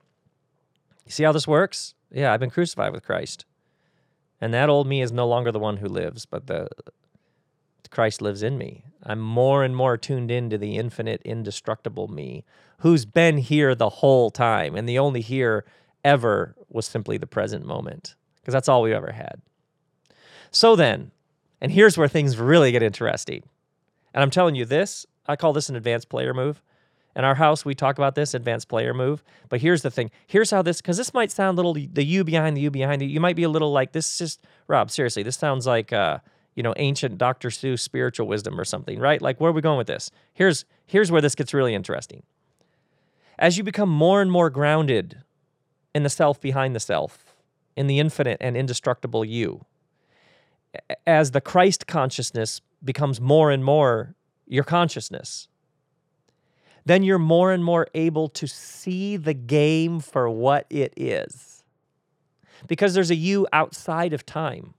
You 1.06 1.12
see 1.12 1.24
how 1.24 1.32
this 1.32 1.48
works? 1.48 1.94
Yeah, 2.12 2.34
I've 2.34 2.40
been 2.40 2.50
crucified 2.50 2.92
with 2.92 3.06
Christ. 3.06 3.46
And 4.42 4.52
that 4.54 4.70
old 4.70 4.88
me 4.88 5.02
is 5.04 5.12
no 5.12 5.28
longer 5.28 5.52
the 5.52 5.60
one 5.60 5.78
who 5.78 5.88
lives, 5.88 6.26
but 6.26 6.48
the 6.48 6.68
Christ 7.96 8.22
lives 8.22 8.43
in 8.43 8.58
me. 8.58 8.84
I'm 9.04 9.20
more 9.20 9.64
and 9.64 9.74
more 9.74 9.96
tuned 9.96 10.30
into 10.30 10.58
the 10.58 10.76
infinite, 10.76 11.22
indestructible 11.24 12.10
me 12.10 12.43
who's 12.80 13.06
been 13.06 13.38
here 13.38 13.74
the 13.74 13.88
whole 13.88 14.30
time. 14.30 14.76
And 14.76 14.88
the 14.88 15.00
only 15.00 15.22
here 15.22 15.64
ever 16.04 16.58
was 16.68 16.86
simply 16.86 17.18
the 17.18 17.26
present 17.26 17.66
moment 17.66 18.16
because 18.41 18.52
that's 18.52 18.68
all 18.68 18.82
we've 18.82 18.93
ever 18.93 19.14
had. 19.14 19.41
So 20.52 20.76
then, 20.76 21.12
and 21.62 21.72
here's 21.72 21.98
where 21.98 22.10
things 22.10 22.38
really 22.38 22.74
get 22.74 22.84
interesting. 22.84 23.43
And 24.14 24.22
I'm 24.22 24.30
telling 24.30 24.56
you 24.56 24.66
this, 24.66 25.06
I 25.26 25.38
call 25.38 25.54
this 25.54 25.70
an 25.70 25.78
advanced 25.78 26.10
player 26.10 26.34
move. 26.34 26.62
In 27.16 27.24
our 27.24 27.36
house, 27.36 27.64
we 27.64 27.76
talk 27.76 27.98
about 27.98 28.16
this 28.16 28.34
advanced 28.34 28.68
player 28.68 28.93
move. 28.93 29.24
But 29.48 29.62
here's 29.62 29.84
the 29.84 29.89
thing. 29.89 30.12
Here's 30.28 30.52
how 30.52 30.62
this, 30.62 30.82
because 30.82 30.98
this 30.98 31.14
might 31.14 31.32
sound 31.32 31.58
a 31.58 31.62
little, 31.62 31.74
the 31.74 32.04
you 32.04 32.26
behind 32.26 32.58
the 32.58 32.62
you 32.62 32.72
behind 32.72 33.02
the, 33.02 33.06
you 33.06 33.22
might 33.22 33.38
be 33.38 33.43
a 33.43 33.50
little 33.50 33.72
like, 33.72 33.93
this 33.93 34.12
is 34.12 34.18
just, 34.18 34.46
Rob, 34.68 34.91
seriously, 34.91 35.24
this 35.24 35.38
sounds 35.38 35.66
like, 35.66 35.93
uh, 35.93 36.20
you 36.56 36.64
know, 36.64 36.74
ancient 36.78 37.18
Dr. 37.18 37.49
Seuss 37.49 37.82
spiritual 37.82 38.28
wisdom 38.28 38.60
or 38.60 38.66
something, 38.66 38.99
right? 38.99 39.22
Like, 39.22 39.39
where 39.39 39.51
are 39.51 39.53
we 39.53 39.62
going 39.62 39.78
with 39.78 39.88
this? 39.88 40.10
Here's, 40.34 40.66
here's 40.86 41.12
where 41.12 41.22
this 41.22 41.36
gets 41.36 41.53
really 41.53 41.76
interesting. 41.76 42.24
As 43.38 43.58
you 43.58 43.64
become 43.64 43.89
more 43.89 44.22
and 44.22 44.32
more 44.32 44.49
grounded 44.49 45.22
in 45.93 46.03
the 46.03 46.10
self 46.10 46.39
behind 46.39 46.76
the 46.76 46.80
self, 46.80 47.36
in 47.76 47.88
the 47.88 47.99
infinite 47.99 48.38
and 48.39 48.56
indestructible 48.56 49.26
you, 49.26 49.66
as 51.06 51.32
the 51.32 51.41
Christ 51.41 51.88
consciousness 51.88 52.62
becomes 52.84 53.20
more 53.20 53.51
and 53.51 53.64
more 53.64 54.16
your 54.47 54.64
consciousness, 54.64 55.47
then 56.86 57.03
you're 57.03 57.20
more 57.20 57.51
and 57.51 57.64
more 57.64 57.88
able 57.93 58.30
to 58.30 58.47
see 58.47 59.18
the 59.18 59.34
game 59.34 59.99
for 59.99 60.30
what 60.30 60.68
it 60.70 60.93
is. 60.95 61.64
Because 62.68 62.93
there's 62.93 63.12
a 63.12 63.16
you 63.16 63.47
outside 63.51 64.14
of 64.14 64.26
time. 64.26 64.74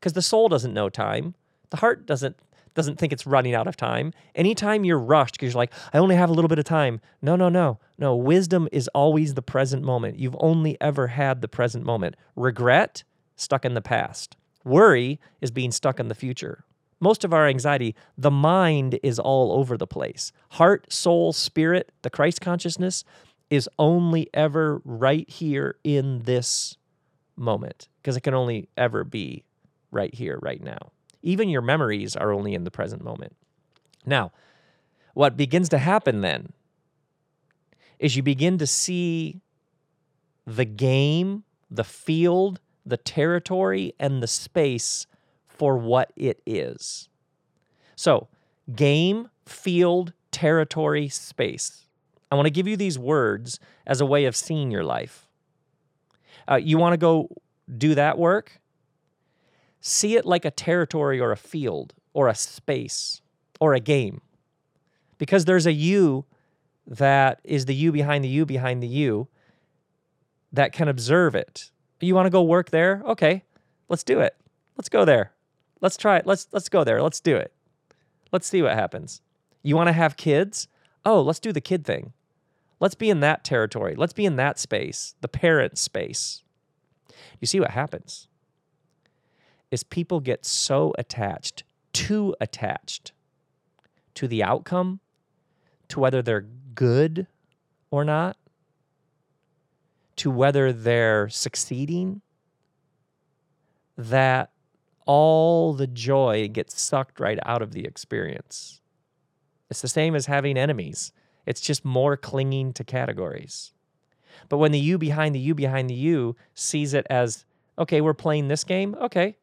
Because 0.00 0.14
the 0.14 0.22
soul 0.22 0.48
doesn't 0.48 0.74
know 0.74 0.88
time. 0.88 1.34
The 1.70 1.76
heart 1.78 2.06
doesn't 2.06 2.36
doesn't 2.72 3.00
think 3.00 3.12
it's 3.12 3.26
running 3.26 3.52
out 3.52 3.66
of 3.66 3.76
time. 3.76 4.12
Anytime 4.36 4.84
you're 4.84 4.98
rushed 4.98 5.34
because 5.34 5.52
you're 5.52 5.60
like, 5.60 5.72
I 5.92 5.98
only 5.98 6.14
have 6.14 6.30
a 6.30 6.32
little 6.32 6.48
bit 6.48 6.60
of 6.60 6.64
time. 6.64 7.00
No, 7.20 7.34
no, 7.34 7.48
no. 7.48 7.80
No, 7.98 8.14
wisdom 8.14 8.68
is 8.70 8.86
always 8.94 9.34
the 9.34 9.42
present 9.42 9.82
moment. 9.82 10.20
You've 10.20 10.36
only 10.38 10.80
ever 10.80 11.08
had 11.08 11.40
the 11.42 11.48
present 11.48 11.84
moment. 11.84 12.14
Regret, 12.36 13.02
stuck 13.34 13.64
in 13.64 13.74
the 13.74 13.82
past. 13.82 14.36
Worry 14.64 15.18
is 15.40 15.50
being 15.50 15.72
stuck 15.72 15.98
in 15.98 16.06
the 16.06 16.14
future 16.14 16.64
most 17.00 17.24
of 17.24 17.32
our 17.32 17.48
anxiety, 17.48 17.94
the 18.16 18.30
mind 18.30 18.98
is 19.02 19.18
all 19.18 19.52
over 19.52 19.76
the 19.76 19.86
place. 19.86 20.32
Heart, 20.50 20.92
soul, 20.92 21.32
spirit, 21.32 21.90
the 22.02 22.10
Christ 22.10 22.40
consciousness 22.40 23.04
is 23.48 23.68
only 23.78 24.28
ever 24.34 24.80
right 24.84 25.28
here 25.28 25.76
in 25.82 26.22
this 26.22 26.76
moment 27.36 27.88
because 27.96 28.16
it 28.16 28.20
can 28.20 28.34
only 28.34 28.68
ever 28.76 29.02
be 29.02 29.44
right 29.90 30.14
here, 30.14 30.38
right 30.40 30.62
now. 30.62 30.92
Even 31.22 31.48
your 31.48 31.62
memories 31.62 32.16
are 32.16 32.32
only 32.32 32.54
in 32.54 32.64
the 32.64 32.70
present 32.70 33.04
moment. 33.04 33.36
Now, 34.06 34.32
what 35.14 35.36
begins 35.36 35.68
to 35.70 35.78
happen 35.78 36.20
then 36.20 36.52
is 37.98 38.16
you 38.16 38.22
begin 38.22 38.58
to 38.58 38.66
see 38.66 39.40
the 40.46 40.64
game, 40.64 41.44
the 41.70 41.84
field, 41.84 42.60
the 42.86 42.96
territory, 42.96 43.94
and 43.98 44.22
the 44.22 44.26
space 44.26 45.06
for 45.46 45.76
what 45.76 46.12
it 46.16 46.40
is. 46.46 47.08
So, 47.96 48.28
game, 48.74 49.28
field, 49.44 50.14
territory, 50.30 51.08
space. 51.08 51.84
I 52.30 52.36
want 52.36 52.46
to 52.46 52.50
give 52.50 52.66
you 52.66 52.76
these 52.76 52.98
words 52.98 53.60
as 53.86 54.00
a 54.00 54.06
way 54.06 54.24
of 54.24 54.34
seeing 54.34 54.70
your 54.70 54.84
life. 54.84 55.26
Uh, 56.50 56.56
you 56.56 56.78
want 56.78 56.94
to 56.94 56.96
go 56.96 57.28
do 57.76 57.94
that 57.94 58.16
work? 58.16 58.59
See 59.80 60.16
it 60.16 60.26
like 60.26 60.44
a 60.44 60.50
territory 60.50 61.20
or 61.20 61.32
a 61.32 61.36
field 61.36 61.94
or 62.12 62.28
a 62.28 62.34
space 62.34 63.20
or 63.60 63.74
a 63.74 63.80
game. 63.80 64.20
Because 65.18 65.44
there's 65.44 65.66
a 65.66 65.72
you 65.72 66.24
that 66.86 67.40
is 67.44 67.66
the 67.66 67.74
you 67.74 67.92
behind 67.92 68.24
the 68.24 68.28
you 68.28 68.44
behind 68.44 68.82
the 68.82 68.88
you 68.88 69.28
that 70.52 70.72
can 70.72 70.88
observe 70.88 71.34
it. 71.34 71.70
You 72.00 72.14
want 72.14 72.26
to 72.26 72.30
go 72.30 72.42
work 72.42 72.70
there? 72.70 73.02
Okay, 73.06 73.44
let's 73.88 74.02
do 74.02 74.20
it. 74.20 74.34
Let's 74.76 74.88
go 74.88 75.04
there. 75.04 75.32
Let's 75.80 75.96
try 75.96 76.16
it. 76.16 76.26
Let's 76.26 76.48
let's 76.52 76.68
go 76.68 76.82
there. 76.84 77.02
Let's 77.02 77.20
do 77.20 77.36
it. 77.36 77.52
Let's 78.32 78.46
see 78.46 78.62
what 78.62 78.74
happens. 78.74 79.20
You 79.62 79.76
want 79.76 79.88
to 79.88 79.92
have 79.92 80.16
kids? 80.16 80.68
Oh, 81.04 81.20
let's 81.20 81.38
do 81.38 81.52
the 81.52 81.60
kid 81.60 81.84
thing. 81.84 82.12
Let's 82.80 82.94
be 82.94 83.10
in 83.10 83.20
that 83.20 83.44
territory. 83.44 83.94
Let's 83.94 84.14
be 84.14 84.24
in 84.24 84.36
that 84.36 84.58
space, 84.58 85.14
the 85.20 85.28
parent 85.28 85.76
space. 85.76 86.42
You 87.38 87.46
see 87.46 87.60
what 87.60 87.70
happens? 87.70 88.28
Is 89.70 89.84
people 89.84 90.20
get 90.20 90.44
so 90.44 90.92
attached, 90.98 91.64
too 91.92 92.34
attached 92.40 93.12
to 94.14 94.26
the 94.26 94.42
outcome, 94.42 95.00
to 95.88 96.00
whether 96.00 96.22
they're 96.22 96.46
good 96.74 97.26
or 97.90 98.04
not, 98.04 98.36
to 100.16 100.30
whether 100.30 100.72
they're 100.72 101.28
succeeding, 101.28 102.20
that 103.96 104.50
all 105.06 105.72
the 105.72 105.86
joy 105.86 106.48
gets 106.48 106.80
sucked 106.80 107.20
right 107.20 107.38
out 107.44 107.62
of 107.62 107.72
the 107.72 107.84
experience. 107.84 108.80
It's 109.70 109.80
the 109.80 109.88
same 109.88 110.14
as 110.14 110.26
having 110.26 110.56
enemies, 110.56 111.12
it's 111.46 111.60
just 111.60 111.84
more 111.84 112.16
clinging 112.16 112.72
to 112.74 112.84
categories. 112.84 113.72
But 114.48 114.58
when 114.58 114.72
the 114.72 114.78
you 114.78 114.98
behind 114.98 115.34
the 115.34 115.40
you 115.40 115.54
behind 115.54 115.90
the 115.90 115.94
you 115.94 116.36
sees 116.54 116.94
it 116.94 117.06
as, 117.10 117.44
okay, 117.78 118.00
we're 118.00 118.14
playing 118.14 118.48
this 118.48 118.64
game, 118.64 118.94
okay, 119.00 119.36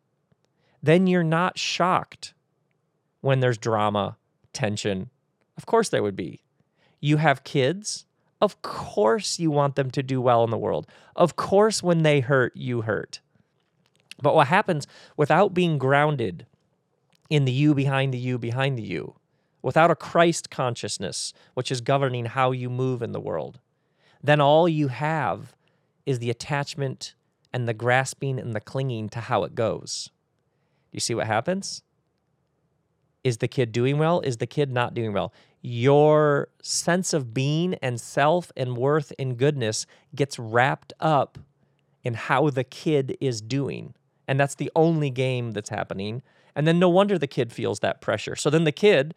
then 0.81 1.07
you're 1.07 1.23
not 1.23 1.57
shocked 1.57 2.33
when 3.21 3.39
there's 3.39 3.57
drama, 3.57 4.17
tension. 4.53 5.09
Of 5.57 5.65
course, 5.65 5.89
there 5.89 6.03
would 6.03 6.15
be. 6.15 6.41
You 6.99 7.17
have 7.17 7.43
kids. 7.43 8.05
Of 8.41 8.61
course, 8.61 9.39
you 9.39 9.49
want 9.51 9.75
them 9.75 9.91
to 9.91 10.03
do 10.03 10.21
well 10.21 10.43
in 10.43 10.51
the 10.51 10.57
world. 10.57 10.87
Of 11.15 11.35
course, 11.35 11.81
when 11.81 12.03
they 12.03 12.19
hurt, 12.19 12.55
you 12.55 12.81
hurt. 12.81 13.19
But 14.21 14.35
what 14.35 14.47
happens 14.47 14.87
without 15.15 15.53
being 15.53 15.77
grounded 15.77 16.45
in 17.29 17.45
the 17.45 17.51
you 17.51 17.73
behind 17.73 18.13
the 18.13 18.17
you 18.17 18.37
behind 18.37 18.77
the 18.77 18.83
you, 18.83 19.15
without 19.61 19.91
a 19.91 19.95
Christ 19.95 20.49
consciousness, 20.49 21.33
which 21.53 21.71
is 21.71 21.81
governing 21.81 22.25
how 22.25 22.51
you 22.51 22.69
move 22.69 23.01
in 23.01 23.11
the 23.11 23.19
world, 23.19 23.59
then 24.23 24.39
all 24.39 24.67
you 24.67 24.87
have 24.87 25.55
is 26.05 26.19
the 26.19 26.29
attachment 26.29 27.13
and 27.53 27.67
the 27.67 27.73
grasping 27.73 28.39
and 28.39 28.55
the 28.55 28.61
clinging 28.61 29.09
to 29.09 29.19
how 29.19 29.43
it 29.43 29.55
goes. 29.55 30.09
You 30.91 30.99
see 30.99 31.15
what 31.15 31.27
happens? 31.27 31.83
Is 33.23 33.37
the 33.37 33.47
kid 33.47 33.71
doing 33.71 33.97
well? 33.97 34.21
Is 34.21 34.37
the 34.37 34.47
kid 34.47 34.71
not 34.71 34.93
doing 34.93 35.13
well? 35.13 35.33
Your 35.61 36.49
sense 36.61 37.13
of 37.13 37.33
being 37.33 37.73
and 37.75 37.99
self 37.99 38.51
and 38.55 38.77
worth 38.77 39.11
and 39.19 39.37
goodness 39.37 39.85
gets 40.15 40.39
wrapped 40.39 40.93
up 40.99 41.37
in 42.03 42.13
how 42.13 42.49
the 42.49 42.63
kid 42.63 43.17
is 43.19 43.41
doing 43.41 43.93
and 44.27 44.39
that's 44.39 44.55
the 44.55 44.71
only 44.75 45.09
game 45.09 45.51
that's 45.51 45.69
happening. 45.69 46.21
And 46.55 46.67
then 46.67 46.79
no 46.79 46.89
wonder 46.89 47.17
the 47.17 47.27
kid 47.27 47.53
feels 47.53 47.79
that 47.79 48.01
pressure. 48.01 48.35
So 48.35 48.49
then 48.49 48.65
the 48.65 48.71
kid 48.71 49.15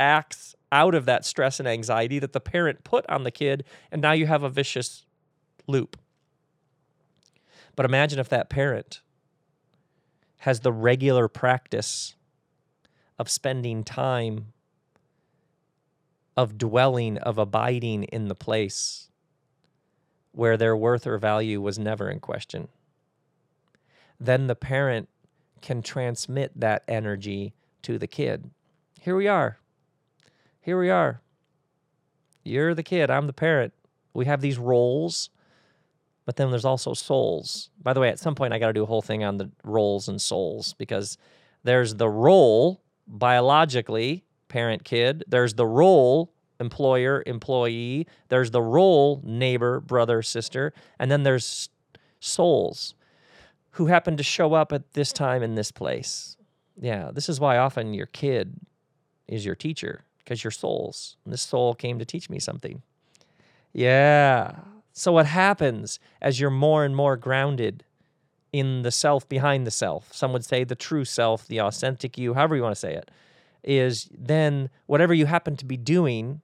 acts 0.00 0.54
out 0.72 0.94
of 0.94 1.06
that 1.06 1.24
stress 1.24 1.60
and 1.60 1.68
anxiety 1.68 2.18
that 2.18 2.32
the 2.32 2.40
parent 2.40 2.82
put 2.82 3.08
on 3.08 3.22
the 3.22 3.30
kid, 3.30 3.64
and 3.92 4.02
now 4.02 4.12
you 4.12 4.26
have 4.26 4.42
a 4.42 4.48
vicious 4.48 5.04
loop. 5.66 5.96
But 7.76 7.86
imagine 7.86 8.18
if 8.18 8.28
that 8.30 8.48
parent 8.48 9.00
has 10.46 10.60
the 10.60 10.72
regular 10.72 11.28
practice 11.28 12.16
of 13.18 13.28
spending 13.28 13.84
time, 13.84 14.52
of 16.36 16.56
dwelling, 16.56 17.18
of 17.18 17.36
abiding 17.36 18.04
in 18.04 18.28
the 18.28 18.34
place 18.34 19.10
where 20.32 20.56
their 20.56 20.76
worth 20.76 21.06
or 21.06 21.18
value 21.18 21.60
was 21.60 21.78
never 21.78 22.10
in 22.10 22.20
question 22.20 22.68
then 24.18 24.46
the 24.46 24.54
parent 24.54 25.08
can 25.60 25.82
transmit 25.82 26.52
that 26.58 26.82
energy 26.88 27.54
to 27.82 27.98
the 27.98 28.06
kid. 28.06 28.50
Here 29.00 29.16
we 29.16 29.28
are. 29.28 29.58
Here 30.60 30.78
we 30.78 30.90
are. 30.90 31.20
You're 32.44 32.74
the 32.74 32.82
kid, 32.82 33.10
I'm 33.10 33.26
the 33.26 33.32
parent. 33.32 33.72
We 34.14 34.24
have 34.26 34.40
these 34.40 34.58
roles, 34.58 35.30
but 36.26 36.36
then 36.36 36.50
there's 36.50 36.64
also 36.64 36.92
souls. 36.92 37.70
By 37.82 37.94
the 37.94 38.00
way, 38.00 38.10
at 38.10 38.18
some 38.18 38.34
point, 38.34 38.52
I 38.52 38.58
got 38.58 38.66
to 38.66 38.72
do 38.74 38.82
a 38.82 38.86
whole 38.86 39.00
thing 39.00 39.24
on 39.24 39.38
the 39.38 39.50
roles 39.64 40.08
and 40.08 40.20
souls 40.20 40.74
because 40.74 41.16
there's 41.64 41.94
the 41.94 42.08
role 42.08 42.82
biologically, 43.06 44.24
parent 44.48 44.84
kid, 44.84 45.24
there's 45.28 45.54
the 45.54 45.66
role 45.66 46.32
employer 46.58 47.22
employee, 47.26 48.06
there's 48.28 48.50
the 48.50 48.62
role 48.62 49.20
neighbor 49.24 49.80
brother 49.80 50.20
sister, 50.20 50.72
and 50.98 51.10
then 51.10 51.22
there's 51.22 51.70
souls 52.20 52.94
who 53.72 53.86
happen 53.86 54.16
to 54.16 54.22
show 54.22 54.54
up 54.54 54.72
at 54.72 54.94
this 54.94 55.12
time 55.12 55.42
in 55.42 55.54
this 55.54 55.70
place. 55.70 56.36
Yeah, 56.80 57.10
this 57.12 57.28
is 57.28 57.38
why 57.38 57.56
often 57.56 57.94
your 57.94 58.06
kid 58.06 58.58
is 59.28 59.44
your 59.44 59.54
teacher 59.54 60.04
because 60.18 60.42
your 60.42 60.50
souls. 60.50 61.16
And 61.24 61.32
this 61.32 61.42
soul 61.42 61.74
came 61.74 61.98
to 61.98 62.04
teach 62.04 62.28
me 62.28 62.38
something. 62.38 62.82
Yeah. 63.72 64.56
So, 64.96 65.12
what 65.12 65.26
happens 65.26 66.00
as 66.22 66.40
you're 66.40 66.50
more 66.50 66.84
and 66.84 66.96
more 66.96 67.18
grounded 67.18 67.84
in 68.52 68.82
the 68.82 68.90
self 68.90 69.28
behind 69.28 69.66
the 69.66 69.70
self? 69.70 70.12
Some 70.12 70.32
would 70.32 70.44
say 70.44 70.64
the 70.64 70.74
true 70.74 71.04
self, 71.04 71.46
the 71.48 71.60
authentic 71.60 72.18
you, 72.18 72.34
however 72.34 72.56
you 72.56 72.62
want 72.62 72.74
to 72.74 72.80
say 72.80 72.94
it, 72.94 73.10
is 73.64 74.08
then 74.16 74.70
whatever 74.86 75.14
you 75.14 75.26
happen 75.26 75.56
to 75.56 75.66
be 75.66 75.76
doing, 75.76 76.40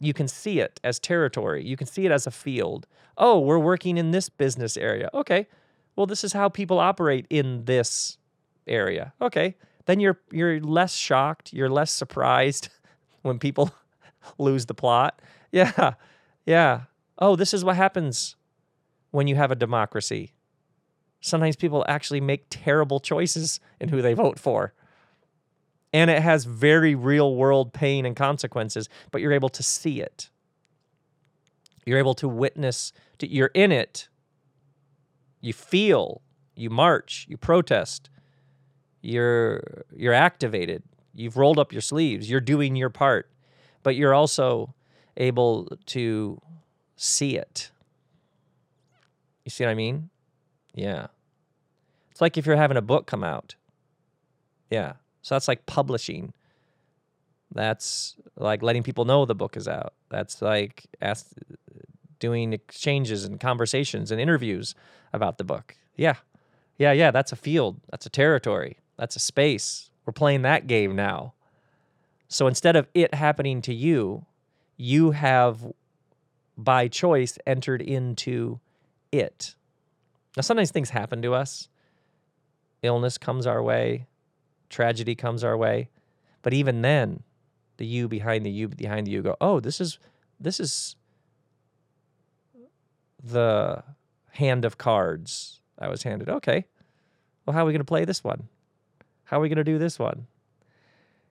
you 0.00 0.12
can 0.12 0.28
see 0.28 0.60
it 0.60 0.80
as 0.84 0.98
territory. 0.98 1.64
You 1.64 1.76
can 1.76 1.86
see 1.86 2.06
it 2.06 2.12
as 2.12 2.26
a 2.26 2.30
field. 2.30 2.86
Oh, 3.16 3.40
we're 3.40 3.58
working 3.58 3.96
in 3.96 4.10
this 4.10 4.28
business 4.28 4.76
area. 4.76 5.08
Okay, 5.14 5.46
Well, 5.96 6.06
this 6.06 6.24
is 6.24 6.32
how 6.32 6.48
people 6.48 6.78
operate 6.80 7.26
in 7.30 7.64
this 7.66 8.18
area. 8.66 9.12
Okay. 9.22 9.56
Then 9.86 10.00
you're 10.00 10.20
you're 10.32 10.60
less 10.60 10.94
shocked, 10.94 11.52
you're 11.52 11.70
less 11.70 11.92
surprised 12.02 12.68
when 13.22 13.38
people 13.38 13.72
lose 14.38 14.66
the 14.66 14.74
plot. 14.74 15.20
Yeah. 15.52 15.94
Yeah. 16.46 16.82
Oh, 17.18 17.36
this 17.36 17.54
is 17.54 17.64
what 17.64 17.76
happens 17.76 18.36
when 19.10 19.28
you 19.28 19.36
have 19.36 19.50
a 19.50 19.56
democracy. 19.56 20.32
Sometimes 21.20 21.56
people 21.56 21.84
actually 21.88 22.20
make 22.20 22.46
terrible 22.50 23.00
choices 23.00 23.60
in 23.80 23.88
who 23.88 24.02
they 24.02 24.14
vote 24.14 24.38
for. 24.38 24.74
And 25.92 26.10
it 26.10 26.22
has 26.22 26.44
very 26.44 26.94
real 26.94 27.36
world 27.36 27.72
pain 27.72 28.04
and 28.04 28.16
consequences, 28.16 28.88
but 29.10 29.20
you're 29.20 29.32
able 29.32 29.48
to 29.50 29.62
see 29.62 30.00
it. 30.00 30.28
You're 31.86 31.98
able 31.98 32.14
to 32.14 32.28
witness, 32.28 32.92
to, 33.18 33.28
you're 33.28 33.50
in 33.54 33.70
it. 33.70 34.08
You 35.40 35.52
feel, 35.52 36.20
you 36.56 36.70
march, 36.70 37.26
you 37.28 37.36
protest, 37.36 38.10
you're 39.02 39.84
you're 39.94 40.14
activated. 40.14 40.82
You've 41.14 41.36
rolled 41.36 41.58
up 41.58 41.72
your 41.72 41.82
sleeves. 41.82 42.28
You're 42.28 42.40
doing 42.40 42.74
your 42.74 42.90
part. 42.90 43.30
But 43.82 43.96
you're 43.96 44.14
also 44.14 44.74
able 45.16 45.76
to 45.86 46.40
see 46.96 47.36
it. 47.36 47.70
You 49.44 49.50
see 49.50 49.64
what 49.64 49.70
I 49.70 49.74
mean? 49.74 50.10
Yeah. 50.74 51.08
It's 52.10 52.20
like 52.20 52.38
if 52.38 52.46
you're 52.46 52.56
having 52.56 52.76
a 52.76 52.82
book 52.82 53.06
come 53.06 53.24
out. 53.24 53.54
Yeah. 54.70 54.94
So 55.22 55.34
that's 55.34 55.48
like 55.48 55.66
publishing. 55.66 56.32
That's 57.52 58.16
like 58.36 58.62
letting 58.62 58.82
people 58.82 59.04
know 59.04 59.24
the 59.24 59.34
book 59.34 59.56
is 59.56 59.68
out. 59.68 59.94
That's 60.10 60.40
like 60.42 60.86
ask, 61.00 61.26
doing 62.18 62.52
exchanges 62.52 63.24
and 63.24 63.38
conversations 63.38 64.10
and 64.10 64.20
interviews 64.20 64.74
about 65.12 65.38
the 65.38 65.44
book. 65.44 65.76
Yeah. 65.96 66.16
Yeah, 66.78 66.92
yeah, 66.92 67.10
that's 67.10 67.32
a 67.32 67.36
field. 67.36 67.80
That's 67.90 68.06
a 68.06 68.10
territory. 68.10 68.78
That's 68.96 69.14
a 69.16 69.20
space. 69.20 69.90
We're 70.04 70.12
playing 70.12 70.42
that 70.42 70.66
game 70.66 70.96
now. 70.96 71.34
So 72.28 72.46
instead 72.46 72.76
of 72.76 72.88
it 72.94 73.14
happening 73.14 73.62
to 73.62 73.74
you, 73.74 74.26
you 74.76 75.12
have 75.12 75.72
by 76.56 76.88
choice 76.88 77.38
entered 77.46 77.82
into 77.82 78.60
it. 79.12 79.54
Now, 80.36 80.42
sometimes 80.42 80.70
things 80.70 80.90
happen 80.90 81.22
to 81.22 81.34
us. 81.34 81.68
Illness 82.82 83.18
comes 83.18 83.46
our 83.46 83.62
way, 83.62 84.06
tragedy 84.68 85.14
comes 85.14 85.42
our 85.42 85.56
way. 85.56 85.88
But 86.42 86.52
even 86.52 86.82
then, 86.82 87.22
the 87.76 87.86
you 87.86 88.08
behind 88.08 88.44
the 88.44 88.50
you 88.50 88.68
behind 88.68 89.06
the 89.06 89.12
you 89.12 89.22
go, 89.22 89.36
oh, 89.40 89.60
this 89.60 89.80
is 89.80 89.98
this 90.38 90.60
is 90.60 90.96
the 93.22 93.82
hand 94.32 94.64
of 94.64 94.76
cards 94.76 95.60
I 95.78 95.88
was 95.88 96.02
handed. 96.02 96.28
Okay. 96.28 96.66
Well, 97.46 97.54
how 97.54 97.62
are 97.62 97.66
we 97.66 97.72
going 97.72 97.80
to 97.80 97.84
play 97.84 98.04
this 98.04 98.22
one? 98.22 98.48
How 99.24 99.38
are 99.38 99.40
we 99.40 99.48
going 99.48 99.56
to 99.56 99.64
do 99.64 99.78
this 99.78 99.98
one? 99.98 100.26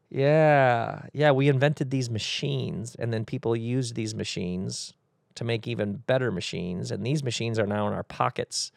Yeah. 0.09 1.03
Yeah, 1.13 1.32
we 1.32 1.47
invented 1.47 1.91
these 1.91 2.09
machines 2.09 2.95
and 2.95 3.13
then 3.13 3.26
people 3.26 3.55
used 3.55 3.95
these 3.95 4.15
machines 4.15 4.93
to 5.36 5.43
make 5.43 5.67
even 5.67 5.93
better 5.93 6.31
machines 6.31 6.91
and 6.91 7.05
these 7.05 7.23
machines 7.23 7.57
are 7.59 7.67
now 7.67 7.88
in 7.88 7.93
our 7.93 8.03
pockets 8.03 8.71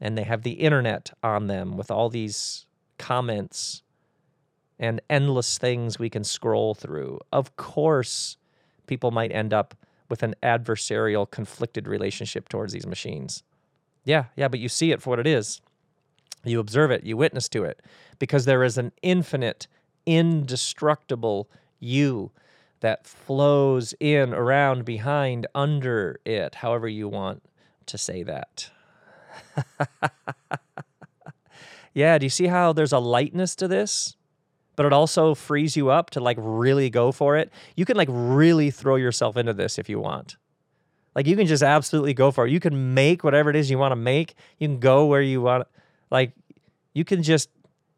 and 0.00 0.16
they 0.16 0.22
have 0.24 0.42
the 0.42 0.52
internet 0.52 1.10
on 1.22 1.46
them 1.46 1.76
with 1.76 1.90
all 1.90 2.08
these 2.08 2.66
comments 2.98 3.82
and 4.78 5.00
endless 5.08 5.58
things 5.58 5.98
we 5.98 6.10
can 6.10 6.24
scroll 6.24 6.74
through. 6.74 7.18
Of 7.32 7.56
course, 7.56 8.36
people 8.86 9.10
might 9.10 9.32
end 9.32 9.54
up 9.54 9.74
with 10.08 10.22
an 10.22 10.34
adversarial, 10.42 11.30
conflicted 11.30 11.88
relationship 11.88 12.48
towards 12.48 12.72
these 12.72 12.86
machines. 12.86 13.42
Yeah, 14.04 14.26
yeah, 14.36 14.48
but 14.48 14.60
you 14.60 14.68
see 14.68 14.92
it 14.92 15.02
for 15.02 15.10
what 15.10 15.18
it 15.18 15.26
is. 15.26 15.60
You 16.44 16.60
observe 16.60 16.90
it, 16.90 17.04
you 17.04 17.16
witness 17.16 17.48
to 17.50 17.64
it, 17.64 17.82
because 18.18 18.44
there 18.44 18.62
is 18.62 18.78
an 18.78 18.92
infinite, 19.02 19.66
indestructible 20.04 21.50
you 21.80 22.30
that 22.86 23.04
flows 23.04 23.94
in, 23.98 24.32
around, 24.32 24.84
behind, 24.84 25.44
under 25.56 26.20
it, 26.24 26.54
however 26.54 26.86
you 26.86 27.08
want 27.08 27.42
to 27.84 27.98
say 27.98 28.22
that. 28.22 28.70
yeah, 31.94 32.16
do 32.16 32.26
you 32.26 32.30
see 32.30 32.46
how 32.46 32.72
there's 32.72 32.92
a 32.92 33.00
lightness 33.00 33.56
to 33.56 33.66
this? 33.66 34.14
But 34.76 34.86
it 34.86 34.92
also 34.92 35.34
frees 35.34 35.76
you 35.76 35.90
up 35.90 36.10
to 36.10 36.20
like 36.20 36.36
really 36.40 36.88
go 36.88 37.10
for 37.10 37.36
it. 37.36 37.52
You 37.74 37.84
can 37.84 37.96
like 37.96 38.06
really 38.08 38.70
throw 38.70 38.94
yourself 38.94 39.36
into 39.36 39.52
this 39.52 39.80
if 39.80 39.88
you 39.88 39.98
want. 39.98 40.36
Like 41.16 41.26
you 41.26 41.34
can 41.34 41.48
just 41.48 41.64
absolutely 41.64 42.14
go 42.14 42.30
for 42.30 42.46
it. 42.46 42.52
You 42.52 42.60
can 42.60 42.94
make 42.94 43.24
whatever 43.24 43.50
it 43.50 43.56
is 43.56 43.68
you 43.68 43.78
want 43.78 43.90
to 43.90 43.96
make. 43.96 44.36
You 44.60 44.68
can 44.68 44.78
go 44.78 45.06
where 45.06 45.22
you 45.22 45.42
want. 45.42 45.66
Like 46.12 46.34
you 46.94 47.04
can 47.04 47.24
just 47.24 47.50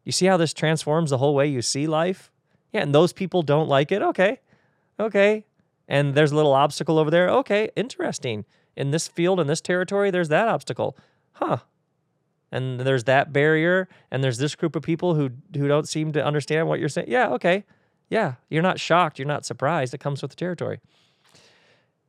you 0.03 0.11
see 0.11 0.25
how 0.25 0.37
this 0.37 0.51
transforms 0.51 1.11
the 1.11 1.19
whole 1.19 1.35
way 1.35 1.45
you 1.45 1.61
see 1.61 1.85
life? 1.85 2.31
Yeah, 2.73 2.81
and 2.81 2.95
those 2.95 3.13
people 3.13 3.43
don't 3.43 3.69
like 3.69 3.91
it. 3.91 4.01
Okay. 4.01 4.39
Okay. 4.99 5.45
And 5.87 6.13
there's 6.13 6.31
a 6.31 6.35
little 6.35 6.53
obstacle 6.53 6.99
over 6.99 7.09
there. 7.09 7.29
Okay, 7.29 7.69
interesting. 7.75 8.45
In 8.75 8.91
this 8.91 9.07
field 9.07 9.39
in 9.39 9.47
this 9.47 9.61
territory, 9.61 10.11
there's 10.11 10.29
that 10.29 10.47
obstacle 10.47 10.97
huh. 11.33 11.57
And 12.51 12.79
there's 12.79 13.03
that 13.03 13.31
barrier, 13.31 13.87
and 14.09 14.23
there's 14.23 14.39
this 14.39 14.55
group 14.55 14.75
of 14.75 14.81
people 14.83 15.15
who 15.15 15.31
who 15.55 15.67
don't 15.67 15.87
seem 15.87 16.11
to 16.13 16.23
understand 16.23 16.67
what 16.67 16.79
you're 16.79 16.89
saying. 16.89 17.07
Yeah, 17.09 17.29
okay. 17.29 17.63
Yeah, 18.09 18.35
you're 18.49 18.63
not 18.63 18.79
shocked, 18.79 19.19
you're 19.19 19.27
not 19.27 19.45
surprised. 19.45 19.93
It 19.93 19.99
comes 19.99 20.21
with 20.21 20.31
the 20.31 20.35
territory. 20.35 20.79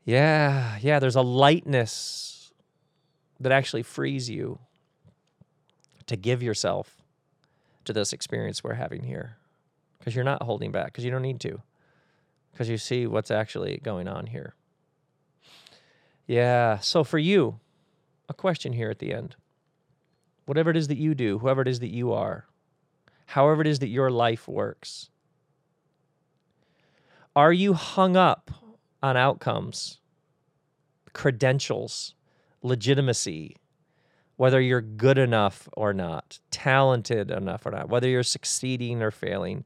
Yeah, 0.05 0.79
yeah, 0.81 0.99
there's 0.99 1.17
a 1.17 1.23
lightness 1.23 2.53
that 3.39 3.53
actually 3.53 3.83
frees 3.83 4.31
you 4.31 4.59
to 6.07 6.17
give 6.17 6.43
yourself 6.43 6.97
to 7.85 7.93
this 7.93 8.13
experience 8.13 8.65
we're 8.65 8.75
having 8.75 9.05
here 9.05 9.37
because 9.99 10.15
you're 10.15 10.25
not 10.25 10.43
holding 10.43 10.73
back 10.73 10.87
because 10.87 11.05
you 11.05 11.11
don't 11.11 11.23
need 11.23 11.41
to 11.41 11.61
because 12.61 12.69
you 12.69 12.77
see 12.77 13.07
what's 13.07 13.31
actually 13.31 13.81
going 13.83 14.07
on 14.07 14.27
here. 14.27 14.55
Yeah, 16.27 16.79
so 16.81 17.03
for 17.03 17.19
you, 17.19 17.59
a 18.29 18.35
question 18.35 18.75
here 18.75 18.91
at 18.91 18.99
the 18.99 19.15
end. 19.15 19.35
Whatever 20.45 20.69
it 20.69 20.77
is 20.77 20.89
that 20.89 20.99
you 20.99 21.15
do, 21.15 21.39
whoever 21.39 21.63
it 21.63 21.69
is 21.69 21.81
that 21.81 21.89
you 21.89 22.13
are, 22.13 22.45
however 23.25 23.63
it 23.63 23.67
is 23.67 23.79
that 23.79 23.89
your 23.89 24.11
life 24.11 24.47
works, 24.47 25.09
are 27.35 27.51
you 27.51 27.73
hung 27.73 28.15
up 28.15 28.51
on 29.03 29.17
outcomes, 29.17 29.99
credentials, 31.15 32.15
legitimacy, 32.63 33.57
whether 34.37 34.61
you're 34.61 34.83
good 34.83 35.17
enough 35.17 35.67
or 35.79 35.95
not, 35.95 36.41
talented 36.51 37.31
enough 37.31 37.65
or 37.65 37.71
not, 37.71 37.89
whether 37.89 38.07
you're 38.07 38.23
succeeding 38.23 39.01
or 39.01 39.11
failing? 39.11 39.65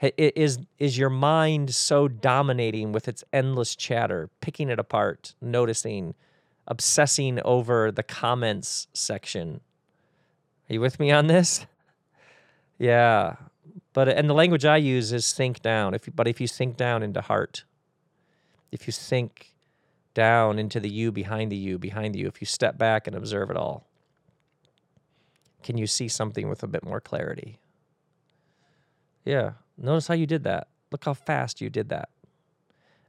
Is, 0.00 0.58
is 0.78 0.98
your 0.98 1.08
mind 1.08 1.74
so 1.74 2.06
dominating 2.06 2.92
with 2.92 3.08
its 3.08 3.24
endless 3.32 3.74
chatter, 3.74 4.28
picking 4.42 4.68
it 4.68 4.78
apart, 4.78 5.34
noticing, 5.40 6.14
obsessing 6.68 7.40
over 7.44 7.90
the 7.90 8.02
comments 8.02 8.88
section. 8.92 9.60
Are 10.68 10.74
you 10.74 10.80
with 10.80 11.00
me 11.00 11.10
on 11.10 11.28
this? 11.28 11.64
yeah. 12.78 13.36
But 13.94 14.08
and 14.10 14.28
the 14.28 14.34
language 14.34 14.66
I 14.66 14.76
use 14.76 15.12
is 15.12 15.32
think 15.32 15.62
down. 15.62 15.94
If 15.94 16.08
but 16.14 16.28
if 16.28 16.40
you 16.40 16.46
sink 16.46 16.76
down 16.76 17.02
into 17.02 17.22
heart, 17.22 17.64
if 18.70 18.86
you 18.86 18.92
sink 18.92 19.54
down 20.12 20.58
into 20.58 20.80
the 20.80 20.90
you 20.90 21.10
behind 21.10 21.50
the 21.50 21.56
you 21.56 21.78
behind 21.78 22.14
the 22.14 22.18
you, 22.18 22.26
if 22.26 22.42
you 22.42 22.46
step 22.46 22.76
back 22.76 23.06
and 23.06 23.16
observe 23.16 23.50
it 23.50 23.56
all, 23.56 23.86
can 25.62 25.78
you 25.78 25.86
see 25.86 26.08
something 26.08 26.48
with 26.48 26.62
a 26.62 26.66
bit 26.66 26.84
more 26.84 27.00
clarity? 27.00 27.58
Yeah. 29.24 29.52
Notice 29.78 30.08
how 30.08 30.14
you 30.14 30.26
did 30.26 30.44
that. 30.44 30.68
Look 30.90 31.04
how 31.04 31.14
fast 31.14 31.60
you 31.60 31.68
did 31.68 31.88
that. 31.90 32.08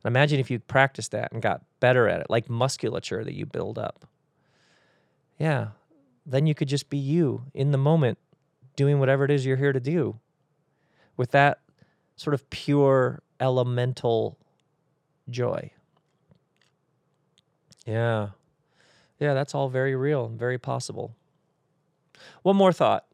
And 0.03 0.11
imagine 0.11 0.39
if 0.39 0.51
you 0.51 0.59
practiced 0.59 1.11
that 1.11 1.32
and 1.32 1.41
got 1.41 1.61
better 1.80 2.07
at 2.07 2.22
it, 2.22 2.28
like 2.30 2.49
musculature 2.49 3.24
that 3.24 3.34
you 3.34 3.45
build 3.45 3.78
up. 3.78 4.05
Yeah, 5.38 5.70
then 6.26 6.47
you 6.47 6.55
could 6.55 6.68
just 6.68 6.89
be 6.89 6.97
you 6.97 7.43
in 7.53 7.72
the 7.72 7.78
moment, 7.78 8.18
doing 8.76 8.99
whatever 8.99 9.26
it 9.26 9.32
is 9.32 9.45
you're 9.45 9.57
here 9.57 9.74
to 9.74 9.80
do 9.80 10.20
with 11.15 11.32
that 11.32 11.59
sort 12.15 12.34
of 12.34 12.49
pure 12.49 13.22
elemental 13.39 14.38
joy. 15.30 15.72
Yeah. 17.86 18.30
Yeah, 19.20 19.34
that's 19.34 19.55
all 19.55 19.70
very 19.70 19.95
real, 19.95 20.26
and 20.26 20.38
very 20.38 20.59
possible. 20.59 21.15
One 22.43 22.55
more 22.55 22.72
thought. 22.72 23.07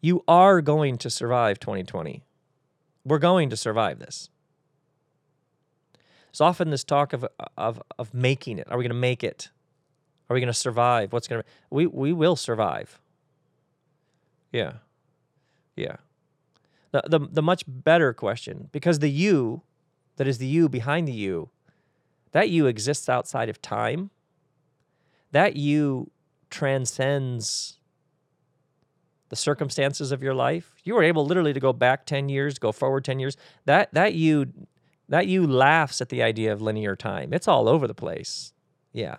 You 0.00 0.24
are 0.28 0.60
going 0.62 0.98
to 0.98 1.10
survive 1.10 1.60
2020. 1.60 2.24
We're 3.04 3.18
going 3.18 3.50
to 3.50 3.56
survive 3.56 3.98
this. 3.98 4.30
There's 6.28 6.40
often 6.40 6.70
this 6.70 6.84
talk 6.84 7.12
of 7.12 7.26
of 7.56 7.82
of 7.98 8.14
making 8.14 8.58
it. 8.58 8.70
Are 8.70 8.78
we 8.78 8.84
going 8.84 8.90
to 8.90 8.94
make 8.94 9.24
it? 9.24 9.50
Are 10.28 10.34
we 10.34 10.40
going 10.40 10.52
to 10.52 10.54
survive? 10.58 11.12
What's 11.12 11.28
going 11.28 11.42
to 11.42 11.48
we 11.70 11.86
we 11.86 12.12
will 12.12 12.36
survive. 12.36 13.00
Yeah, 14.52 14.74
yeah. 15.76 15.96
The 16.92 17.02
the 17.06 17.20
the 17.20 17.42
much 17.42 17.64
better 17.66 18.12
question 18.14 18.68
because 18.72 19.00
the 19.00 19.10
you, 19.10 19.62
that 20.16 20.28
is 20.28 20.38
the 20.38 20.46
you 20.46 20.68
behind 20.68 21.08
the 21.08 21.12
you, 21.12 21.50
that 22.32 22.50
you 22.50 22.66
exists 22.66 23.08
outside 23.08 23.48
of 23.48 23.60
time. 23.62 24.10
that 25.32 25.56
you 25.56 26.10
transcends 26.50 27.79
the 29.30 29.36
circumstances 29.36 30.12
of 30.12 30.22
your 30.22 30.34
life. 30.34 30.74
You 30.84 30.94
were 30.94 31.02
able 31.02 31.24
literally 31.24 31.52
to 31.52 31.60
go 31.60 31.72
back 31.72 32.04
10 32.04 32.28
years, 32.28 32.58
go 32.58 32.72
forward 32.72 33.04
10 33.04 33.18
years. 33.18 33.36
That 33.64 33.92
that 33.94 34.14
you 34.14 34.52
that 35.08 35.26
you 35.26 35.46
laughs 35.46 36.00
at 36.00 36.08
the 36.08 36.22
idea 36.22 36.52
of 36.52 36.60
linear 36.60 36.94
time. 36.94 37.32
It's 37.32 37.48
all 37.48 37.68
over 37.68 37.88
the 37.88 37.94
place. 37.94 38.52
Yeah. 38.92 39.16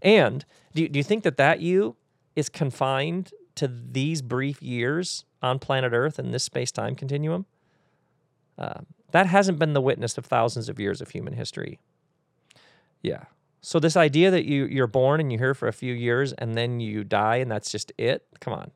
And 0.00 0.44
do, 0.74 0.88
do 0.88 0.98
you 0.98 1.02
think 1.02 1.24
that 1.24 1.36
that 1.36 1.60
you 1.60 1.96
is 2.36 2.48
confined 2.48 3.32
to 3.56 3.68
these 3.68 4.22
brief 4.22 4.62
years 4.62 5.24
on 5.42 5.58
planet 5.58 5.92
Earth 5.92 6.18
in 6.18 6.30
this 6.30 6.44
space 6.44 6.70
time 6.70 6.94
continuum? 6.94 7.46
Uh, 8.58 8.80
that 9.10 9.26
hasn't 9.26 9.58
been 9.58 9.72
the 9.72 9.80
witness 9.80 10.18
of 10.18 10.26
thousands 10.26 10.68
of 10.68 10.78
years 10.78 11.00
of 11.00 11.10
human 11.10 11.34
history. 11.34 11.78
Yeah. 13.02 13.24
So 13.60 13.78
this 13.78 13.96
idea 13.96 14.30
that 14.30 14.44
you 14.44 14.66
you're 14.66 14.88
born 14.88 15.20
and 15.20 15.30
you're 15.30 15.40
here 15.40 15.54
for 15.54 15.68
a 15.68 15.72
few 15.72 15.94
years 15.94 16.32
and 16.32 16.56
then 16.56 16.80
you 16.80 17.04
die 17.04 17.36
and 17.36 17.50
that's 17.50 17.70
just 17.70 17.92
it. 17.96 18.26
Come 18.40 18.52
on, 18.52 18.72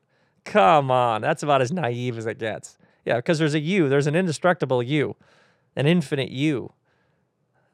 come 0.47 0.89
on. 0.89 1.21
That's 1.21 1.43
about 1.43 1.61
as 1.61 1.71
naive 1.71 2.17
as 2.17 2.25
it 2.25 2.39
gets. 2.39 2.77
Yeah, 3.05 3.17
because 3.17 3.37
there's 3.39 3.53
a 3.53 3.59
you. 3.59 3.87
There's 3.87 4.07
an 4.07 4.15
indestructible 4.15 4.81
you, 4.81 5.15
an 5.75 5.85
infinite 5.85 6.31
you 6.31 6.73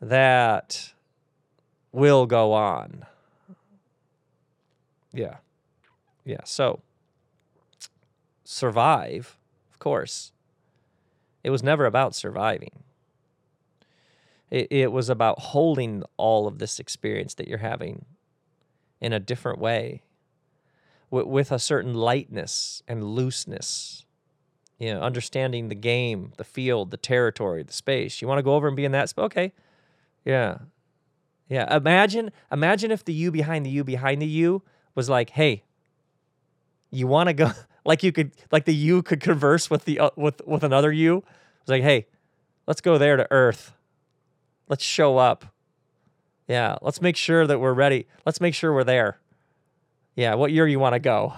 that 0.02 0.94
will 1.92 2.26
go 2.26 2.52
on. 2.54 3.06
Yeah, 5.14 5.38
yeah. 6.26 6.42
So 6.44 6.82
survive, 8.44 9.38
of 9.72 9.80
course. 9.80 10.32
It 11.44 11.50
was 11.50 11.64
never 11.64 11.86
about 11.86 12.16
surviving. 12.16 12.84
It, 14.50 14.68
it 14.72 14.92
was 14.92 15.10
about 15.10 15.40
holding 15.40 16.04
all 16.16 16.48
of 16.48 16.60
this 16.60 16.80
experience 16.80 17.34
that 17.36 17.48
you're 17.48 17.58
having 17.58 18.06
in 19.02 19.12
a 19.14 19.20
different 19.20 19.60
way, 19.60 20.02
with, 21.14 21.52
a 21.52 21.60
certain 21.60 21.94
lightness 21.94 22.82
and 22.88 23.04
looseness. 23.04 24.06
You 24.80 24.96
know, 24.96 25.02
understanding 25.02 25.70
the 25.70 25.76
game, 25.76 26.34
the 26.38 26.44
field, 26.44 26.92
the 26.92 26.98
territory, 26.98 27.64
the 27.64 27.72
space. 27.72 28.22
You 28.22 28.28
want 28.28 28.40
to 28.40 28.44
go 28.44 28.56
over 28.56 28.68
and 28.68 28.76
be 28.76 28.84
in 28.84 28.92
that 28.92 29.08
space? 29.08 29.24
Okay, 29.24 29.54
yeah, 30.26 30.58
yeah. 31.48 31.74
Imagine, 31.74 32.32
imagine 32.52 32.92
if 32.92 33.06
the 33.06 33.14
you 33.14 33.32
behind 33.32 33.66
the 33.66 33.70
you 33.70 33.84
behind 33.84 34.22
the 34.22 34.26
you 34.26 34.64
was 34.96 35.10
like, 35.10 35.30
hey, 35.30 35.64
you 36.90 37.08
want 37.08 37.28
to 37.28 37.34
go? 37.34 37.52
like 37.86 38.04
you 38.04 38.12
could, 38.12 38.32
like 38.52 38.66
the 38.66 38.74
you 38.74 39.04
could 39.04 39.22
converse 39.22 39.70
with 39.70 39.86
the 39.86 40.00
uh, 40.00 40.10
with 40.18 40.42
with 40.46 40.64
another 40.64 40.92
you. 40.92 41.24
It's 41.62 41.70
like, 41.70 41.84
hey, 41.84 42.08
let's 42.68 42.82
go 42.82 42.98
there 42.98 43.16
to 43.16 43.28
Earth. 43.32 43.74
Let's 44.68 44.84
show 44.84 45.18
up. 45.18 45.46
Yeah, 46.48 46.78
let's 46.82 47.02
make 47.02 47.16
sure 47.16 47.48
that 47.48 47.60
we're 47.60 47.74
ready. 47.74 48.08
Let's 48.26 48.42
make 48.42 48.54
sure 48.54 48.74
we're 48.74 48.84
there. 48.84 49.20
Yeah, 50.16 50.36
what 50.36 50.52
year 50.52 50.68
you 50.68 50.80
want 50.80 50.94
to 50.94 51.00
go? 51.00 51.34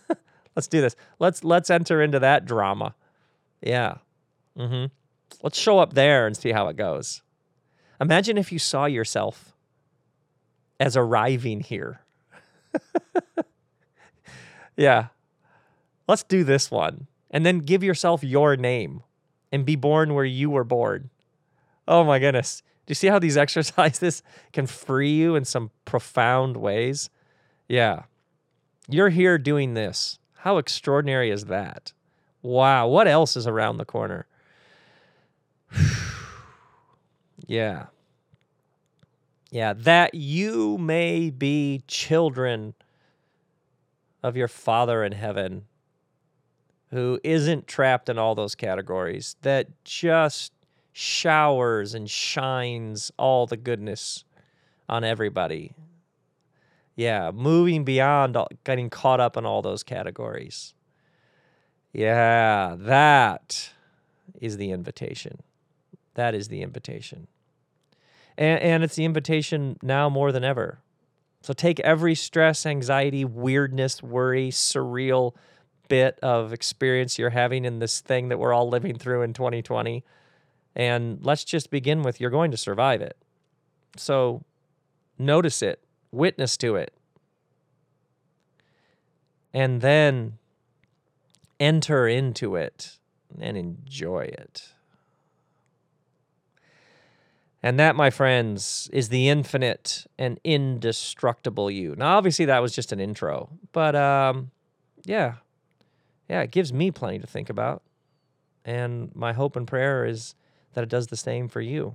let's 0.56 0.68
do 0.68 0.80
this. 0.80 0.96
Let's 1.18 1.44
let's 1.44 1.70
enter 1.70 2.02
into 2.02 2.18
that 2.20 2.44
drama. 2.44 2.94
Yeah. 3.62 3.96
Mhm. 4.58 4.90
Let's 5.42 5.58
show 5.58 5.78
up 5.78 5.94
there 5.94 6.26
and 6.26 6.36
see 6.36 6.52
how 6.52 6.68
it 6.68 6.76
goes. 6.76 7.22
Imagine 8.00 8.38
if 8.38 8.52
you 8.52 8.58
saw 8.58 8.86
yourself 8.86 9.54
as 10.80 10.96
arriving 10.96 11.60
here. 11.60 12.00
yeah. 14.76 15.08
Let's 16.08 16.22
do 16.22 16.44
this 16.44 16.70
one. 16.70 17.06
And 17.30 17.44
then 17.44 17.58
give 17.58 17.82
yourself 17.82 18.22
your 18.22 18.56
name 18.56 19.02
and 19.52 19.64
be 19.64 19.76
born 19.76 20.14
where 20.14 20.24
you 20.24 20.50
were 20.50 20.64
born. 20.64 21.10
Oh 21.88 22.04
my 22.04 22.18
goodness. 22.18 22.62
Do 22.86 22.90
you 22.90 22.94
see 22.94 23.08
how 23.08 23.18
these 23.18 23.36
exercises 23.46 24.22
can 24.52 24.66
free 24.66 25.12
you 25.12 25.34
in 25.36 25.44
some 25.44 25.70
profound 25.84 26.56
ways? 26.56 27.10
Yeah. 27.68 28.02
You're 28.88 29.08
here 29.08 29.38
doing 29.38 29.74
this. 29.74 30.18
How 30.38 30.58
extraordinary 30.58 31.30
is 31.30 31.46
that? 31.46 31.92
Wow. 32.42 32.86
What 32.88 33.08
else 33.08 33.36
is 33.36 33.46
around 33.46 33.78
the 33.78 33.84
corner? 33.84 34.26
yeah. 37.46 37.86
Yeah. 39.50 39.72
That 39.72 40.14
you 40.14 40.78
may 40.78 41.30
be 41.30 41.82
children 41.88 42.74
of 44.22 44.36
your 44.36 44.48
Father 44.48 45.02
in 45.02 45.12
heaven 45.12 45.64
who 46.90 47.18
isn't 47.24 47.66
trapped 47.66 48.08
in 48.08 48.18
all 48.18 48.34
those 48.34 48.54
categories, 48.54 49.36
that 49.42 49.66
just 49.84 50.52
showers 50.92 51.94
and 51.94 52.08
shines 52.08 53.10
all 53.18 53.46
the 53.46 53.56
goodness 53.56 54.24
on 54.88 55.04
everybody. 55.04 55.72
Yeah, 56.96 57.30
moving 57.32 57.84
beyond 57.84 58.36
getting 58.64 58.90
caught 58.90 59.20
up 59.20 59.36
in 59.36 59.44
all 59.44 59.62
those 59.62 59.82
categories. 59.82 60.74
Yeah, 61.92 62.74
that 62.78 63.70
is 64.40 64.56
the 64.56 64.70
invitation. 64.70 65.40
That 66.14 66.34
is 66.34 66.48
the 66.48 66.62
invitation. 66.62 67.28
And, 68.38 68.60
and 68.60 68.84
it's 68.84 68.96
the 68.96 69.04
invitation 69.04 69.78
now 69.82 70.08
more 70.08 70.32
than 70.32 70.42
ever. 70.42 70.80
So 71.42 71.52
take 71.52 71.78
every 71.80 72.14
stress, 72.14 72.66
anxiety, 72.66 73.24
weirdness, 73.24 74.02
worry, 74.02 74.50
surreal 74.50 75.34
bit 75.88 76.18
of 76.22 76.52
experience 76.52 77.18
you're 77.18 77.30
having 77.30 77.64
in 77.64 77.78
this 77.78 78.00
thing 78.00 78.28
that 78.30 78.38
we're 78.38 78.52
all 78.52 78.68
living 78.68 78.98
through 78.98 79.22
in 79.22 79.32
2020 79.32 80.02
and 80.74 81.24
let's 81.24 81.42
just 81.42 81.70
begin 81.70 82.02
with 82.02 82.20
you're 82.20 82.30
going 82.30 82.50
to 82.50 82.56
survive 82.56 83.00
it. 83.00 83.16
So 83.96 84.42
notice 85.18 85.62
it, 85.62 85.82
witness 86.16 86.56
to 86.58 86.76
it, 86.76 86.92
and 89.52 89.80
then 89.80 90.38
enter 91.60 92.08
into 92.08 92.56
it 92.56 92.98
and 93.40 93.56
enjoy 93.56 94.22
it. 94.22 94.72
And 97.62 97.80
that, 97.80 97.96
my 97.96 98.10
friends, 98.10 98.88
is 98.92 99.08
the 99.08 99.28
infinite 99.28 100.06
and 100.18 100.38
indestructible 100.44 101.70
you. 101.70 101.94
Now, 101.96 102.16
obviously, 102.16 102.44
that 102.44 102.60
was 102.62 102.74
just 102.74 102.92
an 102.92 103.00
intro, 103.00 103.50
but 103.72 103.96
um, 103.96 104.50
yeah, 105.04 105.36
yeah, 106.28 106.42
it 106.42 106.50
gives 106.50 106.72
me 106.72 106.90
plenty 106.90 107.18
to 107.18 107.26
think 107.26 107.50
about. 107.50 107.82
And 108.64 109.14
my 109.14 109.32
hope 109.32 109.56
and 109.56 109.66
prayer 109.66 110.04
is 110.04 110.34
that 110.74 110.82
it 110.82 110.90
does 110.90 111.06
the 111.06 111.16
same 111.16 111.48
for 111.48 111.60
you. 111.60 111.94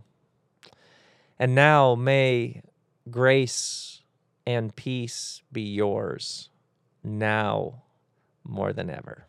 And 1.38 1.53
now 1.53 1.95
may 1.95 2.61
grace 3.09 4.00
and 4.45 4.75
peace 4.75 5.41
be 5.51 5.61
yours 5.61 6.49
now 7.03 7.83
more 8.43 8.73
than 8.73 8.89
ever. 8.89 9.25